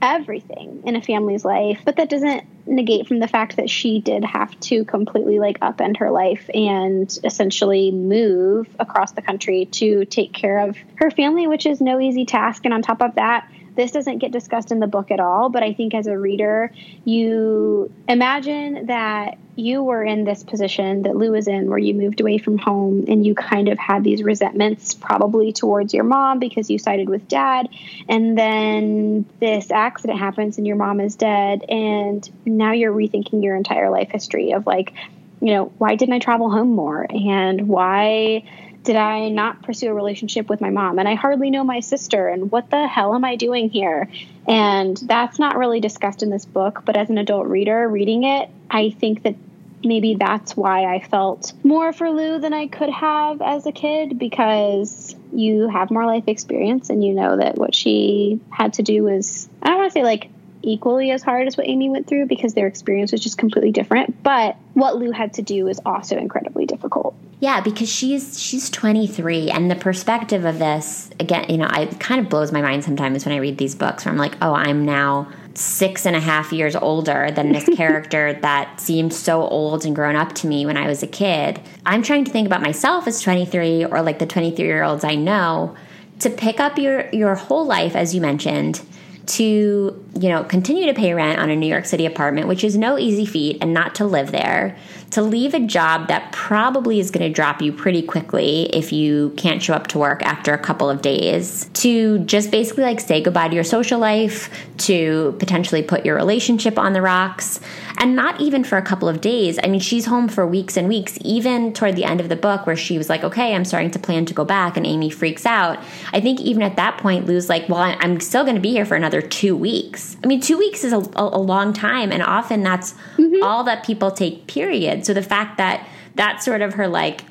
everything 0.05 0.83
in 0.85 0.97
a 0.97 1.01
family's 1.01 1.45
life, 1.45 1.81
but 1.85 1.97
that 1.97 2.09
doesn't 2.09 2.45
negate 2.67 3.09
from 3.09 3.19
the 3.19 3.29
fact 3.29 3.57
that 3.57 3.69
she 3.69 4.01
did 4.01 4.25
have 4.25 4.59
to 4.61 4.85
completely 4.85 5.39
like 5.39 5.59
upend 5.61 5.97
her 5.97 6.11
life 6.11 6.49
and 6.55 7.19
essentially 7.25 7.91
move 7.91 8.69
across 8.79 9.13
the 9.13 9.23
country 9.23 9.67
to 9.67 10.05
take 10.05 10.33
care 10.33 10.59
of 10.59 10.77
her 10.97 11.11
family, 11.11 11.47
which 11.47 11.67
is 11.67 11.81
no 11.81 12.01
easy 12.01 12.25
task. 12.25 12.65
And 12.65 12.75
on 12.75 12.83
top 12.83 13.03
of 13.03 13.15
that, 13.17 13.51
this 13.75 13.91
doesn't 13.91 14.19
get 14.19 14.31
discussed 14.31 14.71
in 14.71 14.79
the 14.79 14.87
book 14.87 15.11
at 15.11 15.21
all, 15.21 15.49
but 15.49 15.63
I 15.63 15.73
think 15.73 15.95
as 15.95 16.07
a 16.07 16.17
reader, 16.17 16.71
you 17.05 17.93
imagine 18.09 18.87
that 18.87 19.39
you 19.57 19.83
were 19.83 20.03
in 20.03 20.25
this 20.25 20.43
position 20.43 21.03
that 21.03 21.17
Lou 21.17 21.33
was 21.33 21.49
in, 21.49 21.69
where 21.69 21.79
you 21.79 21.95
moved 21.95 22.21
away 22.21 22.39
from 22.39 22.59
home 22.59 23.05
and 23.09 23.25
you 23.25 23.35
kind 23.35 23.69
of 23.69 23.79
had 23.79 24.03
these 24.03 24.23
resentments 24.23 24.95
probably 24.95 25.53
towards 25.53 25.95
your 25.95 26.05
mom 26.05 26.39
because 26.39 26.71
you 26.71 26.79
sided 26.79 27.09
with 27.09 27.29
dad. 27.29 27.69
And 28.09 28.37
then 28.37 29.27
this 29.41 29.71
accident 29.71 30.19
happens 30.19 30.59
and 30.59 30.67
your 30.67 30.77
mom 30.77 31.01
is 31.01 31.17
dead. 31.17 31.65
And 31.69 32.29
now 32.45 32.73
you're 32.73 32.93
rethinking 32.93 33.43
your 33.43 33.57
entire 33.57 33.91
life 33.91 34.11
history 34.11 34.53
of 34.53 34.67
like, 34.67 34.93
you 35.41 35.53
know, 35.53 35.67
why 35.79 35.95
didn't 35.95 36.15
I 36.15 36.19
travel 36.19 36.51
home 36.51 36.71
more? 36.71 37.07
And 37.09 37.69
why 37.69 38.45
did 38.83 38.97
I 38.97 39.31
not 39.31 39.63
pursue 39.63 39.89
a 39.89 39.95
relationship 39.95 40.49
with 40.49 40.61
my 40.61 40.71
mom? 40.71 40.99
And 40.99 41.09
I 41.09 41.15
hardly 41.15 41.51
know 41.51 41.65
my 41.65 41.81
sister. 41.81 42.29
And 42.29 42.51
what 42.51 42.71
the 42.71 42.87
hell 42.87 43.15
am 43.15 43.25
I 43.25 43.37
doing 43.37 43.71
here? 43.71 44.09
And 44.47 44.97
that's 44.97 45.39
not 45.39 45.57
really 45.57 45.81
discussed 45.81 46.23
in 46.23 46.31
this 46.31 46.45
book. 46.45 46.83
But 46.85 46.97
as 46.97 47.11
an 47.11 47.19
adult 47.19 47.47
reader 47.47 47.89
reading 47.89 48.25
it, 48.25 48.51
I 48.71 48.91
think 48.91 49.23
that 49.23 49.37
maybe 49.85 50.15
that's 50.15 50.57
why 50.57 50.95
I 50.95 51.01
felt 51.01 51.53
more 51.63 51.93
for 51.93 52.11
Lou 52.11 52.39
than 52.39 52.53
I 52.53 52.69
could 52.69 52.91
have 52.91 53.43
as 53.43 53.67
a 53.67 53.73
kid 53.73 54.19
because 54.19 55.15
you 55.33 55.69
have 55.69 55.91
more 55.91 56.07
life 56.07 56.25
experience 56.27 56.91
and 56.91 57.05
you 57.05 57.13
know 57.15 57.37
that 57.37 57.57
what 57.57 57.75
she 57.75 58.41
had 58.51 58.75
to 58.75 58.83
do 58.83 59.05
was, 59.05 59.49
I 59.63 59.69
don't 59.69 59.79
want 59.79 59.93
to 59.93 59.99
say 59.99 60.03
like 60.03 60.31
equally 60.63 61.11
as 61.11 61.23
hard 61.23 61.47
as 61.47 61.57
what 61.57 61.69
Amy 61.69 61.91
went 61.91 62.07
through 62.07 62.27
because 62.27 62.55
their 62.55 62.67
experience 62.67 63.13
was 63.13 63.21
just 63.21 63.37
completely 63.37 63.71
different. 63.71 64.23
But 64.23 64.57
what 64.73 64.97
Lou 64.97 65.11
had 65.11 65.35
to 65.35 65.43
do 65.43 65.69
is 65.69 65.81
also 65.85 66.17
incredibly 66.17 66.67
difficult. 66.67 67.15
Yeah, 67.45 67.61
because 67.61 67.91
she's 67.91 68.41
she's 68.41 68.71
23 68.71 69.51
and 69.51 69.71
the 69.71 69.75
perspective 69.77 70.47
of 70.47 70.59
this 70.59 71.11
again, 71.21 71.45
you 71.51 71.59
know, 71.59 71.67
I, 71.69 71.83
it 71.83 72.01
kind 72.01 72.19
of 72.19 72.31
blows 72.31 72.53
my 72.53 72.63
mind 72.63 72.85
sometimes 72.85 73.27
when 73.27 73.35
I 73.35 73.37
read 73.37 73.59
these 73.59 73.75
books 73.75 74.07
where 74.07 74.13
I'm 74.13 74.19
like, 74.19 74.35
oh, 74.41 74.55
I'm 74.55 74.87
now 74.87 75.31
six 75.53 76.07
and 76.07 76.17
a 76.17 76.21
half 76.21 76.55
years 76.55 76.75
older 76.75 77.31
than 77.33 77.53
this 77.53 77.69
character 77.77 78.33
that 78.41 78.81
seemed 78.81 79.13
so 79.13 79.43
old 79.43 79.85
and 79.85 79.95
grown 79.95 80.17
up 80.17 80.35
to 80.37 80.47
me 80.47 80.65
when 80.65 80.79
I 80.79 80.87
was 80.87 81.03
a 81.03 81.07
kid. 81.07 81.61
I'm 81.85 82.03
trying 82.03 82.25
to 82.25 82.31
think 82.31 82.47
about 82.47 82.63
myself 82.63 83.07
as 83.07 83.21
23 83.21 83.85
or 83.85 84.01
like 84.01 84.21
the 84.21 84.27
23 84.27 84.65
year 84.65 84.83
olds 84.83 85.05
I 85.05 85.15
know 85.15 85.77
to 86.21 86.31
pick 86.31 86.61
up 86.61 86.79
your 86.79 87.11
your 87.11 87.35
whole 87.35 87.67
life 87.67 87.95
as 87.95 88.15
you 88.15 88.23
mentioned 88.23 88.81
to, 89.27 90.05
you 90.19 90.29
know, 90.29 90.45
continue 90.45 90.87
to 90.87 90.95
pay 90.95 91.15
rent 91.15 91.39
on 91.39 91.51
a 91.51 91.57
New 91.57 91.67
York 91.67 91.85
City 91.85 92.07
apartment, 92.07 92.49
which 92.49 92.65
is 92.65 92.77
no 92.77 92.99
easy 92.99 93.25
feat, 93.25 93.59
and 93.61 93.73
not 93.73 93.95
to 93.97 94.05
live 94.05 94.33
there, 94.33 94.77
to 95.15 95.23
leave 95.23 95.55
a 95.55 95.61
job 95.61 96.09
that 96.09 96.33
probably 96.33 96.99
is 96.99 97.13
going 97.13 97.25
to 97.25 97.33
drop 97.33 97.63
you 97.63 97.73
pretty 97.73 98.03
quickly 98.03 98.65
if 98.75 98.93
you 98.93 99.33
can't 99.37 99.63
show 99.63 99.73
up 99.73 99.87
to 99.87 99.97
work 99.97 100.21
after 100.25 100.53
a 100.53 100.59
couple 100.59 100.91
of 100.91 101.03
days, 101.03 101.71
to 101.75 102.19
just 102.21 102.51
basically 102.51 102.83
like 102.83 102.99
say 102.99 103.21
goodbye 103.21 103.47
to 103.47 103.55
your 103.55 103.63
social 103.63 104.01
life, 104.01 104.51
to 104.77 105.37
potentially 105.39 105.83
put 105.83 106.05
your 106.05 106.17
relationship 106.17 106.81
on 106.81 106.95
the 106.95 107.01
rocks, 107.01 107.61
and 107.99 108.17
not 108.17 108.41
even 108.41 108.65
for 108.65 108.77
a 108.77 108.83
couple 108.83 109.09
of 109.09 109.21
days. 109.21 109.59
I 109.63 109.69
mean, 109.69 109.81
she's 109.81 110.07
home 110.07 110.29
for 110.29 110.47
weeks 110.47 110.77
and 110.77 110.89
weeks, 110.89 111.19
even 111.23 111.73
toward 111.73 111.97
the 111.97 112.05
end 112.05 112.21
of 112.21 112.29
the 112.29 112.37
book 112.37 112.67
where 112.67 112.77
she 112.77 112.99
was 112.99 113.09
like, 113.09 113.25
okay, 113.25 113.55
I'm 113.55 113.65
starting 113.65 113.91
to 113.93 113.99
plan 113.99 114.27
to 114.27 114.35
go 114.35 114.45
back, 114.45 114.77
and 114.77 114.87
Amy 114.87 115.11
freaks 115.11 115.47
out. 115.47 115.79
I 116.13 116.21
think 116.21 116.41
even 116.41 116.63
at 116.63 116.77
that 116.77 116.99
point, 116.99 117.27
Lou's 117.27 117.49
like, 117.49 117.69
well, 117.69 117.97
I'm 117.99 118.21
still 118.21 118.45
going 118.45 118.57
to 118.57 118.61
be 118.61 118.73
here 118.73 118.85
for 118.85 118.95
another 118.95 119.23
two 119.23 119.57
weeks. 119.57 120.17
I 120.23 120.27
mean, 120.27 120.41
two 120.41 120.59
weeks 120.59 120.85
is 120.85 120.93
a, 120.93 121.03
a 121.17 121.39
long 121.39 121.73
time, 121.73 122.13
and 122.13 122.23
often 122.23 122.63
that's 122.63 122.95
mm-hmm. 123.17 123.43
all 123.43 123.65
that 123.65 123.85
people 123.85 124.11
take, 124.11 124.47
period. 124.47 125.07
So 125.07 125.15
the 125.15 125.23
fact 125.23 125.59
that 125.59 125.87
that's 126.15 126.45
sort 126.45 126.63
of 126.63 126.75
her, 126.75 126.89
like, 126.89 127.23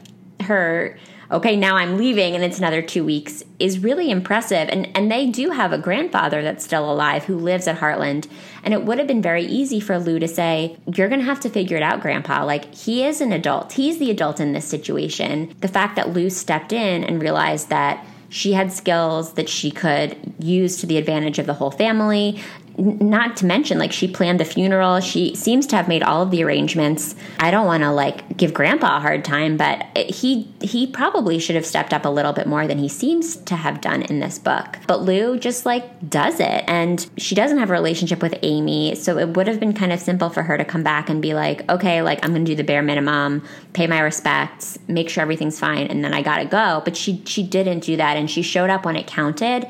her 0.41 0.97
okay, 1.34 1.55
now 1.55 1.75
I'm 1.75 1.97
leaving 1.97 2.36
and 2.36 2.43
it's 2.43 2.59
another 2.59 2.84
two 2.84 3.03
weeks 3.03 3.43
is 3.59 3.79
really 3.79 4.11
impressive. 4.11 4.69
And, 4.69 4.95
and 4.95 5.11
they 5.11 5.25
do 5.25 5.49
have 5.49 5.73
a 5.73 5.77
grandfather 5.79 6.43
that's 6.43 6.63
still 6.63 6.89
alive 6.89 7.25
who 7.25 7.38
lives 7.38 7.67
at 7.67 7.79
Heartland. 7.79 8.27
And 8.63 8.73
it 8.73 8.84
would 8.84 8.99
have 8.99 9.07
been 9.07 9.21
very 9.21 9.43
easy 9.43 9.79
for 9.79 9.97
Lou 9.97 10.19
to 10.19 10.27
say, 10.27 10.77
You're 10.86 11.09
going 11.09 11.21
to 11.21 11.25
have 11.25 11.39
to 11.41 11.49
figure 11.49 11.75
it 11.75 11.84
out, 11.84 12.01
Grandpa. 12.01 12.45
Like, 12.45 12.73
he 12.73 13.03
is 13.03 13.19
an 13.19 13.34
adult, 13.34 13.73
he's 13.73 13.97
the 13.97 14.11
adult 14.11 14.39
in 14.39 14.53
this 14.53 14.65
situation. 14.65 15.53
The 15.59 15.67
fact 15.67 15.95
that 15.95 16.13
Lou 16.13 16.29
stepped 16.29 16.71
in 16.71 17.03
and 17.03 17.21
realized 17.21 17.69
that 17.69 18.05
she 18.29 18.53
had 18.53 18.71
skills 18.71 19.34
that 19.34 19.47
she 19.47 19.69
could 19.69 20.17
use 20.39 20.77
to 20.77 20.88
the 20.88 20.97
advantage 20.97 21.38
of 21.38 21.45
the 21.45 21.53
whole 21.53 21.69
family 21.69 22.41
not 22.78 23.38
to 23.38 23.45
mention 23.45 23.78
like 23.78 23.91
she 23.91 24.07
planned 24.07 24.39
the 24.39 24.45
funeral. 24.45 24.99
She 24.99 25.36
seems 25.36 25.67
to 25.67 25.76
have 25.76 25.88
made 25.88 26.03
all 26.03 26.21
of 26.21 26.32
the 26.32 26.43
arrangements. 26.43 27.15
I 27.39 27.51
don't 27.51 27.65
want 27.65 27.84
to 27.84 27.91
like 27.91 28.36
give 28.36 28.53
grandpa 28.53 28.97
a 28.97 28.99
hard 28.99 29.24
time 29.24 29.57
but 29.57 29.86
uh, 29.95 30.03
he 30.07 30.47
he 30.61 30.88
probably 30.88 31.39
should 31.39 31.55
have 31.55 31.65
stepped 31.65 31.93
up 31.93 32.05
a 32.05 32.09
little 32.09 32.34
bit 32.34 32.47
more 32.47 32.67
than 32.67 32.80
he 32.80 32.89
seems 32.89 33.36
to 33.36 33.55
have 33.55 33.82
done 33.82 34.01
in 34.03 34.19
this 34.19 34.39
book. 34.39 34.78
But 34.88 35.01
lou 35.01 35.38
just 35.38 35.65
like 35.65 36.09
does 36.09 36.39
it 36.39 36.63
and 36.67 37.09
she 37.17 37.36
doesn't 37.36 37.57
have 37.57 37.69
a 37.69 37.74
relationship 37.74 38.21
with 38.21 38.36
amy 38.43 38.95
so 38.95 39.17
it 39.17 39.30
would 39.30 39.47
have 39.47 39.59
been 39.59 39.74
kind 39.74 39.91
of 39.91 39.99
simple 39.99 40.30
for 40.30 40.43
her 40.43 40.57
to 40.57 40.65
come 40.65 40.84
back 40.84 41.09
and 41.09 41.21
be 41.21 41.34
like 41.34 41.69
okay 41.69 42.01
like 42.01 42.19
i'm 42.24 42.32
gonna 42.32 42.43
do 42.43 42.55
the 42.55 42.63
bare 42.63 42.82
minimum 42.82 43.43
pay 43.74 43.88
my 43.88 43.99
respects 43.99 44.78
make 44.88 45.09
sure 45.09 45.21
everything's 45.21 45.59
fine 45.59 45.88
and 45.88 46.03
then 46.03 46.13
i 46.13 46.21
gotta 46.21 46.45
go. 46.45 46.82
But 46.84 46.97
she 46.97 47.21
she 47.26 47.43
didn't 47.43 47.82
do 47.82 47.97
that 47.97 48.17
and 48.17 48.30
she 48.30 48.41
showed 48.41 48.69
up 48.69 48.86
when 48.86 48.95
it 48.95 49.07
counted 49.07 49.67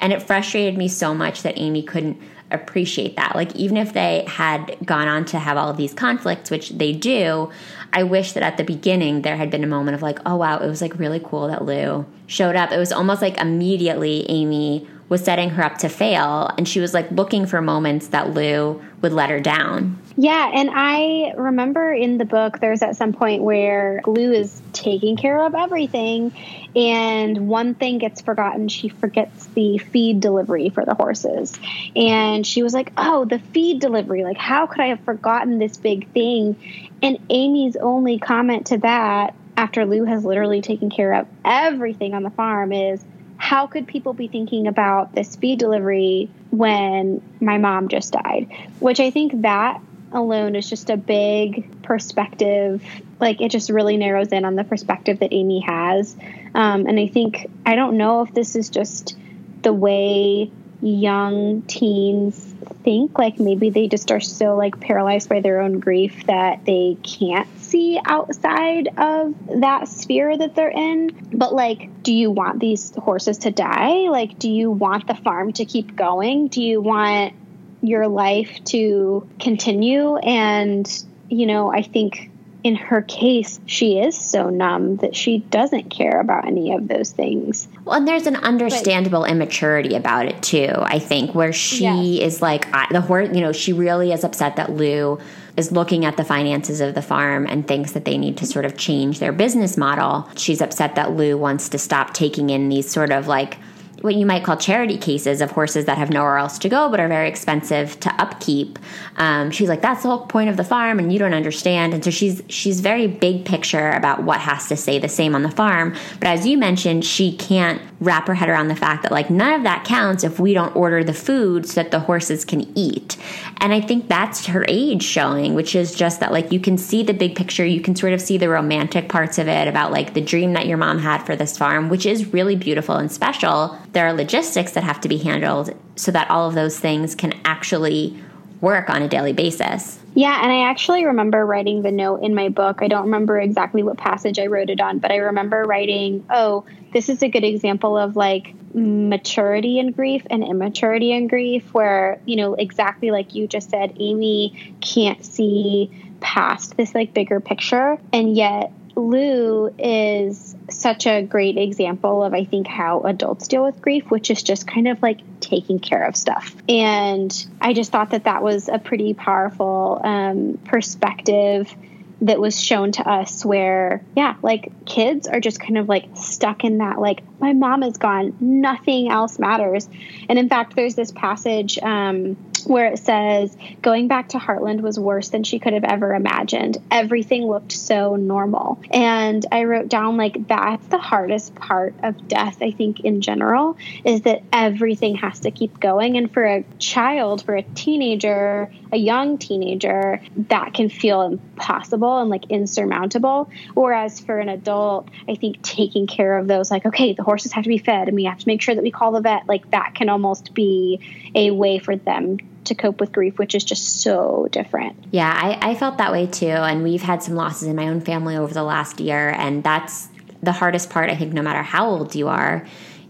and 0.00 0.12
it 0.12 0.22
frustrated 0.22 0.76
me 0.76 0.88
so 0.88 1.14
much 1.14 1.42
that 1.42 1.54
amy 1.58 1.82
couldn't 1.82 2.20
appreciate 2.52 3.16
that. 3.16 3.34
Like, 3.34 3.54
even 3.56 3.76
if 3.76 3.92
they 3.92 4.24
had 4.26 4.76
gone 4.84 5.08
on 5.08 5.24
to 5.26 5.38
have 5.38 5.56
all 5.56 5.68
of 5.68 5.76
these 5.76 5.94
conflicts, 5.94 6.50
which 6.50 6.70
they 6.70 6.92
do, 6.92 7.50
I 7.92 8.02
wish 8.04 8.32
that 8.32 8.42
at 8.42 8.56
the 8.56 8.64
beginning 8.64 9.22
there 9.22 9.36
had 9.36 9.50
been 9.50 9.64
a 9.64 9.66
moment 9.66 9.94
of 9.94 10.02
like, 10.02 10.18
oh 10.24 10.36
wow, 10.36 10.58
it 10.58 10.66
was 10.66 10.80
like 10.80 10.98
really 10.98 11.20
cool 11.22 11.48
that 11.48 11.64
Lou 11.64 12.06
showed 12.26 12.56
up. 12.56 12.72
It 12.72 12.78
was 12.78 12.92
almost 12.92 13.20
like 13.20 13.38
immediately 13.38 14.24
Amy 14.30 14.86
was 15.08 15.22
setting 15.22 15.50
her 15.50 15.62
up 15.62 15.76
to 15.76 15.90
fail 15.90 16.50
and 16.56 16.66
she 16.66 16.80
was 16.80 16.94
like 16.94 17.10
looking 17.10 17.44
for 17.44 17.60
moments 17.60 18.08
that 18.08 18.32
Lou 18.32 18.82
would 19.02 19.12
let 19.12 19.28
her 19.28 19.40
down. 19.40 19.98
Yeah, 20.16 20.50
and 20.52 20.70
I 20.72 21.32
remember 21.36 21.92
in 21.92 22.18
the 22.18 22.24
book 22.24 22.60
there's 22.60 22.82
at 22.82 22.96
some 22.96 23.12
point 23.12 23.42
where 23.42 24.02
Lou 24.06 24.32
is 24.32 24.60
taking 24.72 25.16
care 25.16 25.44
of 25.44 25.54
everything 25.54 26.32
and 26.76 27.48
one 27.48 27.74
thing 27.74 27.98
gets 27.98 28.20
forgotten. 28.20 28.68
She 28.68 28.88
forgets 28.88 29.46
the 29.48 29.78
feed 29.78 30.20
delivery 30.20 30.68
for 30.70 30.84
the 30.84 30.94
horses. 30.94 31.52
And 31.96 32.46
she 32.46 32.62
was 32.62 32.74
like, 32.74 32.92
"Oh, 32.96 33.24
the 33.24 33.38
feed 33.38 33.80
delivery. 33.80 34.24
Like 34.24 34.38
how 34.38 34.66
could 34.66 34.80
I 34.80 34.88
have 34.88 35.00
forgotten 35.00 35.58
this 35.58 35.76
big 35.76 36.10
thing?" 36.12 36.56
And 37.02 37.18
Amy's 37.30 37.76
only 37.76 38.18
comment 38.18 38.66
to 38.66 38.78
that 38.78 39.34
after 39.56 39.84
Lou 39.84 40.04
has 40.04 40.24
literally 40.24 40.62
taken 40.62 40.90
care 40.90 41.12
of 41.14 41.26
everything 41.44 42.14
on 42.14 42.22
the 42.22 42.30
farm 42.30 42.72
is 42.72 43.04
how 43.36 43.66
could 43.66 43.86
people 43.86 44.12
be 44.12 44.28
thinking 44.28 44.66
about 44.66 45.14
this 45.14 45.36
feed 45.36 45.58
delivery 45.58 46.30
when 46.50 47.20
my 47.40 47.58
mom 47.58 47.88
just 47.88 48.12
died? 48.12 48.48
Which 48.78 49.00
I 49.00 49.10
think 49.10 49.42
that 49.42 49.80
alone 50.14 50.56
is 50.56 50.68
just 50.68 50.90
a 50.90 50.96
big 50.96 51.82
perspective. 51.82 52.82
Like 53.20 53.40
it 53.40 53.50
just 53.50 53.70
really 53.70 53.96
narrows 53.96 54.28
in 54.28 54.44
on 54.44 54.56
the 54.56 54.64
perspective 54.64 55.20
that 55.20 55.32
Amy 55.32 55.60
has. 55.60 56.16
Um, 56.54 56.86
and 56.86 56.98
I 56.98 57.08
think, 57.08 57.50
I 57.64 57.76
don't 57.76 57.96
know 57.96 58.22
if 58.22 58.34
this 58.34 58.56
is 58.56 58.68
just 58.68 59.16
the 59.62 59.72
way 59.72 60.50
young 60.80 61.62
teens 61.62 62.52
think 62.82 63.16
like 63.16 63.38
maybe 63.38 63.70
they 63.70 63.86
just 63.86 64.10
are 64.10 64.20
so 64.20 64.56
like 64.56 64.80
paralyzed 64.80 65.28
by 65.28 65.40
their 65.40 65.60
own 65.60 65.78
grief 65.78 66.26
that 66.26 66.64
they 66.64 66.96
can't 67.02 67.48
see 67.60 68.00
outside 68.04 68.88
of 68.98 69.34
that 69.60 69.88
sphere 69.88 70.36
that 70.36 70.54
they're 70.54 70.70
in. 70.70 71.30
But 71.32 71.54
like, 71.54 72.02
do 72.02 72.12
you 72.12 72.30
want 72.30 72.60
these 72.60 72.94
horses 72.96 73.38
to 73.38 73.50
die? 73.50 74.08
Like, 74.10 74.38
do 74.38 74.50
you 74.50 74.70
want 74.70 75.06
the 75.06 75.14
farm 75.14 75.52
to 75.54 75.64
keep 75.64 75.94
going? 75.94 76.48
Do 76.48 76.62
you 76.62 76.80
want 76.80 77.34
your 77.82 78.08
life 78.08 78.62
to 78.66 79.28
continue? 79.38 80.16
And, 80.16 81.04
you 81.28 81.46
know, 81.46 81.72
I 81.72 81.82
think 81.82 82.30
in 82.64 82.76
her 82.76 83.02
case, 83.02 83.58
she 83.66 83.98
is 83.98 84.16
so 84.16 84.48
numb 84.48 84.96
that 84.98 85.16
she 85.16 85.38
doesn't 85.38 85.90
care 85.90 86.20
about 86.20 86.46
any 86.46 86.72
of 86.72 86.86
those 86.86 87.10
things. 87.10 87.66
Well, 87.84 87.96
and 87.96 88.06
there's 88.06 88.26
an 88.26 88.36
understandable 88.36 89.22
but, 89.22 89.30
immaturity 89.30 89.96
about 89.96 90.26
it 90.26 90.40
too. 90.42 90.70
I 90.76 91.00
think 91.00 91.34
where 91.34 91.52
she 91.52 91.82
yes. 91.82 92.34
is 92.34 92.42
like 92.42 92.72
I, 92.72 92.86
the 92.90 93.00
horse. 93.00 93.30
You 93.34 93.40
know, 93.40 93.52
she 93.52 93.72
really 93.72 94.12
is 94.12 94.22
upset 94.22 94.56
that 94.56 94.70
Lou 94.70 95.18
is 95.56 95.72
looking 95.72 96.04
at 96.04 96.16
the 96.16 96.24
finances 96.24 96.80
of 96.80 96.94
the 96.94 97.02
farm 97.02 97.46
and 97.46 97.66
thinks 97.66 97.92
that 97.92 98.04
they 98.04 98.16
need 98.16 98.36
to 98.38 98.46
sort 98.46 98.64
of 98.64 98.76
change 98.76 99.18
their 99.18 99.32
business 99.32 99.76
model. 99.76 100.28
She's 100.36 100.62
upset 100.62 100.94
that 100.94 101.12
Lou 101.12 101.36
wants 101.36 101.68
to 101.70 101.78
stop 101.78 102.14
taking 102.14 102.50
in 102.50 102.68
these 102.68 102.88
sort 102.88 103.10
of 103.10 103.26
like 103.26 103.58
what 104.02 104.14
you 104.14 104.26
might 104.26 104.44
call 104.44 104.56
charity 104.56 104.98
cases 104.98 105.40
of 105.40 105.50
horses 105.50 105.84
that 105.86 105.98
have 105.98 106.10
nowhere 106.10 106.36
else 106.36 106.58
to 106.58 106.68
go 106.68 106.88
but 106.88 107.00
are 107.00 107.08
very 107.08 107.28
expensive 107.28 107.98
to 108.00 108.10
upkeep. 108.20 108.78
Um, 109.16 109.50
she's 109.50 109.68
like, 109.68 109.82
that's 109.82 110.02
the 110.02 110.08
whole 110.08 110.26
point 110.26 110.50
of 110.50 110.56
the 110.56 110.64
farm, 110.64 110.98
and 110.98 111.12
you 111.12 111.18
don't 111.18 111.34
understand. 111.34 111.94
And 111.94 112.04
so 112.04 112.10
she's 112.10 112.42
she's 112.48 112.80
very 112.80 113.06
big 113.06 113.44
picture 113.44 113.90
about 113.90 114.22
what 114.22 114.40
has 114.40 114.68
to 114.68 114.76
stay 114.76 114.98
the 114.98 115.08
same 115.08 115.34
on 115.34 115.42
the 115.42 115.50
farm. 115.50 115.94
But 116.20 116.28
as 116.28 116.46
you 116.46 116.58
mentioned, 116.58 117.04
she 117.04 117.36
can't 117.36 117.80
wrap 118.00 118.26
her 118.26 118.34
head 118.34 118.48
around 118.48 118.68
the 118.68 118.76
fact 118.76 119.02
that 119.04 119.12
like 119.12 119.30
none 119.30 119.52
of 119.52 119.62
that 119.62 119.84
counts 119.84 120.24
if 120.24 120.40
we 120.40 120.54
don't 120.54 120.74
order 120.74 121.04
the 121.04 121.14
food 121.14 121.66
so 121.68 121.82
that 121.82 121.92
the 121.92 122.00
horses 122.00 122.44
can 122.44 122.76
eat. 122.76 123.16
And 123.58 123.72
I 123.72 123.80
think 123.80 124.08
that's 124.08 124.46
her 124.46 124.64
age 124.68 125.04
showing, 125.04 125.54
which 125.54 125.76
is 125.76 125.94
just 125.94 126.18
that 126.20 126.32
like 126.32 126.50
you 126.50 126.58
can 126.58 126.76
see 126.76 127.04
the 127.04 127.14
big 127.14 127.36
picture, 127.36 127.64
you 127.64 127.80
can 127.80 127.94
sort 127.94 128.12
of 128.12 128.20
see 128.20 128.38
the 128.38 128.48
romantic 128.48 129.08
parts 129.08 129.38
of 129.38 129.46
it 129.46 129.68
about 129.68 129.92
like 129.92 130.14
the 130.14 130.20
dream 130.20 130.54
that 130.54 130.66
your 130.66 130.78
mom 130.78 130.98
had 130.98 131.22
for 131.22 131.36
this 131.36 131.56
farm, 131.56 131.88
which 131.88 132.04
is 132.04 132.32
really 132.32 132.56
beautiful 132.56 132.96
and 132.96 133.12
special 133.12 133.78
there 133.92 134.06
are 134.06 134.12
logistics 134.12 134.72
that 134.72 134.84
have 134.84 135.00
to 135.02 135.08
be 135.08 135.18
handled 135.18 135.74
so 135.96 136.10
that 136.10 136.30
all 136.30 136.48
of 136.48 136.54
those 136.54 136.78
things 136.78 137.14
can 137.14 137.32
actually 137.44 138.18
work 138.60 138.88
on 138.88 139.02
a 139.02 139.08
daily 139.08 139.32
basis. 139.32 139.98
Yeah, 140.14 140.40
and 140.42 140.52
I 140.52 140.70
actually 140.70 141.04
remember 141.04 141.44
writing 141.44 141.82
the 141.82 141.90
note 141.90 142.22
in 142.22 142.34
my 142.34 142.48
book. 142.48 142.78
I 142.80 142.88
don't 142.88 143.04
remember 143.04 143.40
exactly 143.40 143.82
what 143.82 143.96
passage 143.96 144.38
I 144.38 144.46
wrote 144.46 144.70
it 144.70 144.80
on, 144.80 144.98
but 144.98 145.10
I 145.10 145.16
remember 145.16 145.64
writing, 145.64 146.24
oh, 146.30 146.64
this 146.92 147.08
is 147.08 147.22
a 147.22 147.28
good 147.28 147.44
example 147.44 147.96
of 147.98 148.14
like 148.14 148.54
maturity 148.74 149.78
in 149.78 149.90
grief 149.90 150.22
and 150.30 150.44
immaturity 150.44 151.12
in 151.12 151.26
grief, 151.26 151.74
where, 151.74 152.20
you 152.24 152.36
know, 152.36 152.54
exactly 152.54 153.10
like 153.10 153.34
you 153.34 153.46
just 153.46 153.70
said, 153.70 153.96
Amy 153.98 154.76
can't 154.80 155.24
see 155.24 155.90
past 156.20 156.76
this 156.76 156.94
like 156.94 157.12
bigger 157.12 157.40
picture. 157.40 157.98
And 158.12 158.36
yet 158.36 158.70
Lou 158.94 159.74
is 159.78 160.51
such 160.70 161.06
a 161.06 161.22
great 161.22 161.58
example 161.58 162.22
of, 162.22 162.34
I 162.34 162.44
think, 162.44 162.66
how 162.66 163.00
adults 163.00 163.48
deal 163.48 163.64
with 163.64 163.80
grief, 163.80 164.10
which 164.10 164.30
is 164.30 164.42
just 164.42 164.66
kind 164.66 164.88
of 164.88 165.02
like 165.02 165.20
taking 165.40 165.78
care 165.78 166.04
of 166.04 166.16
stuff. 166.16 166.54
And 166.68 167.46
I 167.60 167.72
just 167.72 167.92
thought 167.92 168.10
that 168.10 168.24
that 168.24 168.42
was 168.42 168.68
a 168.68 168.78
pretty 168.78 169.14
powerful 169.14 170.00
um, 170.02 170.58
perspective 170.64 171.74
that 172.22 172.38
was 172.38 172.60
shown 172.60 172.92
to 172.92 173.08
us 173.08 173.44
where 173.44 174.04
yeah 174.14 174.36
like 174.42 174.70
kids 174.86 175.26
are 175.26 175.40
just 175.40 175.58
kind 175.58 175.76
of 175.76 175.88
like 175.88 176.04
stuck 176.14 176.62
in 176.62 176.78
that 176.78 177.00
like 177.00 177.20
my 177.40 177.52
mom 177.52 177.82
is 177.82 177.96
gone 177.96 178.36
nothing 178.38 179.10
else 179.10 179.40
matters 179.40 179.88
and 180.28 180.38
in 180.38 180.48
fact 180.48 180.76
there's 180.76 180.94
this 180.94 181.10
passage 181.10 181.80
um, 181.80 182.36
where 182.66 182.86
it 182.86 182.98
says 182.98 183.56
going 183.80 184.08
back 184.08 184.30
to 184.30 184.38
Heartland 184.38 184.80
was 184.80 184.98
worse 184.98 185.30
than 185.30 185.44
she 185.44 185.58
could 185.58 185.72
have 185.72 185.84
ever 185.84 186.14
imagined. 186.14 186.78
Everything 186.90 187.46
looked 187.46 187.72
so 187.72 188.16
normal. 188.16 188.80
And 188.90 189.44
I 189.50 189.64
wrote 189.64 189.88
down 189.88 190.16
like 190.16 190.48
that's 190.48 190.86
the 190.88 190.98
hardest 190.98 191.54
part 191.54 191.94
of 192.02 192.28
death, 192.28 192.58
I 192.62 192.70
think, 192.70 193.00
in 193.00 193.20
general, 193.20 193.76
is 194.04 194.22
that 194.22 194.42
everything 194.52 195.16
has 195.16 195.40
to 195.40 195.50
keep 195.50 195.80
going. 195.80 196.16
And 196.16 196.32
for 196.32 196.44
a 196.44 196.64
child, 196.78 197.44
for 197.44 197.54
a 197.54 197.62
teenager, 197.62 198.72
a 198.92 198.96
young 198.96 199.38
teenager, 199.38 200.20
that 200.48 200.74
can 200.74 200.88
feel 200.88 201.22
impossible 201.22 202.18
and 202.18 202.30
like 202.30 202.50
insurmountable. 202.50 203.50
Whereas 203.74 204.20
for 204.20 204.38
an 204.38 204.48
adult, 204.48 205.08
I 205.28 205.34
think 205.34 205.62
taking 205.62 206.06
care 206.06 206.38
of 206.38 206.46
those, 206.46 206.70
like, 206.70 206.86
okay, 206.86 207.12
the 207.12 207.22
horses 207.22 207.52
have 207.52 207.64
to 207.64 207.68
be 207.68 207.78
fed 207.78 208.08
and 208.08 208.16
we 208.16 208.24
have 208.24 208.38
to 208.38 208.46
make 208.46 208.62
sure 208.62 208.74
that 208.74 208.82
we 208.82 208.90
call 208.90 209.12
the 209.12 209.20
vet, 209.20 209.46
like 209.46 209.70
that 209.70 209.94
can 209.94 210.08
almost 210.08 210.54
be 210.54 211.00
a 211.34 211.50
way 211.50 211.78
for 211.78 211.96
them 211.96 212.38
to 212.64 212.74
cope 212.74 213.00
with 213.00 213.12
grief, 213.12 213.38
which 213.38 213.54
is 213.54 213.64
just 213.64 214.00
so 214.02 214.48
different. 214.52 214.96
Yeah, 215.10 215.32
I, 215.32 215.70
I 215.70 215.74
felt 215.74 215.98
that 215.98 216.12
way 216.12 216.26
too. 216.26 216.46
And 216.46 216.82
we've 216.82 217.02
had 217.02 217.22
some 217.22 217.34
losses 217.34 217.68
in 217.68 217.76
my 217.76 217.88
own 217.88 218.00
family 218.00 218.36
over 218.36 218.52
the 218.52 218.62
last 218.62 219.00
year. 219.00 219.30
And 219.30 219.62
that's 219.62 220.08
the 220.42 220.52
hardest 220.52 220.90
part, 220.90 221.10
I 221.10 221.16
think, 221.16 221.32
no 221.32 221.42
matter 221.42 221.62
how 221.62 221.88
old 221.88 222.14
you 222.14 222.28
are 222.28 222.66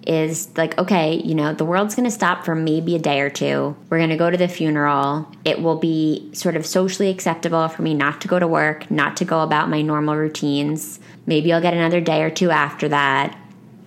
is 0.07 0.49
like, 0.57 0.77
okay, 0.79 1.15
you 1.15 1.35
know, 1.35 1.55
the 1.55 1.65
world's 1.65 1.95
going 1.95 2.05
to 2.05 2.11
stop 2.11 2.45
for 2.45 2.55
maybe 2.55 2.97
a 2.97 2.99
day 2.99 3.21
or 3.21 3.31
two. 3.31 3.77
We're 3.89 3.99
going 3.99 4.11
to 4.11 4.17
go 4.17 4.31
to 4.31 4.37
the 4.37 4.49
funeral. 4.49 5.29
It 5.45 5.63
will 5.63 5.79
be 5.79 6.31
sort 6.33 6.57
of 6.57 6.67
socially 6.67 7.09
acceptable 7.09 7.69
for 7.69 7.83
me 7.83 7.95
not 7.95 8.21
to 8.23 8.29
go 8.29 8.39
to 8.39 8.49
work, 8.49 8.91
not 8.91 9.17
to 9.19 9.25
go 9.25 9.43
about 9.43 9.69
my 9.69 9.83
normal 9.83 10.17
routines. 10.17 10.99
Maybe 11.27 11.53
I'll 11.53 11.63
get 11.63 11.75
another 11.75 12.01
day 12.01 12.23
or 12.23 12.31
two 12.31 12.51
after 12.51 12.89
that. 12.89 13.39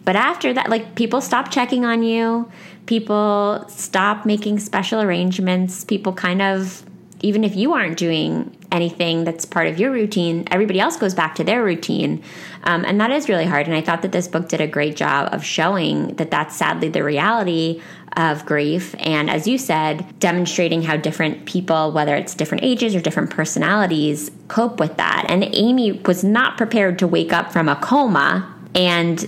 But 0.05 0.15
after 0.15 0.53
that, 0.53 0.69
like 0.69 0.95
people 0.95 1.19
stop 1.19 1.51
checking 1.51 1.83
on 1.83 2.03
you 2.03 2.49
people 2.85 3.65
stop 3.67 4.25
making 4.25 4.59
special 4.59 5.01
arrangements. 5.01 5.83
People 5.83 6.13
kind 6.13 6.41
of, 6.41 6.83
even 7.21 7.43
if 7.43 7.55
you 7.55 7.73
aren't 7.73 7.97
doing 7.97 8.55
anything 8.71 9.23
that's 9.23 9.45
part 9.45 9.67
of 9.67 9.79
your 9.79 9.91
routine, 9.91 10.43
everybody 10.51 10.79
else 10.79 10.97
goes 10.97 11.13
back 11.13 11.35
to 11.35 11.43
their 11.43 11.63
routine. 11.63 12.21
Um, 12.63 12.83
and 12.85 12.99
that 12.99 13.11
is 13.11 13.29
really 13.29 13.45
hard. 13.45 13.67
And 13.67 13.75
I 13.75 13.81
thought 13.81 14.01
that 14.01 14.11
this 14.11 14.27
book 14.27 14.49
did 14.49 14.61
a 14.61 14.67
great 14.67 14.95
job 14.95 15.33
of 15.33 15.43
showing 15.43 16.15
that 16.15 16.29
that's 16.29 16.55
sadly 16.55 16.89
the 16.89 17.03
reality 17.03 17.81
of 18.17 18.45
grief. 18.45 18.95
And 18.99 19.29
as 19.29 19.47
you 19.47 19.57
said, 19.57 20.19
demonstrating 20.19 20.81
how 20.81 20.97
different 20.97 21.45
people, 21.45 21.91
whether 21.91 22.15
it's 22.15 22.33
different 22.33 22.63
ages 22.63 22.95
or 22.95 23.01
different 23.01 23.29
personalities, 23.29 24.31
cope 24.47 24.79
with 24.79 24.97
that. 24.97 25.25
And 25.27 25.43
Amy 25.53 25.93
was 25.93 26.23
not 26.23 26.57
prepared 26.57 26.99
to 26.99 27.07
wake 27.07 27.33
up 27.33 27.51
from 27.51 27.67
a 27.67 27.75
coma 27.75 28.53
and 28.73 29.25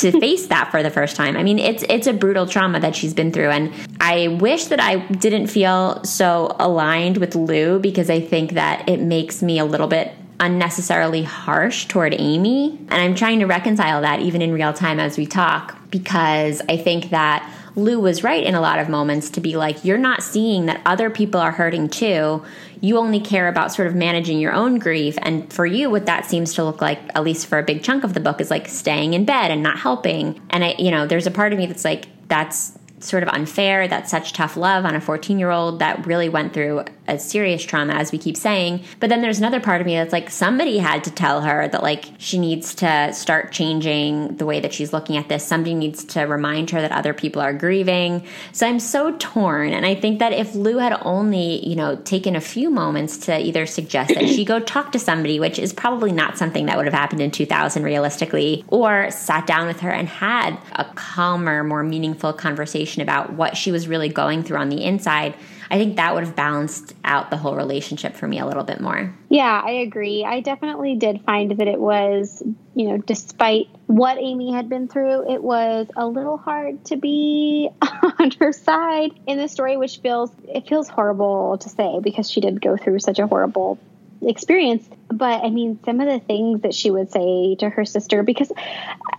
to 0.00 0.18
face 0.20 0.46
that 0.48 0.70
for 0.70 0.82
the 0.82 0.90
first 0.90 1.16
time. 1.16 1.36
I 1.36 1.42
mean, 1.42 1.58
it's 1.58 1.84
it's 1.88 2.06
a 2.06 2.12
brutal 2.12 2.46
trauma 2.46 2.80
that 2.80 2.94
she's 2.94 3.14
been 3.14 3.32
through 3.32 3.50
and 3.50 3.72
I 4.00 4.28
wish 4.28 4.66
that 4.66 4.80
I 4.80 5.06
didn't 5.06 5.48
feel 5.48 6.02
so 6.04 6.56
aligned 6.58 7.18
with 7.18 7.34
Lou 7.34 7.78
because 7.78 8.10
I 8.10 8.20
think 8.20 8.52
that 8.52 8.88
it 8.88 9.00
makes 9.00 9.42
me 9.42 9.58
a 9.58 9.64
little 9.64 9.88
bit 9.88 10.12
unnecessarily 10.40 11.22
harsh 11.22 11.86
toward 11.86 12.14
Amy. 12.16 12.78
And 12.90 12.94
I'm 12.94 13.14
trying 13.14 13.40
to 13.40 13.46
reconcile 13.46 14.02
that 14.02 14.20
even 14.20 14.40
in 14.40 14.52
real 14.52 14.72
time 14.72 15.00
as 15.00 15.18
we 15.18 15.26
talk 15.26 15.76
because 15.90 16.62
I 16.68 16.76
think 16.76 17.10
that 17.10 17.48
Lou 17.78 18.00
was 18.00 18.24
right 18.24 18.44
in 18.44 18.54
a 18.54 18.60
lot 18.60 18.78
of 18.78 18.88
moments 18.88 19.30
to 19.30 19.40
be 19.40 19.56
like, 19.56 19.84
you're 19.84 19.98
not 19.98 20.22
seeing 20.22 20.66
that 20.66 20.82
other 20.84 21.08
people 21.10 21.40
are 21.40 21.52
hurting 21.52 21.88
too. 21.88 22.44
You 22.80 22.98
only 22.98 23.20
care 23.20 23.48
about 23.48 23.72
sort 23.72 23.88
of 23.88 23.94
managing 23.94 24.38
your 24.38 24.52
own 24.52 24.78
grief. 24.78 25.16
And 25.22 25.50
for 25.52 25.64
you, 25.64 25.88
what 25.88 26.06
that 26.06 26.26
seems 26.26 26.54
to 26.54 26.64
look 26.64 26.80
like, 26.80 27.00
at 27.14 27.24
least 27.24 27.46
for 27.46 27.58
a 27.58 27.62
big 27.62 27.82
chunk 27.82 28.04
of 28.04 28.14
the 28.14 28.20
book, 28.20 28.40
is 28.40 28.50
like 28.50 28.68
staying 28.68 29.14
in 29.14 29.24
bed 29.24 29.50
and 29.50 29.62
not 29.62 29.78
helping. 29.78 30.40
And 30.50 30.64
I, 30.64 30.74
you 30.78 30.90
know, 30.90 31.06
there's 31.06 31.26
a 31.26 31.30
part 31.30 31.52
of 31.52 31.58
me 31.58 31.66
that's 31.66 31.84
like, 31.84 32.06
that's 32.28 32.77
sort 33.00 33.22
of 33.22 33.28
unfair. 33.30 33.88
That's 33.88 34.10
such 34.10 34.32
tough 34.32 34.56
love 34.56 34.84
on 34.84 34.94
a 34.94 35.00
14 35.00 35.38
year 35.38 35.50
old 35.50 35.78
that 35.78 36.06
really 36.06 36.28
went 36.28 36.52
through 36.52 36.84
a 37.06 37.18
serious 37.18 37.62
trauma, 37.62 37.94
as 37.94 38.12
we 38.12 38.18
keep 38.18 38.36
saying. 38.36 38.84
But 39.00 39.08
then 39.08 39.22
there's 39.22 39.38
another 39.38 39.60
part 39.60 39.80
of 39.80 39.86
me 39.86 39.94
that's 39.94 40.12
like, 40.12 40.30
somebody 40.30 40.78
had 40.78 41.04
to 41.04 41.10
tell 41.10 41.40
her 41.40 41.66
that, 41.68 41.82
like, 41.82 42.06
she 42.18 42.38
needs 42.38 42.74
to 42.76 43.12
start 43.14 43.50
changing 43.50 44.36
the 44.36 44.44
way 44.44 44.60
that 44.60 44.74
she's 44.74 44.92
looking 44.92 45.16
at 45.16 45.28
this. 45.28 45.46
Somebody 45.46 45.74
needs 45.74 46.04
to 46.04 46.22
remind 46.22 46.70
her 46.70 46.80
that 46.80 46.92
other 46.92 47.14
people 47.14 47.40
are 47.40 47.54
grieving. 47.54 48.26
So 48.52 48.66
I'm 48.66 48.78
so 48.80 49.16
torn. 49.18 49.72
And 49.72 49.86
I 49.86 49.94
think 49.94 50.18
that 50.18 50.32
if 50.32 50.54
Lou 50.54 50.78
had 50.78 50.98
only, 51.02 51.66
you 51.66 51.76
know, 51.76 51.96
taken 51.96 52.36
a 52.36 52.40
few 52.40 52.70
moments 52.70 53.16
to 53.18 53.38
either 53.40 53.64
suggest 53.64 54.14
that 54.14 54.28
she 54.28 54.44
go 54.44 54.60
talk 54.68 54.92
to 54.92 54.98
somebody, 54.98 55.40
which 55.40 55.58
is 55.58 55.72
probably 55.72 56.12
not 56.12 56.36
something 56.36 56.66
that 56.66 56.76
would 56.76 56.86
have 56.86 56.94
happened 56.94 57.22
in 57.22 57.30
2000 57.30 57.82
realistically, 57.82 58.64
or 58.68 59.10
sat 59.10 59.46
down 59.46 59.66
with 59.66 59.80
her 59.80 59.90
and 59.90 60.08
had 60.08 60.58
a 60.72 60.84
calmer, 60.94 61.64
more 61.64 61.82
meaningful 61.82 62.32
conversation 62.32 62.87
about 62.96 63.32
what 63.32 63.56
she 63.56 63.72
was 63.72 63.88
really 63.88 64.08
going 64.08 64.42
through 64.42 64.58
on 64.58 64.68
the 64.68 64.84
inside 64.84 65.34
I 65.70 65.76
think 65.76 65.96
that 65.96 66.14
would 66.14 66.24
have 66.24 66.34
balanced 66.34 66.94
out 67.04 67.30
the 67.30 67.36
whole 67.36 67.54
relationship 67.54 68.14
for 68.14 68.26
me 68.26 68.38
a 68.38 68.46
little 68.46 68.64
bit 68.64 68.80
more. 68.80 69.14
Yeah, 69.28 69.62
I 69.64 69.70
agree. 69.72 70.24
I 70.24 70.40
definitely 70.40 70.96
did 70.96 71.22
find 71.24 71.50
that 71.58 71.68
it 71.68 71.78
was, 71.78 72.42
you 72.74 72.88
know, 72.88 72.98
despite 72.98 73.68
what 73.86 74.16
Amy 74.18 74.52
had 74.52 74.68
been 74.68 74.88
through, 74.88 75.30
it 75.30 75.42
was 75.42 75.88
a 75.94 76.06
little 76.06 76.38
hard 76.38 76.84
to 76.86 76.96
be 76.96 77.68
on 77.82 78.30
her 78.40 78.52
side 78.52 79.12
in 79.26 79.38
the 79.38 79.48
story, 79.48 79.76
which 79.76 79.98
feels 79.98 80.30
it 80.44 80.66
feels 80.66 80.88
horrible 80.88 81.58
to 81.58 81.68
say 81.68 82.00
because 82.02 82.30
she 82.30 82.40
did 82.40 82.62
go 82.62 82.76
through 82.76 83.00
such 83.00 83.18
a 83.18 83.26
horrible 83.26 83.78
experience. 84.22 84.88
But 85.10 85.44
I 85.44 85.50
mean, 85.50 85.78
some 85.84 86.00
of 86.00 86.06
the 86.06 86.20
things 86.20 86.62
that 86.62 86.74
she 86.74 86.90
would 86.90 87.10
say 87.10 87.56
to 87.56 87.70
her 87.70 87.84
sister, 87.84 88.22
because 88.22 88.52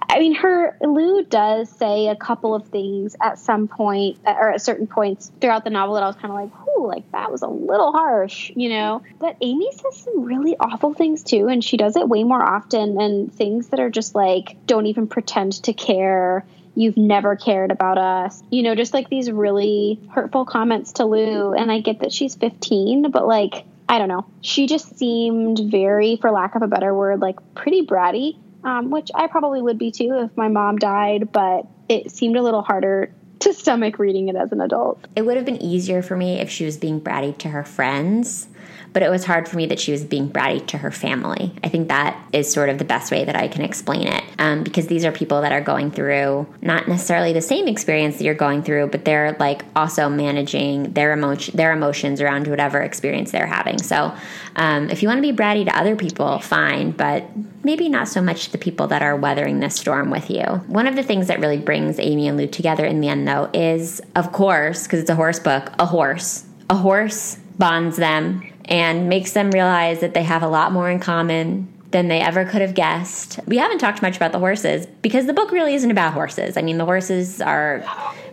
I 0.09 0.19
mean, 0.19 0.35
her 0.35 0.77
Lou 0.81 1.23
does 1.23 1.69
say 1.69 2.07
a 2.07 2.15
couple 2.15 2.55
of 2.55 2.67
things 2.67 3.15
at 3.21 3.37
some 3.37 3.67
point 3.67 4.17
or 4.25 4.51
at 4.51 4.61
certain 4.61 4.87
points 4.87 5.31
throughout 5.41 5.63
the 5.63 5.69
novel 5.69 5.95
that 5.95 6.03
I 6.03 6.07
was 6.07 6.15
kind 6.15 6.31
of 6.31 6.35
like, 6.35 6.67
ooh, 6.67 6.87
like 6.87 7.11
that 7.11 7.31
was 7.31 7.41
a 7.41 7.47
little 7.47 7.91
harsh, 7.91 8.51
you 8.55 8.69
know. 8.69 9.01
But 9.19 9.37
Amy 9.41 9.71
says 9.71 9.97
some 9.97 10.23
really 10.23 10.55
awful 10.59 10.93
things 10.93 11.23
too, 11.23 11.47
and 11.47 11.63
she 11.63 11.77
does 11.77 11.95
it 11.95 12.07
way 12.07 12.23
more 12.23 12.41
often, 12.41 12.99
and 12.99 13.33
things 13.33 13.69
that 13.69 13.79
are 13.79 13.89
just 13.89 14.15
like, 14.15 14.57
don't 14.65 14.85
even 14.85 15.07
pretend 15.07 15.53
to 15.63 15.73
care. 15.73 16.45
You've 16.75 16.97
never 16.97 17.35
cared 17.35 17.71
about 17.71 17.97
us. 17.97 18.41
You 18.51 18.63
know, 18.63 18.73
just 18.73 18.93
like 18.93 19.09
these 19.09 19.29
really 19.29 19.99
hurtful 20.11 20.45
comments 20.45 20.93
to 20.93 21.05
Lou. 21.05 21.53
And 21.53 21.71
I 21.71 21.81
get 21.81 21.99
that 21.99 22.13
she's 22.13 22.35
15, 22.35 23.11
but 23.11 23.27
like, 23.27 23.65
I 23.89 23.97
don't 23.97 24.07
know. 24.07 24.25
She 24.41 24.67
just 24.67 24.97
seemed 24.99 25.59
very, 25.59 26.17
for 26.17 26.29
lack 26.29 26.53
of 26.53 26.61
a 26.61 26.67
better 26.67 26.93
word, 26.93 27.21
like 27.21 27.37
pretty 27.55 27.85
bratty, 27.85 28.37
um, 28.63 28.91
which 28.91 29.09
I 29.15 29.25
probably 29.25 29.63
would 29.63 29.79
be 29.79 29.91
too 29.91 30.29
if 30.29 30.37
my 30.37 30.47
mom 30.47 30.77
died, 30.77 31.31
but 31.31 31.65
it 31.89 32.11
seemed 32.11 32.37
a 32.37 32.43
little 32.43 32.61
harder 32.61 33.11
to 33.39 33.53
stomach 33.53 33.97
reading 33.97 34.29
it 34.29 34.35
as 34.35 34.51
an 34.51 34.61
adult. 34.61 35.07
It 35.15 35.23
would 35.23 35.37
have 35.37 35.45
been 35.45 35.61
easier 35.61 36.03
for 36.03 36.15
me 36.15 36.39
if 36.39 36.51
she 36.51 36.65
was 36.65 36.77
being 36.77 37.01
bratty 37.01 37.35
to 37.39 37.49
her 37.49 37.63
friends 37.63 38.47
but 38.93 39.03
it 39.03 39.09
was 39.09 39.25
hard 39.25 39.47
for 39.47 39.57
me 39.57 39.65
that 39.67 39.79
she 39.79 39.91
was 39.91 40.03
being 40.03 40.29
bratty 40.29 40.65
to 40.67 40.77
her 40.77 40.91
family. 40.91 41.53
I 41.63 41.69
think 41.69 41.89
that 41.89 42.19
is 42.33 42.51
sort 42.51 42.69
of 42.69 42.77
the 42.77 42.85
best 42.85 43.11
way 43.11 43.23
that 43.25 43.35
I 43.35 43.47
can 43.47 43.61
explain 43.61 44.07
it 44.07 44.23
um, 44.39 44.63
because 44.63 44.87
these 44.87 45.05
are 45.05 45.11
people 45.11 45.41
that 45.41 45.51
are 45.51 45.61
going 45.61 45.91
through 45.91 46.47
not 46.61 46.87
necessarily 46.87 47.33
the 47.33 47.41
same 47.41 47.67
experience 47.67 48.17
that 48.17 48.23
you're 48.23 48.33
going 48.33 48.63
through, 48.63 48.87
but 48.87 49.05
they're 49.05 49.35
like 49.39 49.63
also 49.75 50.09
managing 50.09 50.93
their 50.93 51.13
emotion, 51.13 51.55
their 51.55 51.71
emotions 51.71 52.21
around 52.21 52.47
whatever 52.47 52.81
experience 52.81 53.31
they're 53.31 53.45
having. 53.45 53.77
So 53.77 54.15
um, 54.55 54.89
if 54.89 55.01
you 55.01 55.07
want 55.07 55.19
to 55.19 55.21
be 55.21 55.35
bratty 55.35 55.65
to 55.65 55.77
other 55.77 55.95
people, 55.95 56.39
fine, 56.39 56.91
but 56.91 57.25
maybe 57.63 57.89
not 57.89 58.07
so 58.07 58.21
much 58.21 58.49
the 58.49 58.57
people 58.57 58.87
that 58.87 59.01
are 59.01 59.15
weathering 59.15 59.59
this 59.59 59.75
storm 59.75 60.09
with 60.09 60.29
you. 60.29 60.43
One 60.67 60.87
of 60.87 60.95
the 60.95 61.03
things 61.03 61.27
that 61.27 61.39
really 61.39 61.59
brings 61.59 61.99
Amy 61.99 62.27
and 62.27 62.37
Lou 62.37 62.47
together 62.47 62.85
in 62.85 63.01
the 63.01 63.09
end, 63.09 63.27
though, 63.27 63.49
is 63.53 64.01
of 64.15 64.31
course, 64.31 64.83
because 64.83 64.99
it's 64.99 65.09
a 65.09 65.15
horse 65.15 65.39
book, 65.39 65.71
a 65.77 65.85
horse. 65.85 66.45
A 66.71 66.75
horse 66.75 67.37
bonds 67.57 67.97
them 67.97 68.43
and 68.69 69.09
makes 69.09 69.33
them 69.33 69.51
realize 69.51 69.99
that 69.99 70.13
they 70.13 70.23
have 70.23 70.43
a 70.43 70.47
lot 70.47 70.71
more 70.71 70.89
in 70.89 70.99
common 70.99 71.67
than 71.91 72.07
they 72.07 72.21
ever 72.21 72.45
could 72.45 72.61
have 72.61 72.75
guessed. 72.75 73.39
We 73.47 73.57
haven't 73.57 73.79
talked 73.79 74.01
much 74.01 74.15
about 74.15 74.31
the 74.31 74.39
horses 74.39 74.85
because 75.01 75.25
the 75.25 75.33
book 75.33 75.51
really 75.51 75.73
isn't 75.73 75.89
about 75.89 76.13
horses. 76.13 76.55
I 76.55 76.61
mean, 76.61 76.77
the 76.77 76.85
horses 76.85 77.41
are 77.41 77.83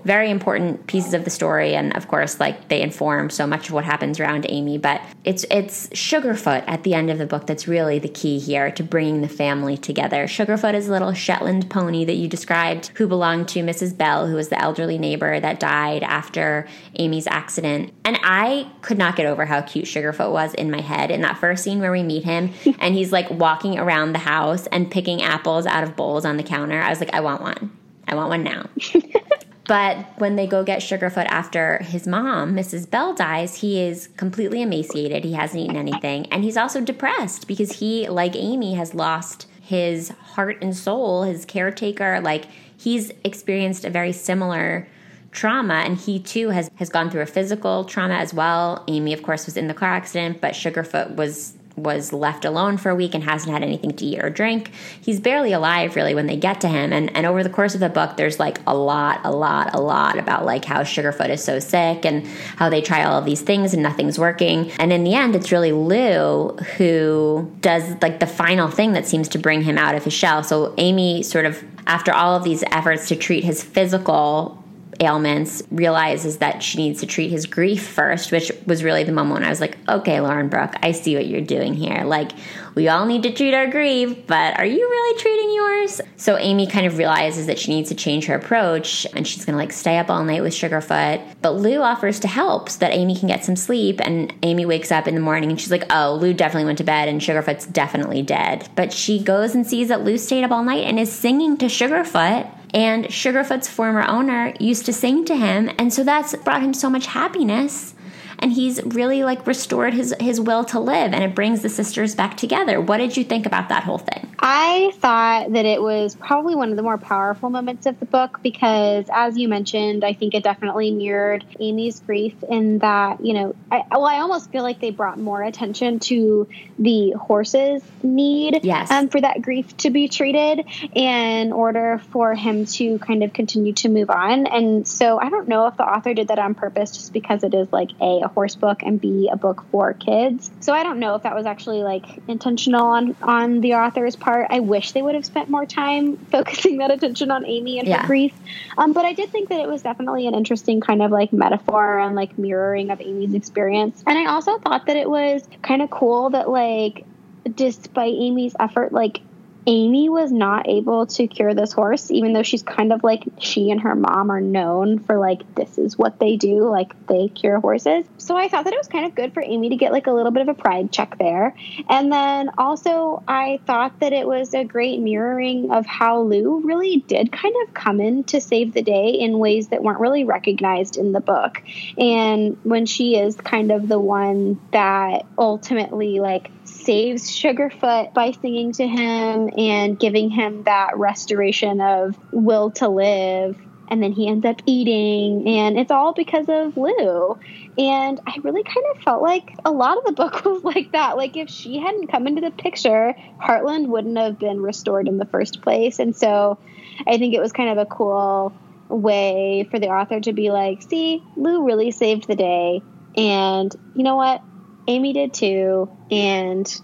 very 0.06 0.30
important 0.30 0.86
pieces 0.86 1.14
of 1.14 1.24
the 1.24 1.30
story 1.30 1.74
and 1.74 1.94
of 1.96 2.06
course 2.06 2.38
like 2.38 2.68
they 2.68 2.80
inform 2.80 3.28
so 3.28 3.46
much 3.46 3.68
of 3.68 3.74
what 3.74 3.84
happens 3.84 4.20
around 4.20 4.46
Amy, 4.48 4.78
but 4.78 5.02
it's 5.24 5.44
it's 5.50 5.88
Sugarfoot 5.88 6.62
at 6.68 6.84
the 6.84 6.94
end 6.94 7.10
of 7.10 7.18
the 7.18 7.26
book 7.26 7.46
that's 7.46 7.66
really 7.66 7.98
the 7.98 8.08
key 8.08 8.38
here 8.38 8.70
to 8.70 8.82
bringing 8.84 9.20
the 9.20 9.28
family 9.28 9.76
together. 9.76 10.26
Sugarfoot 10.26 10.74
is 10.74 10.88
a 10.88 10.92
little 10.92 11.12
Shetland 11.12 11.68
pony 11.68 12.04
that 12.04 12.14
you 12.14 12.28
described 12.28 12.92
who 12.94 13.08
belonged 13.08 13.48
to 13.48 13.60
Mrs. 13.60 13.96
Bell, 13.96 14.28
who 14.28 14.36
was 14.36 14.48
the 14.48 14.60
elderly 14.60 14.96
neighbor 14.96 15.40
that 15.40 15.58
died 15.58 16.04
after 16.04 16.68
Amy's 16.98 17.26
accident. 17.26 17.92
And 18.04 18.16
I 18.22 18.70
could 18.82 18.98
not 18.98 19.16
get 19.16 19.26
over 19.26 19.44
how 19.44 19.62
cute 19.62 19.86
Sugarfoot 19.86 20.30
was 20.30 20.54
in 20.54 20.70
my 20.70 20.80
head 20.80 21.10
in 21.10 21.22
that 21.22 21.38
first 21.38 21.64
scene 21.64 21.80
where 21.80 21.92
we 21.92 22.04
meet 22.04 22.22
him 22.22 22.52
and 22.78 22.94
he's 22.94 23.10
like 23.10 23.28
walking 23.28 23.76
around 23.76 24.12
the 24.12 24.20
house 24.20 24.68
and 24.68 24.88
picking 24.88 25.22
apples 25.22 25.66
out 25.66 25.82
of 25.82 25.96
bowls 25.96 26.24
on 26.24 26.36
the 26.36 26.44
counter. 26.44 26.80
I 26.80 26.90
was 26.90 27.00
like, 27.00 27.12
I 27.12 27.20
want 27.20 27.42
one. 27.42 27.76
I 28.06 28.14
want 28.14 28.28
one 28.28 28.44
now. 28.44 28.68
But 29.66 30.06
when 30.18 30.36
they 30.36 30.46
go 30.46 30.62
get 30.62 30.80
Sugarfoot 30.80 31.26
after 31.26 31.82
his 31.82 32.06
mom, 32.06 32.54
Mrs. 32.54 32.88
Bell, 32.88 33.14
dies, 33.14 33.56
he 33.56 33.80
is 33.80 34.08
completely 34.16 34.62
emaciated. 34.62 35.24
He 35.24 35.32
hasn't 35.32 35.62
eaten 35.62 35.76
anything. 35.76 36.26
And 36.26 36.44
he's 36.44 36.56
also 36.56 36.80
depressed 36.80 37.48
because 37.48 37.80
he, 37.80 38.08
like 38.08 38.36
Amy, 38.36 38.74
has 38.74 38.94
lost 38.94 39.48
his 39.60 40.10
heart 40.10 40.58
and 40.62 40.76
soul, 40.76 41.24
his 41.24 41.44
caretaker. 41.44 42.20
Like 42.20 42.44
he's 42.76 43.10
experienced 43.24 43.84
a 43.84 43.90
very 43.90 44.12
similar 44.12 44.86
trauma 45.32 45.74
and 45.74 45.98
he 45.98 46.18
too 46.18 46.48
has 46.48 46.70
has 46.76 46.88
gone 46.88 47.10
through 47.10 47.20
a 47.20 47.26
physical 47.26 47.84
trauma 47.84 48.14
as 48.14 48.32
well. 48.32 48.84
Amy 48.88 49.12
of 49.12 49.22
course 49.22 49.44
was 49.44 49.56
in 49.56 49.66
the 49.66 49.74
car 49.74 49.90
accident, 49.90 50.40
but 50.40 50.54
Sugarfoot 50.54 51.16
was 51.16 51.54
was 51.76 52.12
left 52.12 52.44
alone 52.44 52.78
for 52.78 52.90
a 52.90 52.94
week 52.94 53.14
and 53.14 53.22
hasn't 53.22 53.52
had 53.52 53.62
anything 53.62 53.92
to 53.92 54.04
eat 54.04 54.22
or 54.22 54.30
drink. 54.30 54.70
He's 55.00 55.20
barely 55.20 55.52
alive 55.52 55.94
really 55.94 56.14
when 56.14 56.26
they 56.26 56.36
get 56.36 56.60
to 56.62 56.68
him. 56.68 56.92
And 56.92 57.14
and 57.14 57.26
over 57.26 57.42
the 57.42 57.50
course 57.50 57.74
of 57.74 57.80
the 57.80 57.88
book 57.88 58.16
there's 58.16 58.40
like 58.40 58.58
a 58.66 58.74
lot, 58.74 59.20
a 59.24 59.30
lot, 59.30 59.74
a 59.74 59.80
lot 59.80 60.18
about 60.18 60.44
like 60.44 60.64
how 60.64 60.82
Sugarfoot 60.82 61.28
is 61.28 61.44
so 61.44 61.58
sick 61.58 62.04
and 62.04 62.26
how 62.56 62.68
they 62.68 62.80
try 62.80 63.04
all 63.04 63.18
of 63.18 63.24
these 63.24 63.42
things 63.42 63.74
and 63.74 63.82
nothing's 63.82 64.18
working. 64.18 64.70
And 64.78 64.92
in 64.92 65.04
the 65.04 65.14
end 65.14 65.36
it's 65.36 65.52
really 65.52 65.72
Lou 65.72 66.56
who 66.76 67.52
does 67.60 68.00
like 68.00 68.20
the 68.20 68.26
final 68.26 68.68
thing 68.68 68.92
that 68.92 69.06
seems 69.06 69.28
to 69.28 69.38
bring 69.38 69.62
him 69.62 69.76
out 69.76 69.94
of 69.94 70.04
his 70.04 70.14
shell. 70.14 70.42
So 70.42 70.74
Amy 70.78 71.22
sort 71.22 71.44
of 71.44 71.62
after 71.86 72.12
all 72.12 72.34
of 72.34 72.42
these 72.42 72.64
efforts 72.70 73.08
to 73.08 73.16
treat 73.16 73.44
his 73.44 73.62
physical 73.62 74.62
ailments 75.00 75.62
realizes 75.70 76.38
that 76.38 76.62
she 76.62 76.78
needs 76.78 77.00
to 77.00 77.06
treat 77.06 77.30
his 77.30 77.46
grief 77.46 77.86
first, 77.86 78.32
which 78.32 78.50
was 78.66 78.82
really 78.82 79.04
the 79.04 79.12
moment 79.12 79.40
when 79.40 79.44
I 79.44 79.50
was 79.50 79.60
like, 79.60 79.76
okay, 79.88 80.20
Lauren 80.20 80.48
Brooke, 80.48 80.74
I 80.82 80.92
see 80.92 81.14
what 81.14 81.26
you're 81.26 81.40
doing 81.40 81.74
here. 81.74 82.04
Like, 82.04 82.32
we 82.74 82.88
all 82.88 83.06
need 83.06 83.22
to 83.22 83.32
treat 83.32 83.54
our 83.54 83.66
grief, 83.66 84.26
but 84.26 84.58
are 84.58 84.66
you 84.66 84.78
really 84.78 85.18
treating 85.18 85.54
yours? 85.54 86.00
So 86.18 86.36
Amy 86.36 86.66
kind 86.66 86.86
of 86.86 86.98
realizes 86.98 87.46
that 87.46 87.58
she 87.58 87.74
needs 87.74 87.88
to 87.88 87.94
change 87.94 88.26
her 88.26 88.34
approach 88.34 89.06
and 89.14 89.26
she's 89.26 89.46
gonna 89.46 89.56
like 89.56 89.72
stay 89.72 89.96
up 89.96 90.10
all 90.10 90.22
night 90.24 90.42
with 90.42 90.52
Sugarfoot. 90.52 91.22
But 91.40 91.52
Lou 91.52 91.80
offers 91.80 92.20
to 92.20 92.28
help 92.28 92.68
so 92.68 92.80
that 92.80 92.92
Amy 92.92 93.16
can 93.16 93.28
get 93.28 93.44
some 93.46 93.56
sleep. 93.56 94.00
And 94.02 94.34
Amy 94.42 94.66
wakes 94.66 94.92
up 94.92 95.08
in 95.08 95.14
the 95.14 95.22
morning 95.22 95.50
and 95.50 95.58
she's 95.58 95.70
like, 95.70 95.84
oh, 95.90 96.18
Lou 96.20 96.34
definitely 96.34 96.66
went 96.66 96.78
to 96.78 96.84
bed 96.84 97.08
and 97.08 97.20
Sugarfoot's 97.20 97.66
definitely 97.66 98.20
dead. 98.20 98.68
But 98.76 98.92
she 98.92 99.22
goes 99.22 99.54
and 99.54 99.66
sees 99.66 99.88
that 99.88 100.04
Lou 100.04 100.18
stayed 100.18 100.44
up 100.44 100.50
all 100.50 100.62
night 100.62 100.84
and 100.84 100.98
is 100.98 101.10
singing 101.10 101.56
to 101.58 101.66
Sugarfoot 101.66 102.50
and 102.76 103.06
Sugarfoot's 103.06 103.68
former 103.68 104.02
owner 104.02 104.52
used 104.60 104.84
to 104.84 104.92
sing 104.92 105.24
to 105.24 105.34
him, 105.34 105.70
and 105.78 105.92
so 105.92 106.04
that's 106.04 106.36
brought 106.36 106.60
him 106.60 106.74
so 106.74 106.90
much 106.90 107.06
happiness 107.06 107.94
and 108.38 108.52
he's 108.52 108.82
really 108.84 109.24
like 109.24 109.46
restored 109.46 109.94
his 109.94 110.14
his 110.20 110.40
will 110.40 110.64
to 110.66 110.80
live 110.80 111.12
and 111.12 111.22
it 111.22 111.34
brings 111.34 111.62
the 111.62 111.68
sisters 111.68 112.14
back 112.14 112.36
together. 112.36 112.80
What 112.80 112.98
did 112.98 113.16
you 113.16 113.24
think 113.24 113.46
about 113.46 113.68
that 113.68 113.84
whole 113.84 113.98
thing? 113.98 114.34
I 114.38 114.92
thought 114.96 115.52
that 115.52 115.64
it 115.64 115.82
was 115.82 116.14
probably 116.14 116.54
one 116.54 116.70
of 116.70 116.76
the 116.76 116.82
more 116.82 116.98
powerful 116.98 117.50
moments 117.50 117.86
of 117.86 117.98
the 118.00 118.06
book 118.06 118.40
because 118.42 119.06
as 119.12 119.36
you 119.36 119.48
mentioned 119.48 120.04
i 120.04 120.12
think 120.12 120.34
it 120.34 120.42
definitely 120.42 120.90
mirrored 120.90 121.44
amy's 121.60 122.00
grief 122.00 122.34
in 122.48 122.78
that 122.78 123.24
you 123.24 123.34
know 123.34 123.54
I, 123.70 123.84
well 123.90 124.04
i 124.04 124.18
almost 124.18 124.50
feel 124.50 124.62
like 124.62 124.80
they 124.80 124.90
brought 124.90 125.18
more 125.18 125.42
attention 125.42 125.98
to 126.00 126.48
the 126.78 127.12
horse's 127.12 127.82
need 128.02 128.60
yes. 128.62 128.90
um, 128.90 129.08
for 129.08 129.20
that 129.20 129.42
grief 129.42 129.76
to 129.78 129.90
be 129.90 130.08
treated 130.08 130.64
in 130.94 131.52
order 131.52 132.00
for 132.10 132.34
him 132.34 132.66
to 132.66 132.98
kind 132.98 133.22
of 133.22 133.32
continue 133.32 133.72
to 133.74 133.88
move 133.88 134.10
on. 134.10 134.46
And 134.46 134.86
so 134.86 135.18
i 135.18 135.28
don't 135.28 135.48
know 135.48 135.66
if 135.66 135.76
the 135.76 135.84
author 135.84 136.14
did 136.14 136.28
that 136.28 136.38
on 136.38 136.54
purpose 136.54 136.92
just 136.92 137.12
because 137.12 137.44
it 137.44 137.54
is 137.54 137.72
like 137.72 137.90
a 138.00 138.25
a 138.26 138.28
horse 138.28 138.54
book 138.54 138.82
and 138.82 139.00
B 139.00 139.30
a 139.32 139.36
book 139.36 139.64
for 139.70 139.94
kids. 139.94 140.50
So 140.60 140.72
I 140.72 140.82
don't 140.82 140.98
know 140.98 141.14
if 141.14 141.22
that 141.22 141.34
was 141.34 141.46
actually 141.46 141.82
like 141.82 142.04
intentional 142.28 142.86
on 142.86 143.16
on 143.22 143.60
the 143.60 143.74
author's 143.74 144.16
part. 144.16 144.48
I 144.50 144.60
wish 144.60 144.92
they 144.92 145.02
would 145.02 145.14
have 145.14 145.24
spent 145.24 145.48
more 145.48 145.64
time 145.64 146.16
focusing 146.32 146.78
that 146.78 146.90
attention 146.90 147.30
on 147.30 147.46
Amy 147.46 147.78
and 147.78 147.88
yeah. 147.88 148.02
her 148.02 148.06
grief. 148.06 148.34
Um, 148.76 148.92
but 148.92 149.04
I 149.04 149.14
did 149.14 149.30
think 149.30 149.48
that 149.48 149.60
it 149.60 149.68
was 149.68 149.82
definitely 149.82 150.26
an 150.26 150.34
interesting 150.34 150.80
kind 150.80 151.02
of 151.02 151.10
like 151.10 151.32
metaphor 151.32 151.98
and 151.98 152.14
like 152.14 152.36
mirroring 152.36 152.90
of 152.90 153.00
Amy's 153.00 153.34
experience. 153.34 154.02
And 154.06 154.18
I 154.18 154.26
also 154.26 154.58
thought 154.58 154.86
that 154.86 154.96
it 154.96 155.08
was 155.08 155.48
kind 155.62 155.80
of 155.80 155.90
cool 155.90 156.30
that 156.30 156.50
like 156.50 157.06
despite 157.54 158.14
Amy's 158.14 158.56
effort, 158.58 158.92
like 158.92 159.20
Amy 159.68 160.08
was 160.08 160.30
not 160.30 160.68
able 160.68 161.06
to 161.06 161.26
cure 161.26 161.52
this 161.52 161.72
horse, 161.72 162.10
even 162.12 162.32
though 162.32 162.44
she's 162.44 162.62
kind 162.62 162.92
of 162.92 163.02
like 163.02 163.24
she 163.38 163.70
and 163.72 163.80
her 163.80 163.96
mom 163.96 164.30
are 164.30 164.40
known 164.40 165.00
for 165.00 165.18
like 165.18 165.54
this 165.56 165.76
is 165.76 165.98
what 165.98 166.20
they 166.20 166.36
do, 166.36 166.68
like 166.68 166.94
they 167.08 167.26
cure 167.28 167.58
horses. 167.58 168.06
So 168.18 168.36
I 168.36 168.48
thought 168.48 168.64
that 168.64 168.72
it 168.72 168.78
was 168.78 168.86
kind 168.86 169.06
of 169.06 169.16
good 169.16 169.34
for 169.34 169.42
Amy 169.42 169.70
to 169.70 169.76
get 169.76 169.90
like 169.90 170.06
a 170.06 170.12
little 170.12 170.30
bit 170.30 170.42
of 170.42 170.48
a 170.48 170.54
pride 170.54 170.92
check 170.92 171.18
there. 171.18 171.56
And 171.88 172.12
then 172.12 172.50
also, 172.56 173.24
I 173.26 173.58
thought 173.66 173.98
that 174.00 174.12
it 174.12 174.26
was 174.26 174.54
a 174.54 174.62
great 174.62 175.00
mirroring 175.00 175.72
of 175.72 175.84
how 175.84 176.20
Lou 176.20 176.60
really 176.60 176.98
did 177.08 177.32
kind 177.32 177.54
of 177.66 177.74
come 177.74 178.00
in 178.00 178.22
to 178.24 178.40
save 178.40 178.72
the 178.72 178.82
day 178.82 179.10
in 179.10 179.38
ways 179.38 179.68
that 179.68 179.82
weren't 179.82 180.00
really 180.00 180.22
recognized 180.22 180.96
in 180.96 181.10
the 181.10 181.20
book. 181.20 181.60
And 181.98 182.56
when 182.62 182.86
she 182.86 183.16
is 183.16 183.34
kind 183.34 183.72
of 183.72 183.88
the 183.88 183.98
one 183.98 184.60
that 184.70 185.26
ultimately 185.36 186.20
like 186.20 186.50
saves 186.86 187.28
Sugarfoot 187.30 188.14
by 188.14 188.30
singing 188.30 188.72
to 188.74 188.86
him 188.86 189.50
and 189.58 189.98
giving 189.98 190.30
him 190.30 190.62
that 190.62 190.96
restoration 190.96 191.80
of 191.80 192.16
will 192.30 192.70
to 192.72 192.88
live. 192.88 193.58
And 193.88 194.02
then 194.02 194.12
he 194.12 194.26
ends 194.26 194.44
up 194.44 194.60
eating, 194.66 195.46
and 195.46 195.78
it's 195.78 195.92
all 195.92 196.12
because 196.12 196.46
of 196.48 196.76
Lou. 196.76 197.38
And 197.78 198.20
I 198.26 198.36
really 198.42 198.64
kind 198.64 198.84
of 198.92 199.02
felt 199.02 199.22
like 199.22 199.54
a 199.64 199.70
lot 199.70 199.98
of 199.98 200.04
the 200.04 200.12
book 200.12 200.44
was 200.44 200.64
like 200.64 200.92
that. 200.92 201.16
Like, 201.16 201.36
if 201.36 201.48
she 201.50 201.78
hadn't 201.78 202.08
come 202.08 202.26
into 202.26 202.40
the 202.40 202.50
picture, 202.50 203.14
Heartland 203.40 203.86
wouldn't 203.88 204.18
have 204.18 204.38
been 204.38 204.60
restored 204.60 205.06
in 205.06 205.18
the 205.18 205.24
first 205.26 205.62
place. 205.62 206.00
And 206.00 206.16
so 206.16 206.58
I 207.06 207.18
think 207.18 207.34
it 207.34 207.40
was 207.40 207.52
kind 207.52 207.70
of 207.70 207.78
a 207.78 207.86
cool 207.86 208.52
way 208.88 209.68
for 209.70 209.78
the 209.78 209.88
author 209.88 210.20
to 210.20 210.32
be 210.32 210.50
like, 210.50 210.82
see, 210.82 211.22
Lou 211.36 211.64
really 211.64 211.90
saved 211.90 212.26
the 212.26 212.36
day. 212.36 212.82
And 213.16 213.74
you 213.94 214.02
know 214.02 214.16
what? 214.16 214.42
Amy 214.86 215.12
did 215.12 215.34
too. 215.34 215.90
And 216.10 216.80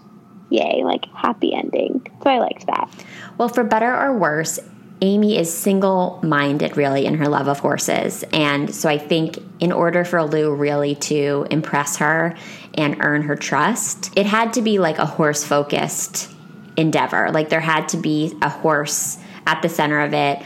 yay, 0.49 0.83
like 0.83 1.05
happy 1.15 1.53
ending. 1.53 2.05
So 2.23 2.29
I 2.29 2.39
liked 2.39 2.67
that. 2.67 2.89
Well, 3.37 3.49
for 3.49 3.63
better 3.63 3.93
or 3.93 4.17
worse, 4.17 4.59
Amy 5.01 5.37
is 5.37 5.53
single 5.53 6.19
minded, 6.23 6.77
really, 6.77 7.05
in 7.05 7.15
her 7.15 7.27
love 7.27 7.47
of 7.47 7.59
horses. 7.59 8.23
And 8.31 8.73
so 8.73 8.87
I 8.87 8.97
think 8.97 9.37
in 9.59 9.71
order 9.71 10.05
for 10.05 10.23
Lou 10.23 10.55
really 10.55 10.95
to 10.95 11.45
impress 11.51 11.97
her 11.97 12.37
and 12.75 12.97
earn 13.01 13.23
her 13.23 13.35
trust, 13.35 14.17
it 14.17 14.25
had 14.25 14.53
to 14.53 14.61
be 14.61 14.79
like 14.79 14.99
a 14.99 15.05
horse 15.05 15.43
focused 15.43 16.31
endeavor. 16.77 17.31
Like 17.31 17.49
there 17.49 17.59
had 17.59 17.89
to 17.89 17.97
be 17.97 18.33
a 18.41 18.49
horse 18.49 19.17
at 19.45 19.61
the 19.61 19.69
center 19.69 19.99
of 19.99 20.13
it. 20.13 20.41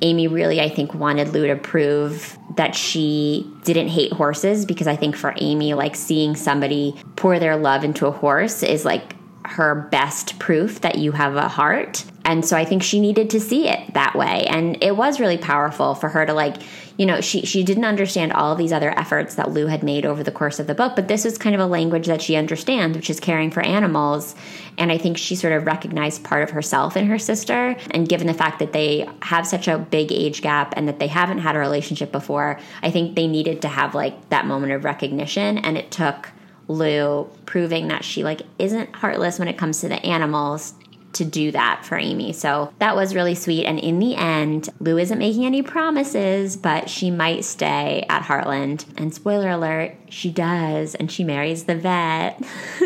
Amy 0.00 0.28
really, 0.28 0.60
I 0.60 0.68
think, 0.68 0.94
wanted 0.94 1.28
Lou 1.28 1.46
to 1.46 1.56
prove 1.56 2.38
that 2.56 2.74
she 2.74 3.50
didn't 3.64 3.88
hate 3.88 4.12
horses 4.12 4.64
because 4.64 4.86
I 4.86 4.96
think 4.96 5.16
for 5.16 5.34
Amy, 5.38 5.74
like 5.74 5.96
seeing 5.96 6.36
somebody 6.36 6.94
pour 7.16 7.38
their 7.38 7.56
love 7.56 7.84
into 7.84 8.06
a 8.06 8.10
horse 8.10 8.62
is 8.62 8.84
like 8.84 9.14
her 9.48 9.74
best 9.90 10.38
proof 10.38 10.80
that 10.82 10.98
you 10.98 11.12
have 11.12 11.36
a 11.36 11.48
heart. 11.48 12.04
And 12.24 12.44
so 12.44 12.56
I 12.58 12.66
think 12.66 12.82
she 12.82 13.00
needed 13.00 13.30
to 13.30 13.40
see 13.40 13.68
it 13.68 13.94
that 13.94 14.14
way. 14.14 14.44
And 14.50 14.82
it 14.82 14.96
was 14.96 15.18
really 15.18 15.38
powerful 15.38 15.94
for 15.94 16.10
her 16.10 16.26
to 16.26 16.34
like, 16.34 16.56
you 16.98 17.06
know, 17.06 17.22
she 17.22 17.46
she 17.46 17.62
didn't 17.62 17.86
understand 17.86 18.32
all 18.32 18.52
of 18.52 18.58
these 18.58 18.72
other 18.72 18.90
efforts 18.98 19.36
that 19.36 19.50
Lou 19.50 19.66
had 19.66 19.82
made 19.82 20.04
over 20.04 20.22
the 20.22 20.30
course 20.30 20.58
of 20.58 20.66
the 20.66 20.74
book, 20.74 20.94
but 20.94 21.08
this 21.08 21.24
was 21.24 21.38
kind 21.38 21.54
of 21.54 21.60
a 21.60 21.66
language 21.66 22.06
that 22.06 22.20
she 22.20 22.36
understands, 22.36 22.96
which 22.96 23.08
is 23.08 23.18
caring 23.18 23.50
for 23.50 23.62
animals. 23.62 24.34
And 24.76 24.92
I 24.92 24.98
think 24.98 25.16
she 25.16 25.36
sort 25.36 25.54
of 25.54 25.64
recognized 25.64 26.22
part 26.22 26.42
of 26.42 26.50
herself 26.50 26.96
in 26.96 27.06
her 27.06 27.18
sister. 27.18 27.76
And 27.92 28.08
given 28.08 28.26
the 28.26 28.34
fact 28.34 28.58
that 28.58 28.72
they 28.72 29.08
have 29.22 29.46
such 29.46 29.66
a 29.66 29.78
big 29.78 30.12
age 30.12 30.42
gap 30.42 30.74
and 30.76 30.86
that 30.86 30.98
they 30.98 31.06
haven't 31.06 31.38
had 31.38 31.56
a 31.56 31.60
relationship 31.60 32.12
before, 32.12 32.60
I 32.82 32.90
think 32.90 33.16
they 33.16 33.26
needed 33.26 33.62
to 33.62 33.68
have 33.68 33.94
like 33.94 34.28
that 34.28 34.44
moment 34.44 34.72
of 34.72 34.84
recognition. 34.84 35.56
And 35.56 35.78
it 35.78 35.90
took 35.90 36.28
Lou 36.68 37.28
proving 37.46 37.88
that 37.88 38.04
she 38.04 38.22
like 38.22 38.42
isn't 38.58 38.94
heartless 38.94 39.38
when 39.38 39.48
it 39.48 39.58
comes 39.58 39.80
to 39.80 39.88
the 39.88 40.04
animals 40.04 40.74
to 41.14 41.24
do 41.24 41.50
that 41.52 41.84
for 41.84 41.98
Amy. 41.98 42.32
So 42.32 42.72
that 42.78 42.94
was 42.94 43.14
really 43.14 43.34
sweet. 43.34 43.64
And 43.64 43.78
in 43.78 43.98
the 43.98 44.14
end, 44.14 44.68
Lou 44.78 44.98
isn't 44.98 45.18
making 45.18 45.46
any 45.46 45.62
promises, 45.62 46.56
but 46.56 46.88
she 46.88 47.10
might 47.10 47.44
stay 47.44 48.04
at 48.08 48.22
Heartland. 48.22 48.84
And 48.96 49.12
spoiler 49.12 49.50
alert, 49.50 49.96
she 50.10 50.30
does, 50.30 50.94
and 50.94 51.10
she 51.10 51.24
marries 51.24 51.64
the 51.64 51.76
vet. 51.76 52.38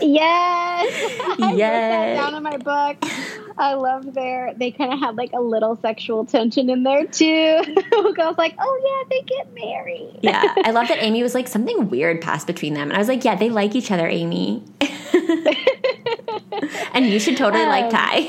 yes. 0.00 1.38
I 1.40 1.54
yes. 1.56 2.18
down 2.18 2.34
in 2.34 2.42
my 2.42 2.56
book. 2.56 3.02
I 3.58 3.74
loved 3.74 4.14
their 4.14 4.54
they 4.54 4.70
kind 4.70 4.92
of 4.92 5.00
had 5.00 5.16
like 5.16 5.32
a 5.32 5.40
little 5.40 5.76
sexual 5.76 6.24
tension 6.24 6.70
in 6.70 6.84
there 6.84 7.06
too. 7.06 7.26
I 7.66 8.00
was 8.00 8.38
like, 8.38 8.54
oh 8.58 8.80
yeah, 8.84 9.08
they 9.10 9.22
get 9.22 9.52
married. 9.54 10.20
yeah. 10.22 10.54
I 10.64 10.70
love 10.70 10.88
that 10.88 11.02
Amy 11.02 11.22
was 11.22 11.34
like 11.34 11.48
something 11.48 11.88
weird 11.90 12.20
passed 12.22 12.46
between 12.46 12.74
them. 12.74 12.88
And 12.88 12.94
I 12.94 12.98
was 12.98 13.08
like, 13.08 13.24
yeah, 13.24 13.34
they 13.34 13.50
like 13.50 13.74
each 13.74 13.90
other, 13.90 14.06
Amy. 14.06 14.62
and 16.92 17.06
you 17.06 17.18
should 17.18 17.36
totally 17.36 17.64
um, 17.64 17.68
like 17.68 17.90
Ty. 17.90 18.22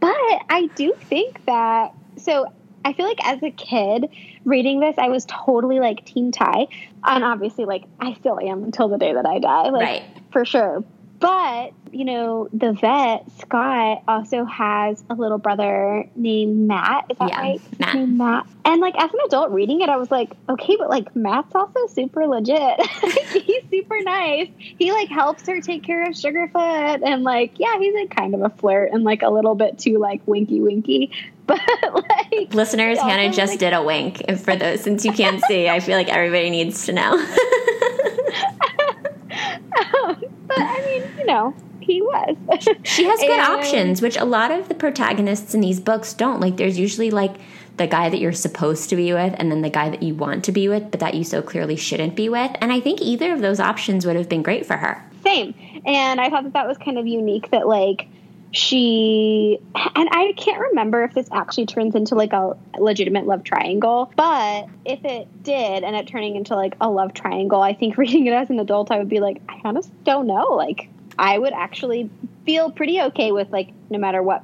but 0.00 0.16
I 0.48 0.70
do 0.74 0.94
think 1.08 1.44
that 1.44 1.92
so 2.16 2.46
I 2.84 2.94
feel 2.94 3.06
like 3.06 3.24
as 3.26 3.42
a 3.42 3.50
kid 3.50 4.08
reading 4.44 4.80
this, 4.80 4.96
I 4.96 5.08
was 5.08 5.26
totally 5.26 5.80
like 5.80 6.04
Team 6.06 6.32
Ty, 6.32 6.68
and 7.04 7.24
obviously 7.24 7.66
like 7.66 7.84
I 8.00 8.14
still 8.14 8.40
am 8.40 8.64
until 8.64 8.88
the 8.88 8.96
day 8.96 9.12
that 9.12 9.26
I 9.26 9.38
die, 9.38 9.68
like 9.68 9.82
right. 9.82 10.02
for 10.32 10.44
sure. 10.44 10.82
But, 11.20 11.72
you 11.92 12.06
know, 12.06 12.48
the 12.50 12.72
vet, 12.72 13.30
Scott, 13.40 14.02
also 14.08 14.46
has 14.46 15.04
a 15.10 15.14
little 15.14 15.36
brother 15.36 16.08
named 16.16 16.66
Matt. 16.66 17.10
Is 17.10 17.18
that 17.18 17.28
yeah, 17.28 17.40
right? 17.40 17.60
Matt. 17.78 17.94
Named 17.94 18.16
Matt. 18.16 18.46
And 18.64 18.80
like 18.80 18.94
as 18.96 19.12
an 19.12 19.18
adult 19.26 19.50
reading 19.50 19.82
it, 19.82 19.90
I 19.90 19.98
was 19.98 20.10
like, 20.10 20.30
okay, 20.48 20.76
but 20.78 20.88
like 20.88 21.14
Matt's 21.14 21.54
also 21.54 21.86
super 21.88 22.26
legit. 22.26 22.80
he's 23.32 23.68
super 23.68 24.00
nice. 24.00 24.48
He 24.58 24.92
like 24.92 25.08
helps 25.08 25.46
her 25.46 25.60
take 25.60 25.82
care 25.82 26.04
of 26.04 26.14
Sugarfoot 26.14 27.02
and 27.04 27.22
like, 27.22 27.52
yeah, 27.58 27.78
he's 27.78 27.94
like 27.94 28.16
kind 28.16 28.34
of 28.34 28.40
a 28.40 28.48
flirt 28.48 28.90
and 28.90 29.04
like 29.04 29.20
a 29.20 29.28
little 29.28 29.54
bit 29.54 29.78
too 29.78 29.98
like 29.98 30.26
winky 30.26 30.60
winky. 30.60 31.12
But 31.50 31.58
like 31.92 32.54
listeners, 32.54 33.00
Hannah 33.00 33.32
just 33.32 33.54
like, 33.54 33.58
did 33.58 33.72
a 33.72 33.82
wink. 33.82 34.22
And 34.28 34.40
for 34.40 34.54
those 34.54 34.82
since 34.82 35.04
you 35.04 35.12
can't 35.12 35.42
see, 35.46 35.68
I 35.68 35.80
feel 35.80 35.96
like 35.96 36.08
everybody 36.08 36.48
needs 36.48 36.86
to 36.86 36.92
know. 36.92 37.10
um, 39.94 40.22
but 40.46 40.58
I 40.58 40.82
mean, 40.86 41.18
you 41.18 41.26
know, 41.26 41.54
he 41.80 42.02
was. 42.02 42.36
she 42.84 43.04
has 43.04 43.20
good 43.20 43.30
and, 43.30 43.40
options, 43.40 44.02
which 44.02 44.16
a 44.16 44.24
lot 44.24 44.50
of 44.50 44.68
the 44.68 44.74
protagonists 44.74 45.54
in 45.54 45.60
these 45.60 45.80
books 45.80 46.14
don't. 46.14 46.40
Like, 46.40 46.56
there's 46.56 46.78
usually 46.78 47.10
like 47.10 47.36
the 47.76 47.86
guy 47.86 48.10
that 48.10 48.20
you're 48.20 48.32
supposed 48.32 48.90
to 48.90 48.96
be 48.96 49.12
with, 49.12 49.34
and 49.38 49.50
then 49.50 49.62
the 49.62 49.70
guy 49.70 49.88
that 49.88 50.02
you 50.02 50.14
want 50.14 50.44
to 50.44 50.52
be 50.52 50.68
with, 50.68 50.90
but 50.90 51.00
that 51.00 51.14
you 51.14 51.24
so 51.24 51.42
clearly 51.42 51.76
shouldn't 51.76 52.14
be 52.14 52.28
with. 52.28 52.50
And 52.60 52.72
I 52.72 52.80
think 52.80 53.00
either 53.00 53.32
of 53.32 53.40
those 53.40 53.60
options 53.60 54.06
would 54.06 54.16
have 54.16 54.28
been 54.28 54.42
great 54.42 54.66
for 54.66 54.76
her. 54.76 55.02
Same. 55.24 55.54
And 55.86 56.20
I 56.20 56.28
thought 56.30 56.44
that 56.44 56.52
that 56.52 56.66
was 56.66 56.78
kind 56.78 56.98
of 56.98 57.06
unique 57.06 57.50
that, 57.50 57.66
like, 57.66 58.06
she 58.52 59.58
and 59.74 60.08
I 60.10 60.32
can't 60.36 60.60
remember 60.70 61.04
if 61.04 61.14
this 61.14 61.28
actually 61.30 61.66
turns 61.66 61.94
into 61.94 62.14
like 62.14 62.32
a 62.32 62.56
legitimate 62.78 63.26
love 63.26 63.44
triangle, 63.44 64.12
but 64.16 64.66
if 64.84 65.04
it 65.04 65.42
did 65.42 65.84
and 65.84 65.94
it 65.94 66.06
turning 66.06 66.36
into 66.36 66.56
like 66.56 66.76
a 66.80 66.88
love 66.88 67.14
triangle, 67.14 67.62
I 67.62 67.74
think 67.74 67.96
reading 67.98 68.26
it 68.26 68.32
as 68.32 68.50
an 68.50 68.58
adult, 68.58 68.90
I 68.90 68.98
would 68.98 69.08
be 69.08 69.20
like, 69.20 69.40
I 69.48 69.60
honestly 69.64 69.94
don't 70.04 70.26
know. 70.26 70.54
Like, 70.56 70.88
I 71.18 71.38
would 71.38 71.52
actually 71.52 72.10
feel 72.44 72.70
pretty 72.70 73.00
okay 73.00 73.32
with 73.32 73.50
like 73.50 73.70
no 73.88 73.98
matter 73.98 74.22
what 74.22 74.42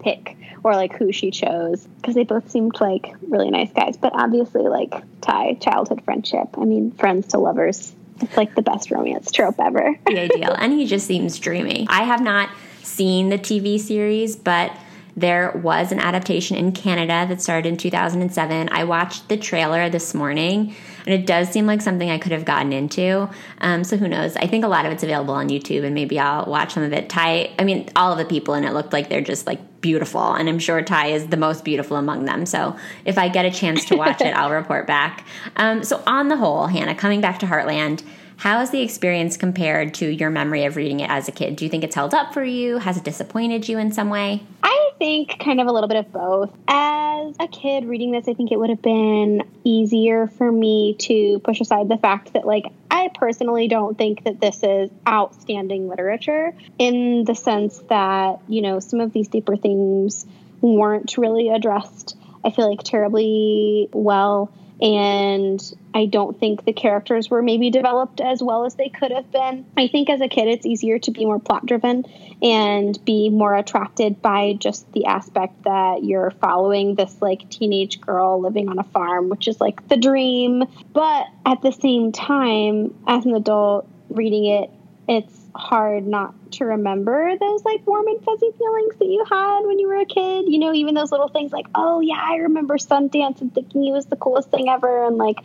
pick 0.00 0.36
or 0.62 0.74
like 0.74 0.96
who 0.96 1.10
she 1.12 1.30
chose 1.30 1.86
because 1.96 2.14
they 2.14 2.24
both 2.24 2.50
seemed 2.50 2.80
like 2.80 3.14
really 3.22 3.50
nice 3.50 3.72
guys. 3.72 3.96
But 3.96 4.12
obviously, 4.14 4.62
like 4.62 4.94
Ty 5.20 5.54
childhood 5.54 6.02
friendship. 6.04 6.48
I 6.56 6.64
mean, 6.64 6.92
friends 6.92 7.28
to 7.28 7.38
lovers. 7.38 7.92
It's 8.20 8.36
like 8.36 8.54
the 8.54 8.62
best 8.62 8.90
romance 8.90 9.30
trope 9.30 9.60
ever. 9.60 9.96
the 10.06 10.20
ideal. 10.20 10.52
And 10.52 10.72
he 10.72 10.86
just 10.86 11.06
seems 11.06 11.38
dreamy. 11.38 11.86
I 11.88 12.02
have 12.02 12.20
not 12.20 12.50
seen 12.82 13.28
the 13.28 13.38
TV 13.38 13.78
series, 13.78 14.36
but 14.36 14.72
there 15.18 15.50
was 15.50 15.90
an 15.90 15.98
adaptation 15.98 16.56
in 16.56 16.70
Canada 16.70 17.26
that 17.28 17.42
started 17.42 17.68
in 17.68 17.76
2007. 17.76 18.68
I 18.70 18.84
watched 18.84 19.28
the 19.28 19.36
trailer 19.36 19.90
this 19.90 20.14
morning, 20.14 20.74
and 21.04 21.14
it 21.14 21.26
does 21.26 21.48
seem 21.48 21.66
like 21.66 21.82
something 21.82 22.08
I 22.08 22.18
could 22.18 22.30
have 22.30 22.44
gotten 22.44 22.72
into. 22.72 23.28
Um, 23.60 23.82
so 23.82 23.96
who 23.96 24.06
knows? 24.06 24.36
I 24.36 24.46
think 24.46 24.64
a 24.64 24.68
lot 24.68 24.86
of 24.86 24.92
it's 24.92 25.02
available 25.02 25.34
on 25.34 25.48
YouTube, 25.48 25.84
and 25.84 25.92
maybe 25.92 26.20
I'll 26.20 26.46
watch 26.46 26.74
some 26.74 26.84
of 26.84 26.92
it. 26.92 27.08
Ty, 27.08 27.50
I 27.58 27.64
mean, 27.64 27.88
all 27.96 28.12
of 28.12 28.18
the 28.18 28.24
people 28.24 28.54
in 28.54 28.62
it 28.62 28.72
looked 28.72 28.92
like 28.92 29.08
they're 29.08 29.20
just 29.20 29.46
like 29.46 29.80
beautiful, 29.80 30.34
and 30.34 30.48
I'm 30.48 30.60
sure 30.60 30.80
Ty 30.82 31.08
is 31.08 31.26
the 31.26 31.36
most 31.36 31.64
beautiful 31.64 31.96
among 31.96 32.24
them. 32.24 32.46
So 32.46 32.76
if 33.04 33.18
I 33.18 33.28
get 33.28 33.44
a 33.44 33.50
chance 33.50 33.84
to 33.86 33.96
watch 33.96 34.20
it, 34.20 34.32
I'll 34.36 34.52
report 34.52 34.86
back. 34.86 35.26
Um, 35.56 35.82
so 35.82 36.00
on 36.06 36.28
the 36.28 36.36
whole, 36.36 36.66
Hannah, 36.68 36.94
coming 36.94 37.20
back 37.20 37.40
to 37.40 37.46
Heartland. 37.46 38.04
How 38.38 38.60
has 38.60 38.70
the 38.70 38.80
experience 38.82 39.36
compared 39.36 39.94
to 39.94 40.08
your 40.08 40.30
memory 40.30 40.64
of 40.64 40.76
reading 40.76 41.00
it 41.00 41.10
as 41.10 41.26
a 41.26 41.32
kid? 41.32 41.56
Do 41.56 41.64
you 41.64 41.70
think 41.70 41.82
it's 41.82 41.96
held 41.96 42.14
up 42.14 42.32
for 42.32 42.44
you? 42.44 42.78
Has 42.78 42.96
it 42.96 43.02
disappointed 43.02 43.68
you 43.68 43.78
in 43.78 43.90
some 43.90 44.10
way? 44.10 44.44
I 44.62 44.90
think 44.96 45.40
kind 45.40 45.60
of 45.60 45.66
a 45.66 45.72
little 45.72 45.88
bit 45.88 45.96
of 45.96 46.12
both. 46.12 46.56
As 46.68 47.34
a 47.40 47.48
kid 47.48 47.86
reading 47.86 48.12
this, 48.12 48.28
I 48.28 48.34
think 48.34 48.52
it 48.52 48.56
would 48.60 48.70
have 48.70 48.80
been 48.80 49.42
easier 49.64 50.28
for 50.28 50.52
me 50.52 50.94
to 51.00 51.40
push 51.40 51.60
aside 51.60 51.88
the 51.88 51.96
fact 51.96 52.34
that, 52.34 52.46
like, 52.46 52.66
I 52.92 53.10
personally 53.12 53.66
don't 53.66 53.98
think 53.98 54.22
that 54.22 54.40
this 54.40 54.62
is 54.62 54.88
outstanding 55.08 55.88
literature 55.88 56.54
in 56.78 57.24
the 57.24 57.34
sense 57.34 57.78
that, 57.88 58.38
you 58.46 58.62
know, 58.62 58.78
some 58.78 59.00
of 59.00 59.12
these 59.12 59.26
deeper 59.26 59.56
themes 59.56 60.26
weren't 60.60 61.18
really 61.18 61.48
addressed, 61.48 62.16
I 62.44 62.52
feel 62.52 62.70
like, 62.70 62.84
terribly 62.84 63.88
well 63.92 64.52
and 64.80 65.60
I 65.94 66.06
don't 66.06 66.38
think 66.38 66.64
the 66.64 66.72
characters 66.72 67.28
were 67.30 67.42
maybe 67.42 67.70
developed 67.70 68.20
as 68.20 68.42
well 68.42 68.64
as 68.64 68.76
they 68.76 68.88
could 68.88 69.10
have 69.10 69.30
been. 69.32 69.66
I 69.76 69.88
think 69.88 70.08
as 70.08 70.20
a 70.20 70.28
kid, 70.28 70.48
it's 70.48 70.66
easier 70.66 70.98
to 71.00 71.10
be 71.10 71.24
more 71.24 71.40
plot 71.40 71.66
driven 71.66 72.04
and 72.42 73.04
be 73.04 73.30
more 73.30 73.56
attracted 73.56 74.22
by 74.22 74.54
just 74.58 74.90
the 74.92 75.06
aspect 75.06 75.64
that 75.64 76.04
you're 76.04 76.30
following 76.30 76.94
this 76.94 77.20
like 77.20 77.48
teenage 77.50 78.00
girl 78.00 78.40
living 78.40 78.68
on 78.68 78.78
a 78.78 78.84
farm, 78.84 79.28
which 79.28 79.48
is 79.48 79.60
like 79.60 79.88
the 79.88 79.96
dream. 79.96 80.64
But 80.92 81.26
at 81.44 81.62
the 81.62 81.72
same 81.72 82.12
time, 82.12 82.94
as 83.06 83.24
an 83.26 83.34
adult 83.34 83.88
reading 84.10 84.46
it, 84.46 84.70
it's 85.08 85.37
hard 85.54 86.06
not 86.06 86.34
to 86.52 86.64
remember 86.64 87.36
those 87.38 87.64
like 87.64 87.86
warm 87.86 88.06
and 88.06 88.22
fuzzy 88.22 88.50
feelings 88.56 88.94
that 88.98 89.06
you 89.06 89.24
had 89.28 89.62
when 89.66 89.78
you 89.78 89.88
were 89.88 90.00
a 90.00 90.06
kid. 90.06 90.46
You 90.48 90.58
know, 90.58 90.72
even 90.72 90.94
those 90.94 91.10
little 91.10 91.28
things 91.28 91.52
like, 91.52 91.66
oh 91.74 92.00
yeah, 92.00 92.20
I 92.20 92.36
remember 92.36 92.76
Sundance 92.76 93.40
and 93.40 93.52
thinking 93.52 93.82
he 93.82 93.92
was 93.92 94.06
the 94.06 94.16
coolest 94.16 94.50
thing 94.50 94.68
ever, 94.68 95.06
and 95.06 95.16
like, 95.16 95.38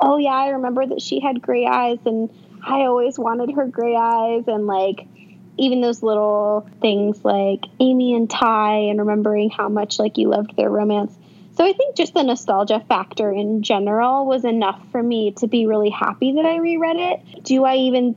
oh 0.00 0.18
yeah, 0.18 0.34
I 0.34 0.48
remember 0.50 0.86
that 0.86 1.00
she 1.00 1.20
had 1.20 1.42
gray 1.42 1.66
eyes 1.66 1.98
and 2.04 2.30
I 2.64 2.80
always 2.82 3.18
wanted 3.18 3.54
her 3.54 3.66
gray 3.66 3.96
eyes, 3.96 4.44
and 4.46 4.66
like 4.66 5.06
even 5.58 5.80
those 5.80 6.02
little 6.02 6.68
things 6.80 7.24
like 7.24 7.64
Amy 7.80 8.14
and 8.14 8.28
Ty 8.28 8.74
and 8.90 8.98
remembering 8.98 9.50
how 9.50 9.68
much 9.68 9.98
like 9.98 10.18
you 10.18 10.28
loved 10.28 10.54
their 10.56 10.68
romance. 10.68 11.16
So 11.56 11.64
I 11.64 11.72
think 11.72 11.96
just 11.96 12.12
the 12.12 12.22
nostalgia 12.22 12.84
factor 12.86 13.30
in 13.30 13.62
general 13.62 14.26
was 14.26 14.44
enough 14.44 14.78
for 14.92 15.02
me 15.02 15.30
to 15.38 15.46
be 15.46 15.66
really 15.66 15.88
happy 15.88 16.32
that 16.32 16.44
I 16.44 16.56
reread 16.56 16.96
it. 16.96 17.44
Do 17.44 17.64
I 17.64 17.76
even 17.76 18.14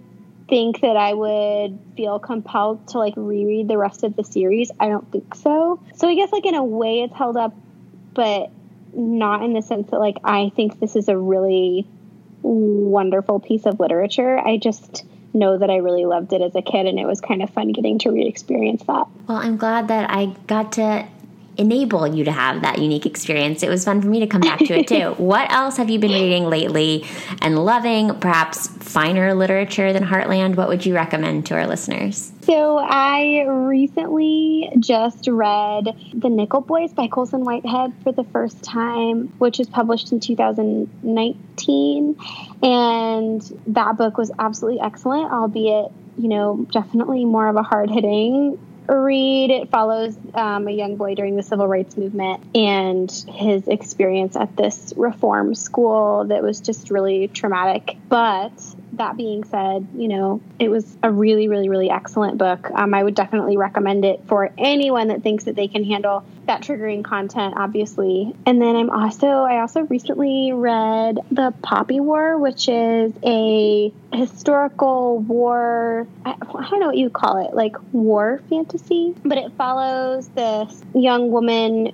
think 0.50 0.82
that 0.82 0.98
I 0.98 1.14
would 1.14 1.80
feel 1.96 2.20
compelled 2.20 2.88
to 2.90 2.98
like 2.98 3.14
reread 3.16 3.68
the 3.68 3.78
rest 3.78 4.04
of 4.04 4.16
the 4.16 4.24
series. 4.24 4.72
I 4.80 4.88
don't 4.88 5.10
think 5.12 5.36
so. 5.36 5.80
So 5.96 6.10
I 6.10 6.16
guess 6.16 6.32
like 6.32 6.46
in 6.46 6.56
a 6.56 6.64
way 6.64 7.02
it's 7.02 7.16
held 7.16 7.38
up, 7.38 7.56
but 8.14 8.52
not 8.94 9.44
in 9.44 9.54
the 9.54 9.62
sense 9.62 9.92
that 9.92 10.00
like 10.00 10.18
I 10.24 10.52
think 10.56 10.80
this 10.80 10.96
is 10.96 11.08
a 11.08 11.18
really 11.18 11.88
wonderful 12.42 13.40
piece 13.40 13.66
of 13.66 13.80
literature. 13.80 14.40
I 14.40 14.58
just 14.58 15.06
know 15.34 15.58
that 15.58 15.70
I 15.70 15.78
really 15.78 16.06
loved 16.06 16.34
it 16.34 16.42
as 16.42 16.56
a 16.56 16.62
kid 16.62 16.88
and 16.88 17.00
it 17.00 17.06
was 17.06 17.22
kind 17.22 17.44
of 17.44 17.50
fun 17.52 17.72
getting 17.72 18.00
to 18.00 18.12
re 18.12 18.26
experience 18.26 18.84
that. 18.88 19.08
Well, 19.28 19.38
I'm 19.38 19.58
glad 19.58 19.88
that 19.90 20.10
I 20.10 20.36
got 20.48 20.72
to 20.74 21.08
enable 21.60 22.08
you 22.08 22.24
to 22.24 22.32
have 22.32 22.62
that 22.62 22.80
unique 22.80 23.06
experience. 23.06 23.62
It 23.64 23.70
was 23.70 23.84
fun 23.84 24.02
for 24.02 24.08
me 24.08 24.22
to 24.22 24.28
come 24.28 24.40
back 24.42 24.60
to 24.60 24.80
it 24.80 24.88
too. 24.88 25.14
what 25.18 25.52
else 25.52 25.76
have 25.78 25.90
you 25.90 26.00
been 26.00 26.14
reading 26.14 26.46
lately 26.46 27.06
and 27.42 27.64
loving? 27.66 28.16
Perhaps 28.16 28.68
finer 28.68 29.34
literature 29.34 29.92
than 29.92 30.04
Heartland? 30.04 30.56
What 30.56 30.70
would 30.70 30.86
you 30.86 30.96
recommend 30.96 31.46
to 31.48 31.56
our 31.56 31.68
listeners? 31.68 32.32
So 32.44 32.78
I 32.78 33.46
recently 33.48 34.72
just 34.80 35.28
read 35.28 35.94
The 36.14 36.30
Nickel 36.30 36.62
Boys 36.62 36.94
by 36.94 37.08
Colson 37.08 37.44
Whitehead 37.44 37.94
for 38.04 38.14
the 38.14 38.24
first 38.24 38.64
time, 38.64 39.28
which 39.38 39.60
was 39.60 39.68
published 39.68 40.14
in 40.14 40.22
2019. 40.22 42.18
And 42.64 43.60
that 43.68 43.98
book 43.98 44.18
was 44.18 44.32
absolutely 44.40 44.80
excellent, 44.80 45.32
albeit, 45.32 45.92
you 46.18 46.30
know, 46.30 46.66
definitely 46.72 47.26
more 47.26 47.48
of 47.48 47.58
a 47.58 47.64
hard 47.64 47.90
hitting 47.92 48.58
read. 48.90 49.52
It 49.52 49.70
follows 49.70 50.18
um, 50.34 50.68
a 50.68 50.72
young 50.72 50.96
boy 50.96 51.16
during 51.16 51.36
the 51.36 51.44
civil 51.44 51.68
rights 51.68 51.98
movement 51.98 52.44
and 52.56 53.12
his 53.30 53.68
experience 53.68 54.36
at 54.36 54.56
this 54.56 54.94
reform 54.98 55.56
school 55.56 56.26
that 56.26 56.44
was 56.44 56.60
just 56.60 56.90
really 56.90 57.28
traumatic. 57.28 57.98
But 58.08 58.52
that 58.94 59.18
being 59.18 59.44
said, 59.44 59.88
you 59.96 60.08
know, 60.08 60.42
it 60.60 60.70
was 60.70 60.98
a 61.04 61.12
really, 61.12 61.48
really, 61.48 61.70
really 61.70 61.90
excellent 61.90 62.38
book. 62.38 62.70
Um, 62.72 62.94
I 62.94 63.04
would 63.04 63.16
definitely 63.16 63.58
recommend 63.58 64.06
it 64.06 64.22
for 64.28 64.52
anyone 64.58 65.10
that 65.10 65.24
thinks 65.24 65.46
that 65.46 65.56
they 65.56 65.68
can 65.68 65.84
handle 65.84 66.24
that 66.46 66.62
triggering 66.62 67.04
content, 67.04 67.54
obviously. 67.58 68.34
And 68.46 68.62
then 68.62 68.76
I'm 68.76 68.90
also, 68.90 69.28
I 69.28 69.62
also 69.62 69.82
recently 69.82 70.52
read 70.52 71.20
The 71.32 71.54
Poppy 71.62 72.00
War, 72.00 72.38
which 72.38 72.68
is 72.68 73.14
a 73.24 73.94
historical 74.12 75.20
war, 75.20 76.08
I, 76.26 76.32
I 76.32 76.70
don't 76.70 76.80
know 76.80 76.88
what 76.88 76.98
you 76.98 77.10
call 77.10 77.46
it, 77.46 77.54
like 77.54 77.76
war 77.94 78.42
fantasy, 78.50 79.16
but 79.24 79.38
it 79.38 79.52
follows 79.54 80.28
this 80.30 80.84
young 80.94 81.32
woman 81.32 81.94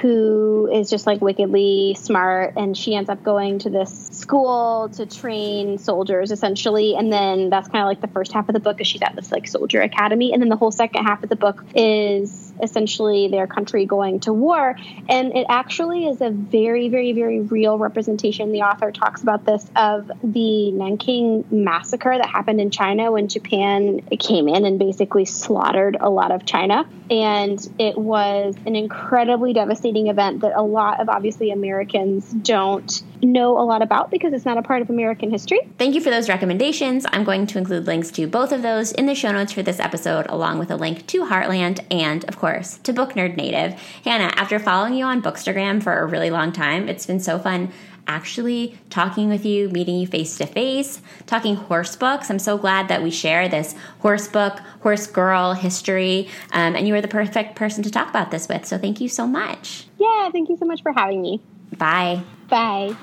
who 0.00 0.68
is 0.72 0.90
just 0.90 1.06
like 1.06 1.20
wickedly 1.20 1.96
smart 1.98 2.54
and 2.56 2.76
she 2.76 2.94
ends 2.94 3.10
up 3.10 3.22
going 3.22 3.58
to 3.58 3.70
this 3.70 4.08
school 4.12 4.88
to 4.90 5.06
train 5.06 5.78
soldiers 5.78 6.30
essentially 6.30 6.94
and 6.94 7.12
then 7.12 7.50
that's 7.50 7.68
kind 7.68 7.82
of 7.82 7.86
like 7.86 8.00
the 8.00 8.08
first 8.08 8.32
half 8.32 8.48
of 8.48 8.52
the 8.52 8.60
book 8.60 8.80
is 8.80 8.86
she's 8.86 9.02
at 9.02 9.14
this 9.16 9.32
like 9.32 9.46
soldier 9.46 9.82
academy 9.82 10.32
and 10.32 10.40
then 10.40 10.48
the 10.48 10.56
whole 10.56 10.70
second 10.70 11.04
half 11.04 11.22
of 11.22 11.28
the 11.28 11.36
book 11.36 11.64
is 11.74 12.52
essentially 12.62 13.28
their 13.28 13.46
country 13.46 13.86
going 13.86 14.20
to 14.20 14.32
war. 14.32 14.76
And 15.08 15.36
it 15.36 15.46
actually 15.48 16.06
is 16.06 16.20
a 16.20 16.30
very, 16.30 16.88
very, 16.88 17.12
very 17.12 17.40
real 17.40 17.76
representation. 17.76 18.52
The 18.52 18.62
author 18.62 18.92
talks 18.92 19.22
about 19.22 19.44
this 19.44 19.68
of 19.74 20.10
the 20.22 20.70
Nanking 20.70 21.44
massacre 21.50 22.16
that 22.16 22.28
happened 22.28 22.60
in 22.60 22.70
China 22.70 23.12
when 23.12 23.28
Japan 23.28 24.00
came 24.18 24.48
in 24.48 24.64
and 24.64 24.78
basically 24.78 25.24
slaughtered 25.24 25.96
a 26.00 26.08
lot 26.08 26.30
of 26.30 26.44
China. 26.46 26.86
And 27.10 27.74
it 27.78 27.98
was 27.98 28.54
an 28.64 28.76
incredibly 28.76 29.52
devastating 29.52 29.71
event 29.82 30.40
that 30.40 30.52
a 30.54 30.62
lot 30.62 31.00
of 31.00 31.08
obviously 31.08 31.50
Americans 31.50 32.30
don't 32.30 33.02
know 33.22 33.58
a 33.58 33.64
lot 33.64 33.82
about 33.82 34.10
because 34.10 34.32
it's 34.32 34.44
not 34.44 34.58
a 34.58 34.62
part 34.62 34.82
of 34.82 34.90
American 34.90 35.30
history. 35.30 35.60
Thank 35.78 35.94
you 35.94 36.00
for 36.00 36.10
those 36.10 36.28
recommendations. 36.28 37.06
I'm 37.12 37.24
going 37.24 37.46
to 37.48 37.58
include 37.58 37.86
links 37.86 38.10
to 38.12 38.26
both 38.26 38.52
of 38.52 38.62
those 38.62 38.92
in 38.92 39.06
the 39.06 39.14
show 39.14 39.32
notes 39.32 39.52
for 39.52 39.62
this 39.62 39.78
episode, 39.78 40.26
along 40.28 40.58
with 40.58 40.70
a 40.70 40.76
link 40.76 41.06
to 41.08 41.24
Heartland 41.24 41.84
and, 41.90 42.24
of 42.24 42.38
course, 42.38 42.78
to 42.78 42.92
Book 42.92 43.12
Nerd 43.12 43.36
Native. 43.36 43.72
Hannah, 44.04 44.32
after 44.36 44.58
following 44.58 44.94
you 44.94 45.04
on 45.04 45.22
Bookstagram 45.22 45.82
for 45.82 46.00
a 46.00 46.06
really 46.06 46.30
long 46.30 46.52
time, 46.52 46.88
it's 46.88 47.06
been 47.06 47.20
so 47.20 47.38
fun 47.38 47.70
actually 48.06 48.78
talking 48.90 49.28
with 49.28 49.44
you, 49.44 49.68
meeting 49.70 49.96
you 49.96 50.06
face 50.06 50.36
to 50.38 50.46
face, 50.46 51.00
talking 51.26 51.56
horse 51.56 51.96
books. 51.96 52.30
I'm 52.30 52.38
so 52.38 52.58
glad 52.58 52.88
that 52.88 53.02
we 53.02 53.10
share 53.10 53.48
this 53.48 53.74
horse 54.00 54.28
book, 54.28 54.58
horse 54.80 55.06
girl 55.06 55.52
history, 55.54 56.28
um, 56.52 56.74
and 56.76 56.86
you 56.86 56.94
were 56.94 57.00
the 57.00 57.08
perfect 57.08 57.56
person 57.56 57.82
to 57.84 57.90
talk 57.90 58.08
about 58.08 58.30
this 58.30 58.48
with. 58.48 58.66
So 58.66 58.78
thank 58.78 59.00
you 59.00 59.08
so 59.08 59.26
much. 59.26 59.86
Yeah, 59.98 60.30
thank 60.30 60.48
you 60.48 60.56
so 60.56 60.66
much 60.66 60.82
for 60.82 60.92
having 60.92 61.22
me. 61.22 61.40
Bye. 61.76 62.22
Bye. 62.48 62.96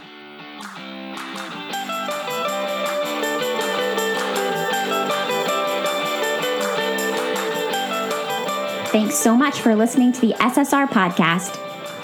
Thanks 8.92 9.16
so 9.16 9.38
much 9.38 9.62
for 9.62 9.76
listening 9.76 10.12
to 10.14 10.22
the 10.22 10.34
SSR 10.34 10.90
podcast. 10.90 11.69